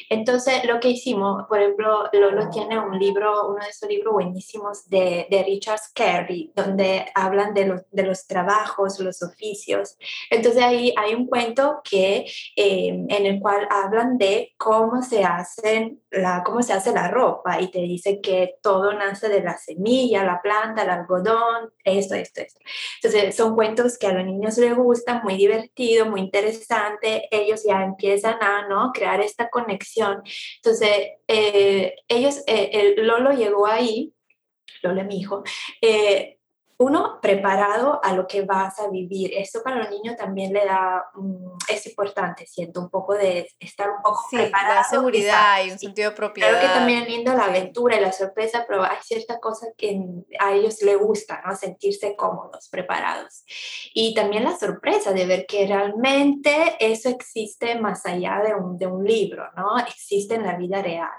Entonces 0.10 0.66
lo 0.66 0.80
que 0.80 0.90
hicimos, 0.90 1.46
por 1.48 1.60
ejemplo, 1.60 2.10
Lolo 2.14 2.50
tiene 2.50 2.80
un 2.80 2.98
libro, 3.00 3.50
uno 3.50 3.64
de 3.64 3.70
esos 3.70 3.90
libros 3.90 4.14
buenísimos 4.14 4.88
de, 4.90 5.28
de 5.30 5.44
Richard 5.44 5.80
Scarry, 5.80 6.52
donde 6.56 7.06
hablan 7.16 7.54
de 7.54 7.66
los, 7.66 7.82
de 7.92 8.04
los 8.04 8.28
trabajos, 8.28 9.00
los 9.00 9.22
oficios. 9.24 9.98
Entonces 10.30 10.62
ahí 10.62 10.94
hay 10.98 11.14
un 11.16 11.28
cuento 11.28 11.82
que, 11.90 12.26
eh, 12.56 12.88
en 12.88 13.26
el 13.26 13.40
cual 13.40 13.68
hablan 13.86 14.18
de 14.18 14.54
cómo 14.58 15.02
se, 15.02 15.24
hacen 15.24 16.02
la, 16.12 16.44
cómo 16.44 16.62
se 16.62 16.74
hace 16.74 16.92
la 16.92 17.08
ropa 17.08 17.62
y 17.62 17.70
te 17.70 17.80
dice 17.80 18.22
que 18.22 18.56
todo 18.62 18.94
nace 18.94 19.30
de 19.30 19.42
la 19.42 19.58
semilla, 19.58 20.24
la 20.24 20.42
planta, 20.42 20.84
el 20.84 20.90
algodón, 20.90 21.72
esto, 21.84 22.16
esto, 22.16 22.42
esto. 22.42 22.60
Entonces, 23.02 23.36
son 23.36 23.56
cuentos 23.56 23.98
que 23.98 24.08
a 24.08 24.14
los 24.14 24.26
niños 24.26 24.58
les 24.58 24.76
gustan, 24.76 25.22
muy 25.24 25.36
divertido, 25.38 26.06
muy 26.06 26.22
interesante. 26.22 27.28
Ellos 27.32 27.64
ya 27.66 27.84
empiezan 27.84 28.42
a 28.42 28.68
¿no? 28.68 28.92
crear 28.94 29.22
esta 29.22 29.50
conexión. 29.50 30.22
Entonces, 30.58 30.90
eh, 31.28 31.96
ellos, 32.08 32.44
eh, 32.48 32.70
el 32.74 33.08
Lolo 33.08 33.32
llegó 33.32 33.68
ahí, 33.68 34.14
Lolo 34.82 35.04
mi 35.04 35.20
hijo, 35.20 35.44
eh, 35.82 36.35
uno 36.78 37.20
preparado 37.22 38.02
a 38.04 38.14
lo 38.14 38.28
que 38.28 38.42
vas 38.42 38.80
a 38.80 38.90
vivir. 38.90 39.32
Esto 39.34 39.62
para 39.64 39.78
los 39.78 39.90
niños 39.90 40.18
también 40.18 40.52
le 40.52 40.66
da, 40.66 41.06
es 41.70 41.88
importante, 41.88 42.46
siento 42.48 42.82
un 42.82 42.90
poco 42.90 43.14
de 43.14 43.48
estar 43.60 43.90
un 43.90 44.02
poco 44.02 44.22
sí, 44.30 44.36
preparado. 44.36 44.76
La 44.76 44.84
seguridad 44.84 45.64
y 45.64 45.72
un 45.72 45.80
sentido 45.80 46.10
de 46.10 46.16
propiedad. 46.16 46.50
Creo 46.50 46.62
que 46.62 46.68
también 46.68 47.04
es 47.04 47.10
lindo 47.10 47.34
la 47.34 47.46
aventura 47.46 47.96
y 47.96 48.02
la 48.02 48.12
sorpresa, 48.12 48.66
pero 48.68 48.84
hay 48.84 48.98
ciertas 49.02 49.40
cosas 49.40 49.70
que 49.78 49.98
a 50.40 50.54
ellos 50.54 50.82
les 50.82 50.98
gusta, 50.98 51.42
¿no? 51.46 51.56
Sentirse 51.56 52.16
cómodos, 52.18 52.68
preparados. 52.70 53.46
Y 53.94 54.14
también 54.14 54.44
la 54.44 54.58
sorpresa 54.58 55.14
de 55.14 55.26
ver 55.26 55.46
que 55.46 55.68
realmente 55.68 56.76
eso 56.80 57.08
existe 57.08 57.80
más 57.80 58.06
allá 58.06 58.42
de 58.46 58.54
un, 58.54 58.78
de 58.78 58.88
un 58.88 59.06
libro, 59.06 59.50
¿no? 59.56 59.78
Existe 59.80 60.36
en 60.36 60.44
la 60.44 60.58
vida 60.58 60.82
real. 60.82 61.10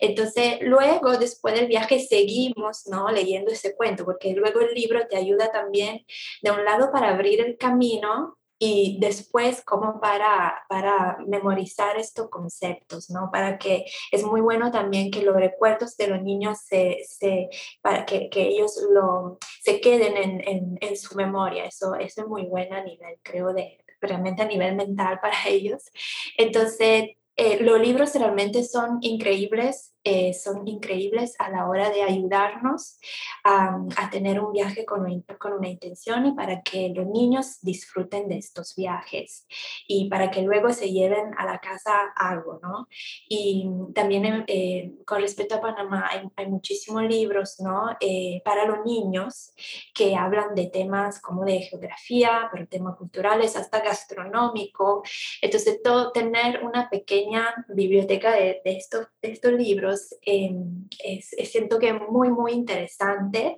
Entonces, 0.00 0.58
luego, 0.60 1.16
después 1.18 1.54
del 1.54 1.66
viaje, 1.66 2.00
seguimos, 2.00 2.86
¿no? 2.86 3.10
Leyendo 3.10 3.50
ese 3.52 3.76
cuento, 3.76 4.04
porque 4.04 4.32
luego 4.32 4.60
el 4.60 4.74
libro 4.74 4.87
te 5.08 5.16
ayuda 5.16 5.50
también, 5.52 6.04
de 6.42 6.50
un 6.50 6.64
lado, 6.64 6.90
para 6.92 7.10
abrir 7.10 7.40
el 7.40 7.56
camino 7.56 8.38
y 8.58 8.98
después 9.00 9.62
como 9.64 10.00
para, 10.00 10.64
para 10.68 11.18
memorizar 11.26 11.96
estos 11.96 12.28
conceptos, 12.28 13.08
¿no? 13.08 13.30
Para 13.30 13.56
que 13.58 13.84
es 14.10 14.24
muy 14.24 14.40
bueno 14.40 14.72
también 14.72 15.10
que 15.10 15.22
los 15.22 15.36
recuerdos 15.36 15.96
de 15.96 16.08
los 16.08 16.22
niños 16.22 16.58
se, 16.66 16.98
se 17.06 17.48
para 17.82 18.04
que, 18.04 18.28
que, 18.28 18.48
ellos 18.48 18.80
lo, 18.90 19.38
se 19.62 19.80
queden 19.80 20.16
en, 20.16 20.48
en, 20.48 20.78
en, 20.80 20.96
su 20.96 21.14
memoria. 21.14 21.66
Eso, 21.66 21.94
eso 21.94 22.22
es 22.22 22.26
muy 22.26 22.46
bueno 22.46 22.76
a 22.76 22.82
nivel, 22.82 23.20
creo, 23.22 23.52
de 23.52 23.78
realmente 24.00 24.42
a 24.42 24.46
nivel 24.46 24.74
mental 24.74 25.20
para 25.20 25.36
ellos. 25.46 25.84
Entonces, 26.36 27.10
eh, 27.36 27.62
los 27.62 27.80
libros 27.80 28.12
realmente 28.16 28.64
son 28.64 28.98
increíbles 29.00 29.94
eh, 30.10 30.32
son 30.32 30.66
increíbles 30.66 31.34
a 31.38 31.50
la 31.50 31.68
hora 31.68 31.90
de 31.90 32.02
ayudarnos 32.02 32.98
a, 33.44 33.78
a 33.98 34.08
tener 34.08 34.40
un 34.40 34.52
viaje 34.52 34.86
con 34.86 35.00
una, 35.00 35.22
con 35.38 35.52
una, 35.52 35.68
intención 35.68 36.24
y 36.24 36.32
para 36.32 36.62
que 36.62 36.90
los 36.94 37.06
niños 37.06 37.58
disfruten 37.60 38.26
de 38.26 38.38
estos 38.38 38.74
viajes 38.74 39.46
y 39.86 40.08
para 40.08 40.30
que 40.30 40.40
luego 40.40 40.70
se 40.70 40.90
lleven 40.90 41.34
a 41.36 41.44
la 41.44 41.58
casa 41.58 42.10
algo, 42.16 42.58
¿no? 42.62 42.88
Y 43.28 43.68
también 43.94 44.44
eh, 44.46 44.94
con 45.04 45.20
respecto 45.20 45.56
a 45.56 45.60
Panamá 45.60 46.08
hay, 46.10 46.22
hay 46.36 46.46
muchísimos 46.46 47.02
libros, 47.02 47.60
¿no? 47.60 47.94
Eh, 48.00 48.40
para 48.46 48.64
los 48.64 48.86
niños 48.86 49.52
que 49.92 50.16
hablan 50.16 50.54
de 50.54 50.68
temas 50.68 51.20
como 51.20 51.44
de 51.44 51.60
geografía, 51.60 52.48
pero 52.50 52.66
temas 52.66 52.96
culturales, 52.96 53.56
hasta 53.56 53.80
gastronómico. 53.80 55.02
Entonces, 55.42 55.82
todo, 55.82 56.12
tener 56.12 56.64
una 56.64 56.88
pequeña 56.88 57.54
biblioteca 57.68 58.32
de, 58.32 58.62
de 58.64 58.76
estos, 58.78 59.06
de 59.20 59.32
estos 59.32 59.52
libros 59.52 59.97
libros 59.98 60.14
em, 60.22 60.88
es, 61.02 61.32
es 61.32 62.10
muy, 62.10 62.30
muy 62.30 62.52
interesante 62.52 63.56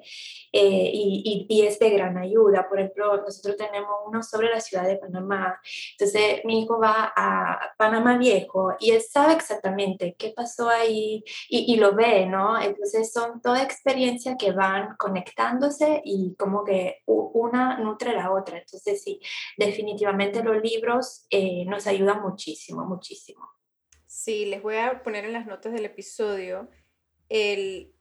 eh, 0.52 0.90
y, 0.92 1.46
y, 1.48 1.62
es 1.62 1.78
de 1.78 1.90
gran 1.90 2.16
ayuda. 2.18 2.68
Por 2.68 2.78
ejemplo, 2.80 3.16
nosotros 3.18 3.56
tenemos 3.56 3.90
uno 4.06 4.22
sobre 4.22 4.50
la 4.50 4.60
ciudad 4.60 4.86
de 4.86 4.96
Panamá. 4.96 5.60
Entonces, 5.92 6.40
mi 6.44 6.62
hijo 6.62 6.78
va 6.78 7.12
a 7.16 7.58
Panamá 7.76 8.18
Viejo 8.18 8.74
y 8.80 8.90
él 8.90 9.02
sabe 9.02 9.34
exactamente 9.34 10.14
qué 10.18 10.32
pasó 10.34 10.68
ahí 10.68 11.22
y, 11.48 11.72
y 11.72 11.76
lo 11.76 11.94
ve, 11.94 12.26
¿no? 12.26 12.60
Entonces, 12.60 13.12
son 13.12 13.40
toda 13.40 13.62
experiencia 13.62 14.36
que 14.36 14.52
van 14.52 14.96
conectándose 14.96 16.02
y 16.04 16.34
como 16.36 16.64
que 16.64 16.98
una 17.06 17.78
nutre 17.78 18.12
la 18.12 18.32
otra. 18.32 18.58
Entonces, 18.58 19.02
sí, 19.02 19.20
definitivamente 19.56 20.42
los 20.42 20.62
libros 20.62 21.26
eh, 21.30 21.64
nos 21.66 21.86
ayudan 21.86 22.22
muchísimo, 22.22 22.84
muchísimo. 22.84 23.59
Sí, 24.10 24.44
les 24.44 24.60
voy 24.60 24.74
a 24.74 25.04
poner 25.04 25.24
en 25.24 25.32
las 25.32 25.46
notas 25.46 25.72
del 25.72 25.84
episodio 25.84 26.68
el, 27.28 27.94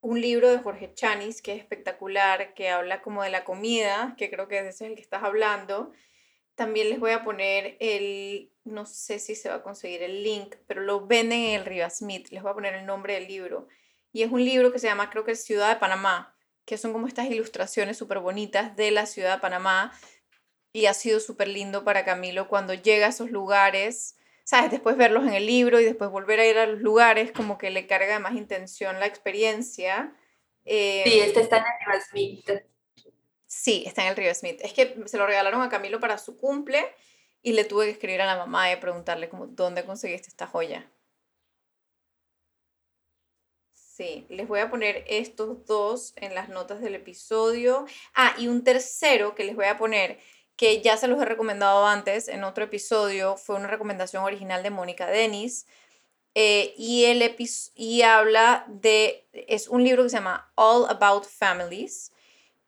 un 0.00 0.20
libro 0.20 0.48
de 0.48 0.60
Jorge 0.60 0.94
Chanis 0.94 1.42
que 1.42 1.54
es 1.54 1.58
espectacular, 1.58 2.54
que 2.54 2.68
habla 2.68 3.02
como 3.02 3.24
de 3.24 3.30
la 3.30 3.42
comida, 3.42 4.14
que 4.16 4.30
creo 4.30 4.46
que 4.46 4.60
ese 4.60 4.68
es 4.68 4.80
el 4.82 4.94
que 4.94 5.02
estás 5.02 5.24
hablando. 5.24 5.90
También 6.54 6.88
les 6.88 7.00
voy 7.00 7.10
a 7.10 7.24
poner 7.24 7.76
el, 7.80 8.52
no 8.62 8.86
sé 8.86 9.18
si 9.18 9.34
se 9.34 9.48
va 9.48 9.56
a 9.56 9.62
conseguir 9.64 10.04
el 10.04 10.22
link, 10.22 10.54
pero 10.68 10.82
lo 10.82 11.04
venden 11.04 11.40
en 11.40 11.60
el 11.60 11.66
Riva 11.66 11.90
Smith. 11.90 12.28
Les 12.30 12.40
voy 12.40 12.52
a 12.52 12.54
poner 12.54 12.74
el 12.74 12.86
nombre 12.86 13.14
del 13.14 13.26
libro. 13.26 13.66
Y 14.12 14.22
es 14.22 14.30
un 14.30 14.44
libro 14.44 14.70
que 14.70 14.78
se 14.78 14.86
llama, 14.86 15.10
creo 15.10 15.24
que 15.24 15.34
Ciudad 15.34 15.68
de 15.68 15.80
Panamá, 15.80 16.38
que 16.64 16.78
son 16.78 16.92
como 16.92 17.08
estas 17.08 17.26
ilustraciones 17.26 17.98
súper 17.98 18.20
bonitas 18.20 18.76
de 18.76 18.92
la 18.92 19.04
ciudad 19.06 19.34
de 19.34 19.40
Panamá. 19.40 19.92
Y 20.72 20.86
ha 20.86 20.94
sido 20.94 21.18
súper 21.18 21.48
lindo 21.48 21.82
para 21.82 22.04
Camilo 22.04 22.46
cuando 22.46 22.72
llega 22.72 23.06
a 23.06 23.10
esos 23.10 23.32
lugares, 23.32 24.14
¿sabes? 24.44 24.70
Después 24.70 24.96
verlos 24.96 25.26
en 25.26 25.34
el 25.34 25.46
libro 25.46 25.80
y 25.80 25.84
después 25.84 26.10
volver 26.10 26.38
a 26.40 26.46
ir 26.46 26.58
a 26.58 26.66
los 26.66 26.80
lugares, 26.80 27.32
como 27.32 27.58
que 27.58 27.70
le 27.70 27.86
carga 27.86 28.12
de 28.12 28.18
más 28.20 28.34
intención 28.34 29.00
la 29.00 29.06
experiencia. 29.06 30.14
sí, 30.64 31.20
este 31.20 31.40
está 31.40 31.58
en 31.58 31.64
el 31.64 31.86
River 31.86 32.02
Smith. 32.02 32.50
Sí, 33.46 33.84
está 33.86 34.02
en 34.02 34.08
el 34.08 34.16
River 34.16 34.34
Smith. 34.34 34.60
Es 34.62 34.72
que 34.72 34.96
se 35.06 35.18
lo 35.18 35.26
regalaron 35.26 35.62
a 35.62 35.68
Camilo 35.68 36.00
para 36.00 36.18
su 36.18 36.36
cumple 36.36 36.84
y 37.42 37.52
le 37.52 37.64
tuve 37.64 37.86
que 37.86 37.92
escribir 37.92 38.22
a 38.22 38.26
la 38.26 38.36
mamá 38.36 38.70
y 38.70 38.76
preguntarle 38.76 39.28
como, 39.28 39.46
¿dónde 39.46 39.84
conseguiste 39.84 40.28
esta 40.28 40.46
joya? 40.46 40.90
Sí, 43.72 44.26
les 44.28 44.48
voy 44.48 44.58
a 44.58 44.70
poner 44.70 45.04
estos 45.06 45.64
dos 45.66 46.14
en 46.16 46.34
las 46.34 46.48
notas 46.48 46.80
del 46.80 46.96
episodio. 46.96 47.86
Ah, 48.14 48.34
y 48.38 48.48
un 48.48 48.64
tercero 48.64 49.36
que 49.36 49.44
les 49.44 49.54
voy 49.54 49.66
a 49.66 49.78
poner, 49.78 50.18
que 50.56 50.82
ya 50.82 50.96
se 50.96 51.08
los 51.08 51.20
he 51.20 51.24
recomendado 51.24 51.86
antes 51.86 52.28
en 52.28 52.44
otro 52.44 52.64
episodio, 52.64 53.36
fue 53.36 53.56
una 53.56 53.68
recomendación 53.68 54.24
original 54.24 54.62
de 54.62 54.70
Mónica 54.70 55.06
Denis. 55.06 55.66
Eh, 56.36 56.74
y, 56.76 57.04
el 57.04 57.36
y 57.76 58.02
habla 58.02 58.64
de, 58.68 59.26
es 59.32 59.68
un 59.68 59.84
libro 59.84 60.02
que 60.02 60.08
se 60.08 60.16
llama 60.16 60.50
All 60.56 60.86
About 60.90 61.26
Families 61.26 62.10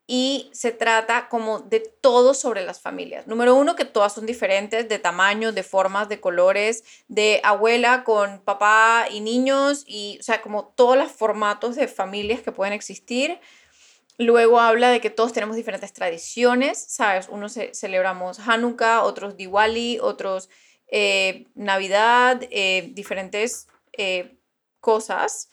y 0.09 0.49
se 0.53 0.71
trata 0.71 1.27
como 1.27 1.59
de 1.59 1.81
todo 1.81 2.33
sobre 2.33 2.65
las 2.65 2.79
familias. 2.79 3.27
Número 3.27 3.55
uno, 3.55 3.75
que 3.75 3.83
todas 3.83 4.13
son 4.13 4.25
diferentes 4.25 4.87
de 4.87 4.99
tamaño, 4.99 5.51
de 5.51 5.63
formas, 5.63 6.07
de 6.07 6.21
colores, 6.21 6.85
de 7.09 7.41
abuela 7.43 8.05
con 8.05 8.39
papá 8.39 9.07
y 9.11 9.19
niños, 9.19 9.83
y 9.85 10.17
o 10.21 10.23
sea, 10.23 10.41
como 10.41 10.69
todos 10.69 10.97
los 10.97 11.11
formatos 11.11 11.75
de 11.75 11.89
familias 11.89 12.41
que 12.41 12.53
pueden 12.53 12.73
existir. 12.73 13.37
Luego 14.19 14.59
habla 14.59 14.89
de 14.89 14.99
que 14.99 15.11
todos 15.11 15.31
tenemos 15.31 15.55
diferentes 15.55 15.93
tradiciones, 15.93 16.83
¿sabes? 16.89 17.29
Unos 17.29 17.59
celebramos 17.73 18.39
Hanukkah, 18.39 19.03
otros 19.03 19.37
Diwali, 19.37 19.99
otros 20.01 20.49
eh, 20.87 21.45
Navidad, 21.53 22.41
eh, 22.49 22.89
diferentes 22.93 23.67
eh, 23.93 24.37
cosas. 24.79 25.51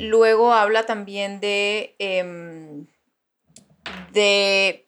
luego 0.00 0.52
habla 0.52 0.84
también 0.84 1.40
de 1.40 1.94
em, 1.98 2.86
de, 4.12 4.86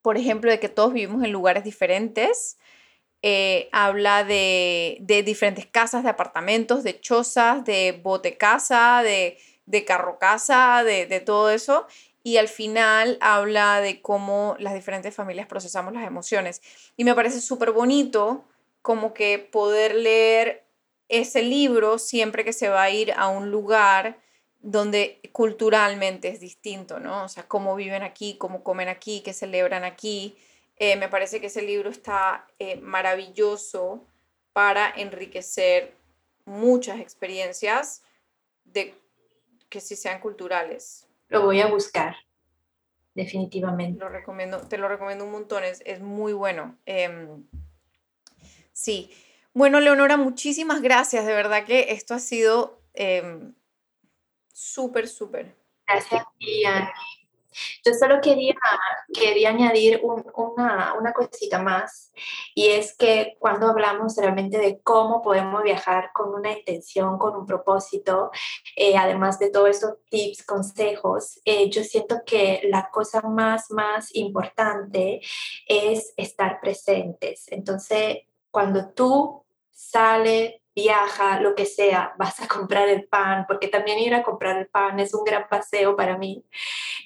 por 0.00 0.16
ejemplo, 0.16 0.50
de 0.50 0.60
que 0.60 0.68
todos 0.70 0.94
vivimos 0.94 1.22
en 1.24 1.32
lugares 1.32 1.64
diferentes. 1.64 2.56
Habla 3.72 4.24
de, 4.24 4.96
de, 5.02 5.22
diferentes 5.22 5.66
casas, 5.66 6.04
de 6.04 6.10
apartamentos, 6.10 6.84
de 6.84 7.00
chozas, 7.00 7.64
de 7.64 7.92
bote 7.92 8.38
casa, 8.38 9.02
de, 9.02 9.36
de 9.66 9.84
carro 9.84 10.18
casa, 10.18 10.82
de 10.84 11.20
todo 11.20 11.50
eso. 11.50 11.86
Y 12.22 12.36
al 12.36 12.48
final 12.48 13.16
habla 13.20 13.80
de 13.80 14.02
cómo 14.02 14.56
las 14.58 14.74
diferentes 14.74 15.14
familias 15.14 15.46
procesamos 15.46 15.92
las 15.94 16.06
emociones. 16.06 16.60
Y 16.96 17.04
me 17.04 17.14
parece 17.14 17.40
súper 17.40 17.72
bonito 17.72 18.44
como 18.82 19.14
que 19.14 19.38
poder 19.38 19.94
leer 19.94 20.64
ese 21.08 21.42
libro 21.42 21.98
siempre 21.98 22.44
que 22.44 22.52
se 22.52 22.68
va 22.68 22.82
a 22.82 22.90
ir 22.90 23.12
a 23.16 23.28
un 23.28 23.50
lugar 23.50 24.18
donde 24.60 25.20
culturalmente 25.32 26.28
es 26.28 26.40
distinto, 26.40 27.00
¿no? 27.00 27.24
O 27.24 27.28
sea, 27.28 27.48
cómo 27.48 27.74
viven 27.74 28.02
aquí, 28.02 28.36
cómo 28.36 28.62
comen 28.62 28.88
aquí, 28.88 29.22
qué 29.22 29.32
celebran 29.32 29.84
aquí. 29.84 30.36
Eh, 30.76 30.96
me 30.96 31.08
parece 31.08 31.40
que 31.40 31.46
ese 31.46 31.62
libro 31.62 31.90
está 31.90 32.46
eh, 32.58 32.76
maravilloso 32.76 34.06
para 34.52 34.90
enriquecer 34.90 35.94
muchas 36.44 37.00
experiencias 37.00 38.02
de 38.64 38.94
que 39.68 39.80
sí 39.80 39.96
sean 39.96 40.20
culturales. 40.20 41.06
Lo 41.30 41.44
voy 41.44 41.60
a 41.60 41.66
buscar, 41.68 42.16
definitivamente. 43.14 43.98
Lo 43.98 44.08
recomiendo, 44.08 44.60
te 44.68 44.76
lo 44.76 44.88
recomiendo 44.88 45.24
un 45.24 45.32
montón, 45.32 45.64
es, 45.64 45.82
es 45.86 46.00
muy 46.00 46.34
bueno. 46.34 46.76
Em, 46.84 47.44
sí. 48.72 49.10
Bueno, 49.54 49.80
Leonora, 49.80 50.16
muchísimas 50.16 50.82
gracias. 50.82 51.24
De 51.24 51.32
verdad 51.32 51.64
que 51.64 51.92
esto 51.92 52.14
ha 52.14 52.18
sido 52.18 52.82
em, 52.92 53.54
Súper, 54.60 55.08
súper. 55.08 55.56
Gracias, 55.88 56.22
Ian. 56.38 56.90
Yo 57.84 57.92
solo 57.94 58.20
quería, 58.20 58.54
quería 59.12 59.50
añadir 59.50 60.00
una, 60.02 60.94
una, 60.94 61.12
cosita 61.12 61.60
más, 61.60 62.12
y 62.54 62.68
es 62.68 62.96
que 62.96 63.36
cuando 63.38 63.68
hablamos 63.68 64.16
realmente 64.16 64.58
de 64.58 64.80
cómo 64.82 65.22
podemos 65.22 65.62
viajar 65.62 66.10
con 66.12 66.34
una 66.34 66.52
intención, 66.52 67.18
con 67.18 67.36
un 67.36 67.46
propósito, 67.46 68.30
eh, 68.76 68.96
además 68.96 69.38
de 69.38 69.50
todos 69.50 69.70
esos 69.70 69.94
tips, 70.08 70.44
consejos, 70.44 71.40
eh, 71.44 71.68
yo 71.70 71.82
siento 71.82 72.22
que 72.24 72.60
la 72.64 72.90
cosa 72.90 73.20
más, 73.22 73.70
más 73.70 74.14
importante 74.14 75.20
es 75.66 76.12
estar 76.16 76.60
presentes. 76.60 77.46
Entonces, 77.48 78.18
cuando 78.50 78.90
tú 78.90 79.44
sales 79.70 80.59
viaja, 80.82 81.40
lo 81.40 81.54
que 81.54 81.66
sea, 81.66 82.14
vas 82.18 82.40
a 82.40 82.48
comprar 82.48 82.88
el 82.88 83.06
pan, 83.06 83.44
porque 83.46 83.68
también 83.68 83.98
ir 83.98 84.14
a 84.14 84.22
comprar 84.22 84.56
el 84.58 84.66
pan 84.66 84.98
es 85.00 85.14
un 85.14 85.24
gran 85.24 85.48
paseo 85.48 85.96
para 85.96 86.16
mí 86.16 86.44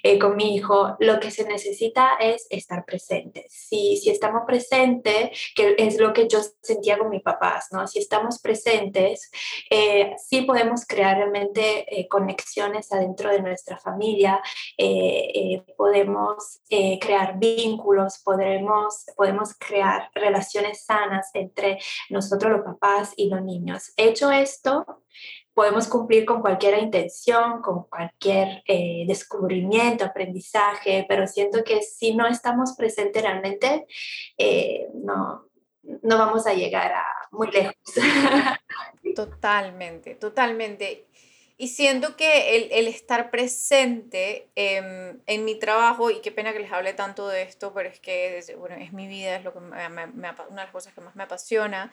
eh, 0.03 0.19
con 0.19 0.37
mi 0.37 0.55
hijo. 0.55 0.97
Lo 1.01 1.21
que 1.21 1.31
se 1.31 1.45
necesita 1.45 2.15
es 2.21 2.47
estar 2.51 2.85
presentes. 2.85 3.47
Si, 3.53 3.97
si 3.97 4.11
estamos 4.11 4.43
presentes, 4.47 5.31
que 5.55 5.75
es 5.79 5.99
lo 5.99 6.13
que 6.13 6.29
yo 6.29 6.41
sentía 6.63 6.99
con 6.99 7.11
mis 7.11 7.23
papás, 7.23 7.69
¿no? 7.73 7.87
Si 7.87 7.99
estamos 7.99 8.41
presentes, 8.41 9.31
eh, 9.71 10.15
sí 10.19 10.43
podemos 10.43 10.87
crear 10.87 11.17
realmente 11.17 11.85
eh, 11.89 12.09
conexiones 12.09 12.93
adentro 12.93 13.31
de 13.31 13.43
nuestra 13.43 13.79
familia, 13.79 14.41
podemos 15.77 16.61
crear 17.01 17.39
vínculos, 17.39 18.21
podremos, 18.25 19.07
podemos 19.17 19.55
crear 19.55 20.11
relaciones 20.15 20.85
sanas 20.85 21.31
entre 21.35 21.79
nosotros 22.11 22.53
los 22.53 22.63
papás 22.63 23.13
y 23.17 23.29
los 23.29 23.43
niños 23.43 23.64
Hecho 23.97 24.31
esto, 24.31 25.03
podemos 25.55 25.87
cumplir 25.87 26.25
con 26.25 26.41
cualquier 26.41 26.79
intención, 26.79 27.63
con 27.63 27.85
cualquier 27.85 28.63
eh, 28.67 29.05
descubrimiento, 29.07 30.05
aprendizaje, 30.05 31.07
pero 31.09 31.27
siento 31.27 31.63
que 31.65 31.81
si 31.83 32.15
no 32.15 32.27
estamos 32.27 32.75
presentes 32.77 33.23
realmente, 33.23 33.87
eh, 34.37 34.89
no, 34.95 35.47
no 36.03 36.19
vamos 36.19 36.47
a 36.47 36.55
llegar 36.55 36.93
a 36.93 37.05
muy 37.31 37.51
lejos. 37.51 37.75
Totalmente, 39.15 40.17
totalmente. 40.17 41.07
Y 41.57 41.69
siento 41.69 42.17
que 42.17 42.57
el, 42.57 42.73
el 42.73 42.89
estar 42.89 43.31
presente 43.31 44.51
en 44.57 45.45
mi 45.45 45.57
trabajo, 45.57 46.11
y 46.11 46.21
qué 46.21 46.33
pena 46.33 46.53
que 46.53 46.59
les 46.59 46.73
hable 46.73 46.95
tanto 46.95 47.29
de 47.29 47.43
esto, 47.43 47.73
pero 47.73 47.89
es 47.89 48.01
que 48.01 48.43
bueno, 48.59 48.75
es 48.75 48.93
mi 48.93 49.07
vida, 49.07 49.37
es 49.37 49.45
lo 49.45 49.53
que 49.53 49.61
me, 49.61 49.89
me, 49.89 50.07
una 50.09 50.33
de 50.33 50.55
las 50.55 50.71
cosas 50.73 50.93
que 50.95 51.01
más 51.01 51.15
me 51.15 51.23
apasiona, 51.23 51.93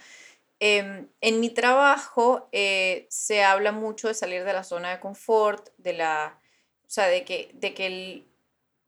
Em, 0.64 1.07
en 1.22 1.39
mi 1.39 1.49
trabajo 1.49 2.47
eh, 2.51 3.07
se 3.09 3.43
habla 3.43 3.72
mucho 3.72 4.09
de 4.09 4.14
salir 4.14 4.43
de 4.43 4.53
la 4.53 4.64
zona 4.64 4.91
de 4.91 4.99
confort, 4.99 5.70
de 5.80 5.93
la, 5.93 6.39
o 6.86 6.89
sea, 6.89 7.07
de 7.07 7.26
que, 7.26 7.49
de 7.55 7.74
que 7.74 7.88
el, 7.88 8.28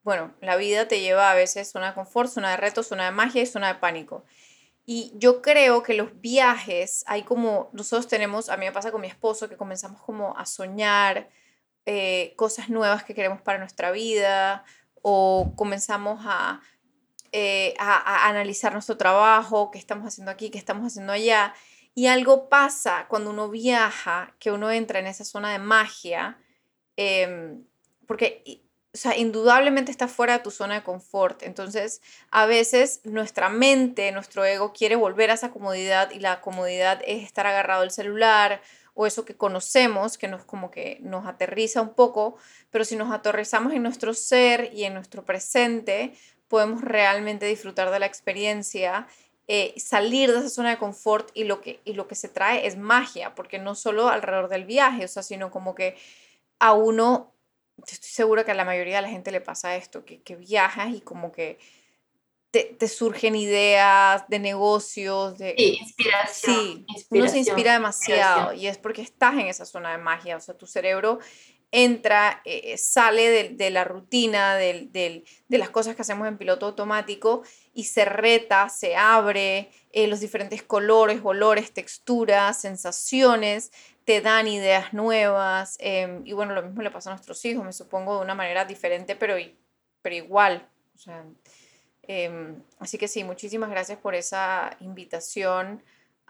bueno, 0.03 0.35
la 0.39 0.55
vida 0.55 0.87
te 0.87 1.01
lleva 1.01 1.31
a 1.31 1.33
veces 1.33 1.71
zona 1.71 1.87
de 1.87 1.95
confort, 1.95 2.29
zona 2.29 2.51
de 2.51 2.57
reto, 2.57 2.83
zona 2.83 3.05
de 3.05 3.11
magia 3.11 3.41
y 3.41 3.47
zona 3.47 3.73
de 3.73 3.79
pánico. 3.79 4.23
Y 4.85 5.13
yo 5.15 5.41
creo 5.41 5.81
que 5.81 5.95
los 5.95 6.21
viajes, 6.21 7.03
hay 7.07 7.23
como, 7.23 7.71
nosotros 7.73 8.07
tenemos, 8.07 8.49
a 8.49 8.57
mí 8.57 8.67
me 8.67 8.71
pasa 8.71 8.91
con 8.91 9.01
mi 9.01 9.07
esposo, 9.07 9.49
que 9.49 9.57
comenzamos 9.57 9.99
como 9.99 10.37
a 10.37 10.45
soñar 10.45 11.27
eh, 11.87 12.35
cosas 12.35 12.69
nuevas 12.69 13.03
que 13.03 13.15
queremos 13.15 13.41
para 13.41 13.57
nuestra 13.57 13.91
vida, 13.91 14.63
o 15.01 15.53
comenzamos 15.55 16.21
a 16.23 16.61
eh, 17.33 17.73
a, 17.79 18.27
analizar 18.29 18.73
nuestro 18.73 18.95
trabajo, 18.95 19.71
qué 19.71 19.79
estamos 19.79 20.07
haciendo 20.07 20.31
aquí, 20.31 20.49
qué 20.51 20.59
estamos 20.59 20.85
haciendo 20.85 21.13
allá. 21.13 21.53
Y 21.95 22.07
algo 22.07 22.47
pasa 22.47 23.07
cuando 23.09 23.31
uno 23.31 23.49
viaja, 23.49 24.35
que 24.39 24.51
uno 24.51 24.71
entra 24.71 24.99
en 24.99 25.07
esa 25.07 25.25
zona 25.25 25.51
de 25.51 25.59
magia, 25.59 26.37
em, 26.95 27.65
porque 28.07 28.63
o 28.93 28.97
sea, 28.97 29.17
indudablemente 29.17 29.89
está 29.91 30.07
fuera 30.07 30.37
de 30.37 30.43
tu 30.43 30.51
zona 30.51 30.75
de 30.75 30.83
confort. 30.83 31.41
Entonces, 31.41 32.01
a 32.29 32.45
veces 32.45 33.01
nuestra 33.03 33.49
mente, 33.49 34.11
nuestro 34.11 34.45
ego 34.45 34.71
quiere 34.71 34.95
volver 34.95 35.31
a 35.31 35.33
esa 35.33 35.49
comodidad 35.49 36.11
y 36.11 36.19
la 36.19 36.41
comodidad 36.41 37.01
es 37.05 37.23
estar 37.23 37.47
agarrado 37.47 37.81
al 37.81 37.89
celular 37.91 38.61
o 38.93 39.07
eso 39.07 39.25
que 39.25 39.35
conocemos, 39.35 40.19
que 40.19 40.27
nos 40.27 40.45
como 40.45 40.69
que 40.69 40.99
nos 41.01 41.25
aterriza 41.25 41.81
un 41.81 41.95
poco, 41.95 42.37
pero 42.69 42.85
si 42.85 42.95
nos 42.95 43.11
aterrizamos 43.11 43.73
en 43.73 43.81
nuestro 43.81 44.13
ser 44.13 44.69
y 44.71 44.83
en 44.83 44.93
nuestro 44.93 45.25
presente, 45.25 46.13
podemos 46.53 46.81
realmente 46.81 47.47
disfrutar 47.47 47.89
de 47.89 47.97
la 47.97 48.05
experiencia, 48.05 49.07
eh, 49.47 49.73
salir 49.75 50.31
de 50.31 50.37
esa 50.37 50.51
zona 50.51 50.69
de 50.69 50.77
confort 50.77 51.31
y 51.33 51.45
lo, 51.45 51.61
que, 51.61 51.79
y 51.83 51.93
lo 51.93 52.07
que 52.07 52.13
se 52.13 52.29
trae 52.29 52.67
es 52.67 52.77
magia, 52.77 53.33
porque 53.33 53.57
no 53.57 53.73
solo 53.73 54.07
alrededor 54.07 54.49
del 54.49 54.63
viaje, 54.63 55.03
o 55.03 55.07
sea, 55.07 55.23
sino 55.23 55.49
como 55.49 55.73
que 55.73 55.95
a 56.59 56.73
uno 56.73 57.33
estoy 57.87 58.07
segura 58.07 58.45
que 58.45 58.51
a 58.51 58.53
la 58.53 58.65
mayoría 58.65 58.97
de 58.97 59.01
la 59.01 59.09
gente 59.09 59.31
le 59.31 59.41
pasa 59.41 59.75
esto, 59.75 60.05
que, 60.05 60.21
que 60.21 60.35
viajas 60.35 60.93
y 60.93 61.01
como 61.01 61.31
que 61.31 61.57
te, 62.51 62.65
te, 62.65 62.87
surgen 62.87 63.35
ideas 63.35 64.23
de 64.27 64.37
negocios, 64.37 65.39
de... 65.39 65.55
Sí, 65.57 65.79
inspiración. 65.81 66.85
Sí, 66.87 67.07
uno 67.09 67.29
se 67.29 67.39
inspira 67.39 67.73
demasiado 67.73 68.53
y 68.53 68.67
es 68.67 68.77
porque 68.77 69.01
estás 69.01 69.33
en 69.33 69.47
esa 69.47 69.65
zona 69.65 69.93
de 69.93 69.97
magia, 69.97 70.37
o 70.37 70.39
sea, 70.39 70.55
tu 70.55 70.67
cerebro 70.67 71.17
entra, 71.75 72.43
eh, 72.45 72.77
sale 72.77 73.49
de, 73.49 73.69
la 73.71 73.83
rutina, 73.83 74.55
de, 74.55 75.23
las 75.49 75.71
cosas 75.71 75.95
que 75.95 76.03
hacemos 76.03 76.27
en 76.27 76.37
piloto 76.37 76.67
automático 76.67 77.41
y 77.73 77.85
se 77.85 78.05
reta, 78.05 78.69
se 78.69 78.95
abre, 78.95 79.71
eh, 79.91 80.05
los 80.05 80.19
diferentes 80.19 80.61
colores, 80.61 81.21
olores, 81.23 81.73
texturas, 81.73 82.61
sensaciones, 82.61 83.71
te 84.05 84.21
dan 84.21 84.47
ideas 84.47 84.93
nuevas. 84.93 85.77
Em, 85.79 86.21
y 86.27 86.33
bueno, 86.33 86.53
lo 86.53 86.61
mismo 86.61 86.83
le 86.83 86.91
pasa 86.91 87.09
a 87.09 87.13
nuestros 87.13 87.43
hijos, 87.43 87.65
me 87.65 87.73
supongo, 87.73 88.17
de 88.17 88.21
una 88.21 88.35
manera 88.35 88.65
diferente, 88.65 89.15
pero, 89.15 89.33
pero 90.03 90.15
igual. 90.15 90.69
Em, 92.03 92.61
así 92.77 92.99
que 92.99 93.07
sí, 93.07 93.23
muchísimas 93.23 93.71
gracias 93.71 93.97
por 93.97 94.13
esa 94.13 94.77
invitación 94.79 95.81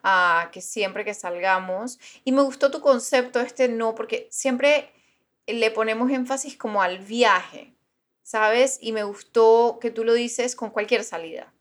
a 0.03 0.49
que 0.53 0.61
siempre 0.61 1.03
que 1.03 1.13
salgamos. 1.13 1.99
Y 2.23 2.31
me 2.31 2.43
gustó 2.43 2.71
tu 2.71 2.79
concepto, 2.79 3.41
este 3.41 3.67
no, 3.67 3.93
porque 3.93 4.29
siempre 4.31 4.89
le 5.47 5.71
ponemos 5.71 6.09
énfasis 6.11 6.57
como 6.57 6.81
al 6.81 6.99
viaje, 6.99 7.73
¿sabes? 8.21 8.77
Y 8.81 8.91
me 8.91 9.03
gustó 9.03 9.77
que 9.81 9.91
tú 9.91 10.03
lo 10.03 10.13
dices 10.13 10.55
con 10.55 10.69
cualquier 10.69 11.03
salida. 11.03 11.53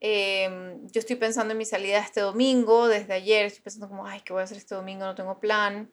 Em, 0.00 0.86
yo 0.90 1.00
estoy 1.00 1.16
pensando 1.16 1.52
en 1.52 1.58
mi 1.58 1.64
salida 1.64 1.98
este 1.98 2.20
domingo, 2.20 2.88
desde 2.88 3.14
ayer 3.14 3.46
estoy 3.46 3.62
pensando 3.62 3.88
como, 3.88 4.06
ay, 4.06 4.20
¿qué 4.20 4.32
voy 4.32 4.40
a 4.40 4.44
hacer 4.44 4.58
este 4.58 4.74
domingo? 4.74 5.04
No 5.04 5.14
tengo 5.14 5.38
plan. 5.38 5.90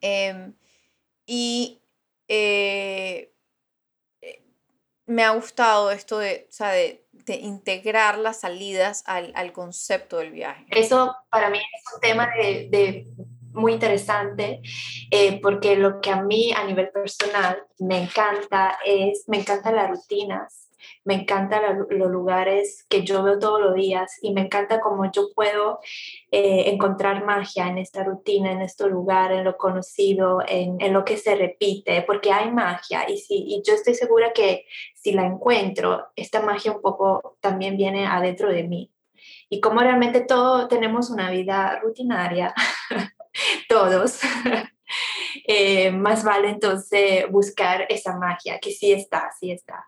Em, 0.00 0.54
y 1.26 1.82
eh, 2.28 3.32
eh, 4.22 4.42
me 5.06 5.24
ha 5.24 5.30
gustado 5.30 5.90
esto 5.90 6.18
de, 6.18 6.46
o 6.48 6.52
sea, 6.52 6.70
de, 6.70 7.02
integrar 7.28 8.18
las 8.18 8.40
salidas 8.40 9.02
al, 9.06 9.32
al, 9.34 9.52
concepto 9.52 10.18
del 10.18 10.30
viaje. 10.30 10.64
Eso 10.70 11.16
para 11.28 11.50
mí 11.50 11.58
es 11.58 11.94
un 11.94 12.00
tema 12.00 12.30
de, 12.36 12.68
de 12.70 13.06
muy 13.56 13.72
interesante 13.72 14.60
eh, 15.10 15.40
porque 15.40 15.76
lo 15.76 16.00
que 16.00 16.10
a 16.10 16.22
mí 16.22 16.52
a 16.52 16.64
nivel 16.64 16.90
personal 16.90 17.62
me 17.78 18.02
encanta 18.02 18.78
es, 18.84 19.24
me 19.28 19.38
encantan 19.38 19.76
las 19.76 19.90
rutinas, 19.90 20.66
me 21.04 21.14
encantan 21.14 21.86
los 21.88 22.10
lugares 22.10 22.84
que 22.88 23.02
yo 23.02 23.22
veo 23.22 23.38
todos 23.38 23.60
los 23.60 23.74
días 23.74 24.18
y 24.22 24.32
me 24.32 24.42
encanta 24.42 24.80
cómo 24.80 25.10
yo 25.10 25.28
puedo 25.34 25.78
eh, 26.30 26.64
encontrar 26.70 27.24
magia 27.24 27.68
en 27.68 27.78
esta 27.78 28.04
rutina, 28.04 28.52
en 28.52 28.62
este 28.62 28.88
lugar, 28.88 29.32
en 29.32 29.44
lo 29.44 29.56
conocido, 29.56 30.42
en, 30.46 30.80
en 30.80 30.92
lo 30.92 31.04
que 31.04 31.16
se 31.16 31.34
repite, 31.34 32.02
porque 32.02 32.32
hay 32.32 32.50
magia 32.50 33.08
y, 33.08 33.18
si, 33.18 33.36
y 33.36 33.62
yo 33.64 33.74
estoy 33.74 33.94
segura 33.94 34.32
que 34.32 34.66
si 34.94 35.12
la 35.12 35.24
encuentro, 35.24 36.08
esta 36.16 36.42
magia 36.42 36.72
un 36.72 36.80
poco 36.80 37.36
también 37.40 37.76
viene 37.76 38.06
adentro 38.06 38.50
de 38.50 38.64
mí. 38.64 38.92
Y 39.48 39.60
como 39.60 39.80
realmente 39.80 40.20
todos 40.20 40.68
tenemos 40.68 41.10
una 41.10 41.30
vida 41.30 41.78
rutinaria, 41.80 42.52
todos. 43.68 44.20
Eh, 45.48 45.90
más 45.90 46.22
vale 46.22 46.48
entonces 46.48 47.28
buscar 47.28 47.86
esa 47.88 48.16
magia, 48.16 48.58
que 48.60 48.70
sí 48.70 48.92
está, 48.92 49.30
sí 49.38 49.50
está. 49.50 49.84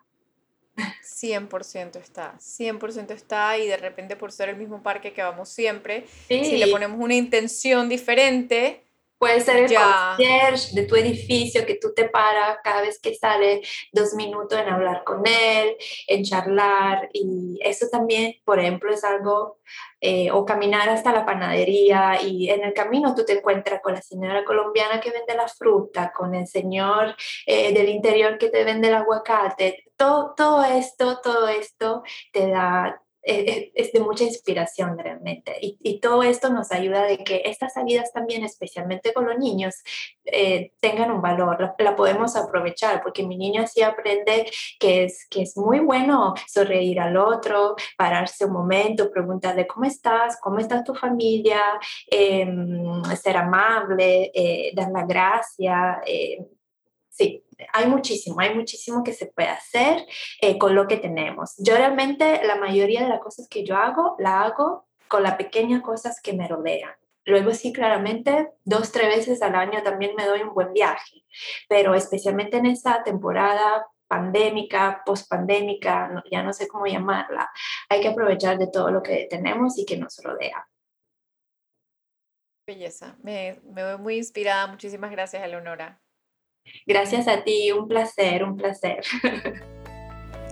100% 0.77 1.95
está, 1.97 2.37
100% 2.37 3.11
está 3.11 3.57
y 3.57 3.67
de 3.67 3.77
repente 3.77 4.15
por 4.15 4.31
ser 4.31 4.49
el 4.49 4.57
mismo 4.57 4.83
parque 4.83 5.13
que 5.13 5.21
vamos 5.21 5.49
siempre, 5.49 6.05
sí. 6.27 6.45
si 6.45 6.57
le 6.57 6.67
ponemos 6.67 6.99
una 6.99 7.15
intención 7.15 7.89
diferente, 7.89 8.83
Puede 9.19 9.41
ser 9.41 9.57
el 9.57 9.67
ya. 9.67 10.15
concierge 10.15 10.73
de 10.73 10.83
tu 10.87 10.95
edificio 10.95 11.65
que 11.65 11.75
tú 11.75 11.93
te 11.93 12.07
paras 12.07 12.59
cada 12.63 12.81
vez 12.81 12.99
que 13.01 13.13
sale 13.13 13.61
dos 13.91 14.13
minutos 14.13 14.57
en 14.57 14.69
hablar 14.69 15.03
con 15.03 15.23
él, 15.27 15.75
en 16.07 16.23
charlar. 16.23 17.09
Y 17.11 17.59
eso 17.61 17.87
también, 17.91 18.35
por 18.45 18.59
ejemplo, 18.59 18.93
es 18.93 19.03
algo, 19.03 19.59
eh, 19.99 20.31
o 20.31 20.45
caminar 20.45 20.87
hasta 20.87 21.11
la 21.11 21.25
panadería 21.25 22.21
y 22.21 22.49
en 22.49 22.63
el 22.63 22.73
camino 22.73 23.13
tú 23.13 23.25
te 23.25 23.39
encuentras 23.39 23.81
con 23.81 23.93
la 23.93 24.01
señora 24.01 24.45
colombiana 24.45 25.01
que 25.01 25.11
vende 25.11 25.35
la 25.35 25.49
fruta, 25.49 26.13
con 26.15 26.33
el 26.33 26.47
señor 26.47 27.13
eh, 27.45 27.73
del 27.73 27.89
interior 27.89 28.37
que 28.37 28.49
te 28.49 28.63
vende 28.63 28.87
el 28.87 28.95
aguacate. 28.95 29.83
Todo, 29.97 30.33
todo 30.37 30.63
esto, 30.63 31.19
todo 31.21 31.49
esto 31.49 32.03
te 32.31 32.47
da 32.49 33.01
es 33.21 33.91
de 33.91 33.99
mucha 33.99 34.23
inspiración 34.23 34.97
realmente. 34.97 35.55
Y, 35.61 35.77
y, 35.81 35.99
todo 35.99 36.23
esto 36.23 36.49
nos 36.49 36.71
ayuda 36.71 37.03
de 37.03 37.17
que 37.17 37.41
estas 37.45 37.73
salidas 37.73 38.13
también, 38.13 38.43
especialmente 38.43 39.13
con 39.13 39.25
los 39.25 39.37
niños, 39.37 39.75
eh, 40.25 40.71
tengan 40.79 41.11
un 41.11 41.21
valor, 41.21 41.75
la, 41.77 41.95
podemos 41.95 42.35
aprovechar, 42.35 43.01
porque 43.01 43.23
mi 43.23 43.37
niño 43.37 43.63
así 43.63 43.81
aprende 43.81 44.49
que 44.79 45.03
es, 45.05 45.27
que 45.29 45.41
es 45.41 45.57
muy 45.57 45.79
bueno 45.79 46.33
sonreír 46.47 46.99
al 46.99 47.17
otro, 47.17 47.75
pararse 47.97 48.45
un 48.45 48.53
momento, 48.53 49.11
preguntarle 49.11 49.67
cómo 49.67 49.85
estás, 49.85 50.37
cómo 50.41 50.59
está 50.59 50.83
tu 50.83 50.95
familia, 50.95 51.61
eh, 52.09 52.47
ser 53.21 53.37
amable, 53.37 54.31
eh, 54.33 54.71
dar 54.75 54.91
la 54.91 55.05
gracia. 55.05 56.01
Sí, 57.19 57.43
hay 57.73 57.85
muchísimo, 57.87 58.39
hay 58.39 58.55
muchísimo 58.55 59.03
que 59.03 59.11
se 59.11 59.25
puede 59.25 59.49
hacer 59.49 60.05
eh, 60.39 60.57
con 60.57 60.73
lo 60.73 60.87
que 60.87 60.95
tenemos. 60.95 61.53
Yo 61.57 61.75
realmente 61.75 62.39
la 62.45 62.55
mayoría 62.55 63.03
de 63.03 63.09
las 63.09 63.19
cosas 63.19 63.49
que 63.49 63.65
yo 63.65 63.75
hago, 63.75 64.15
la 64.19 64.43
hago 64.43 64.87
con 65.09 65.23
las 65.23 65.35
pequeñas 65.35 65.81
cosas 65.81 66.21
que 66.21 66.31
me 66.31 66.47
rodean. 66.47 66.93
Luego 67.25 67.53
sí, 67.53 67.73
claramente, 67.73 68.51
dos, 68.63 68.93
tres 68.93 69.17
veces 69.17 69.41
al 69.41 69.55
año 69.55 69.83
también 69.83 70.15
me 70.15 70.25
doy 70.25 70.43
un 70.43 70.53
buen 70.53 70.71
viaje, 70.71 71.25
pero 71.67 71.93
especialmente 71.93 72.55
en 72.55 72.67
esta 72.67 73.03
temporada 73.03 73.85
pandémica, 74.07 75.03
post-pandémica, 75.05 76.23
ya 76.31 76.41
no 76.41 76.53
sé 76.53 76.69
cómo 76.69 76.85
llamarla, 76.85 77.51
hay 77.89 77.99
que 77.99 78.07
aprovechar 78.07 78.57
de 78.57 78.67
todo 78.67 78.91
lo 78.91 79.03
que 79.03 79.27
tenemos 79.29 79.77
y 79.77 79.85
que 79.85 79.97
nos 79.97 80.23
rodea. 80.23 80.65
Belleza, 82.65 83.17
me, 83.21 83.59
me 83.63 83.83
veo 83.83 83.97
muy 83.97 84.15
inspirada. 84.15 84.67
Muchísimas 84.67 85.11
gracias, 85.11 85.43
Eleonora. 85.43 86.01
Gracias 86.85 87.27
a 87.27 87.43
ti, 87.43 87.71
un 87.71 87.87
placer, 87.87 88.43
un 88.43 88.55
placer. 88.57 89.01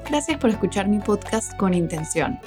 Gracias 0.09 0.38
por 0.38 0.49
escuchar 0.49 0.88
mi 0.88 0.99
podcast 0.99 1.55
con 1.57 1.74
intención. 1.74 2.39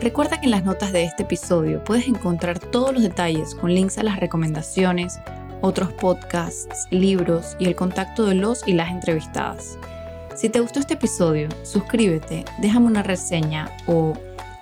Recuerda 0.00 0.40
que 0.40 0.46
en 0.46 0.50
las 0.50 0.64
notas 0.64 0.92
de 0.92 1.04
este 1.04 1.22
episodio 1.22 1.84
puedes 1.84 2.08
encontrar 2.08 2.58
todos 2.58 2.92
los 2.92 3.02
detalles 3.02 3.54
con 3.54 3.72
links 3.72 3.98
a 3.98 4.02
las 4.02 4.18
recomendaciones, 4.18 5.20
otros 5.60 5.92
podcasts, 5.92 6.88
libros 6.90 7.56
y 7.58 7.66
el 7.66 7.76
contacto 7.76 8.26
de 8.26 8.34
los 8.34 8.66
y 8.66 8.72
las 8.72 8.90
entrevistadas. 8.90 9.78
Si 10.34 10.48
te 10.48 10.60
gustó 10.60 10.80
este 10.80 10.94
episodio, 10.94 11.48
suscríbete, 11.62 12.44
déjame 12.58 12.86
una 12.86 13.02
reseña 13.02 13.70
o, 13.86 14.14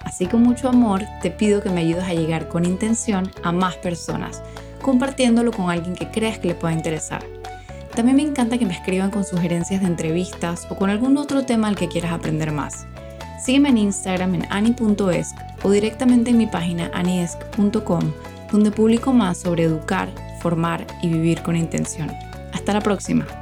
así 0.03 0.27
con 0.27 0.43
mucho 0.43 0.69
amor, 0.69 1.03
te 1.23 1.31
pido 1.31 1.63
que 1.63 1.71
me 1.71 1.81
ayudes 1.81 2.05
a 2.05 2.15
llegar 2.15 2.49
con 2.49 2.67
intención 2.67 3.31
a 3.43 3.53
más 3.53 3.77
personas, 3.77 4.43
compartiéndolo 4.83 5.53
con 5.53 5.71
alguien 5.71 5.95
que 5.95 6.11
creas 6.11 6.39
que 6.39 6.49
le 6.49 6.55
pueda 6.55 6.75
interesar. 6.75 7.25
También 7.95 8.17
me 8.17 8.23
encanta 8.23 8.59
que 8.59 8.67
me 8.67 8.75
escriban 8.75 9.11
con 9.11 9.25
sugerencias 9.25 9.81
de 9.81 9.87
entrevistas 9.87 10.67
o 10.71 10.77
con 10.77 10.91
algún 10.91 11.17
otro 11.17 11.45
tema 11.45 11.69
al 11.69 11.77
que 11.77 11.89
quieras 11.89 12.13
aprender 12.13 12.53
más. 12.53 12.87
Sígueme 13.45 13.71
en 13.71 13.79
Instagram 13.79 14.35
en 14.35 14.47
ani.esc 14.51 15.37
o 15.63 15.71
directamente 15.71 16.31
en 16.31 16.39
mi 16.39 16.47
página 16.47 16.91
aniesc.com, 16.95 18.13
donde 18.53 18.71
publico 18.71 19.13
más 19.13 19.39
sobre 19.39 19.65
educar, 19.65 20.09
formar 20.41 20.87
y 21.03 21.09
vivir 21.09 21.43
con 21.43 21.57
intención. 21.57 22.11
Hasta 22.53 22.73
la 22.73 22.81
próxima. 22.81 23.40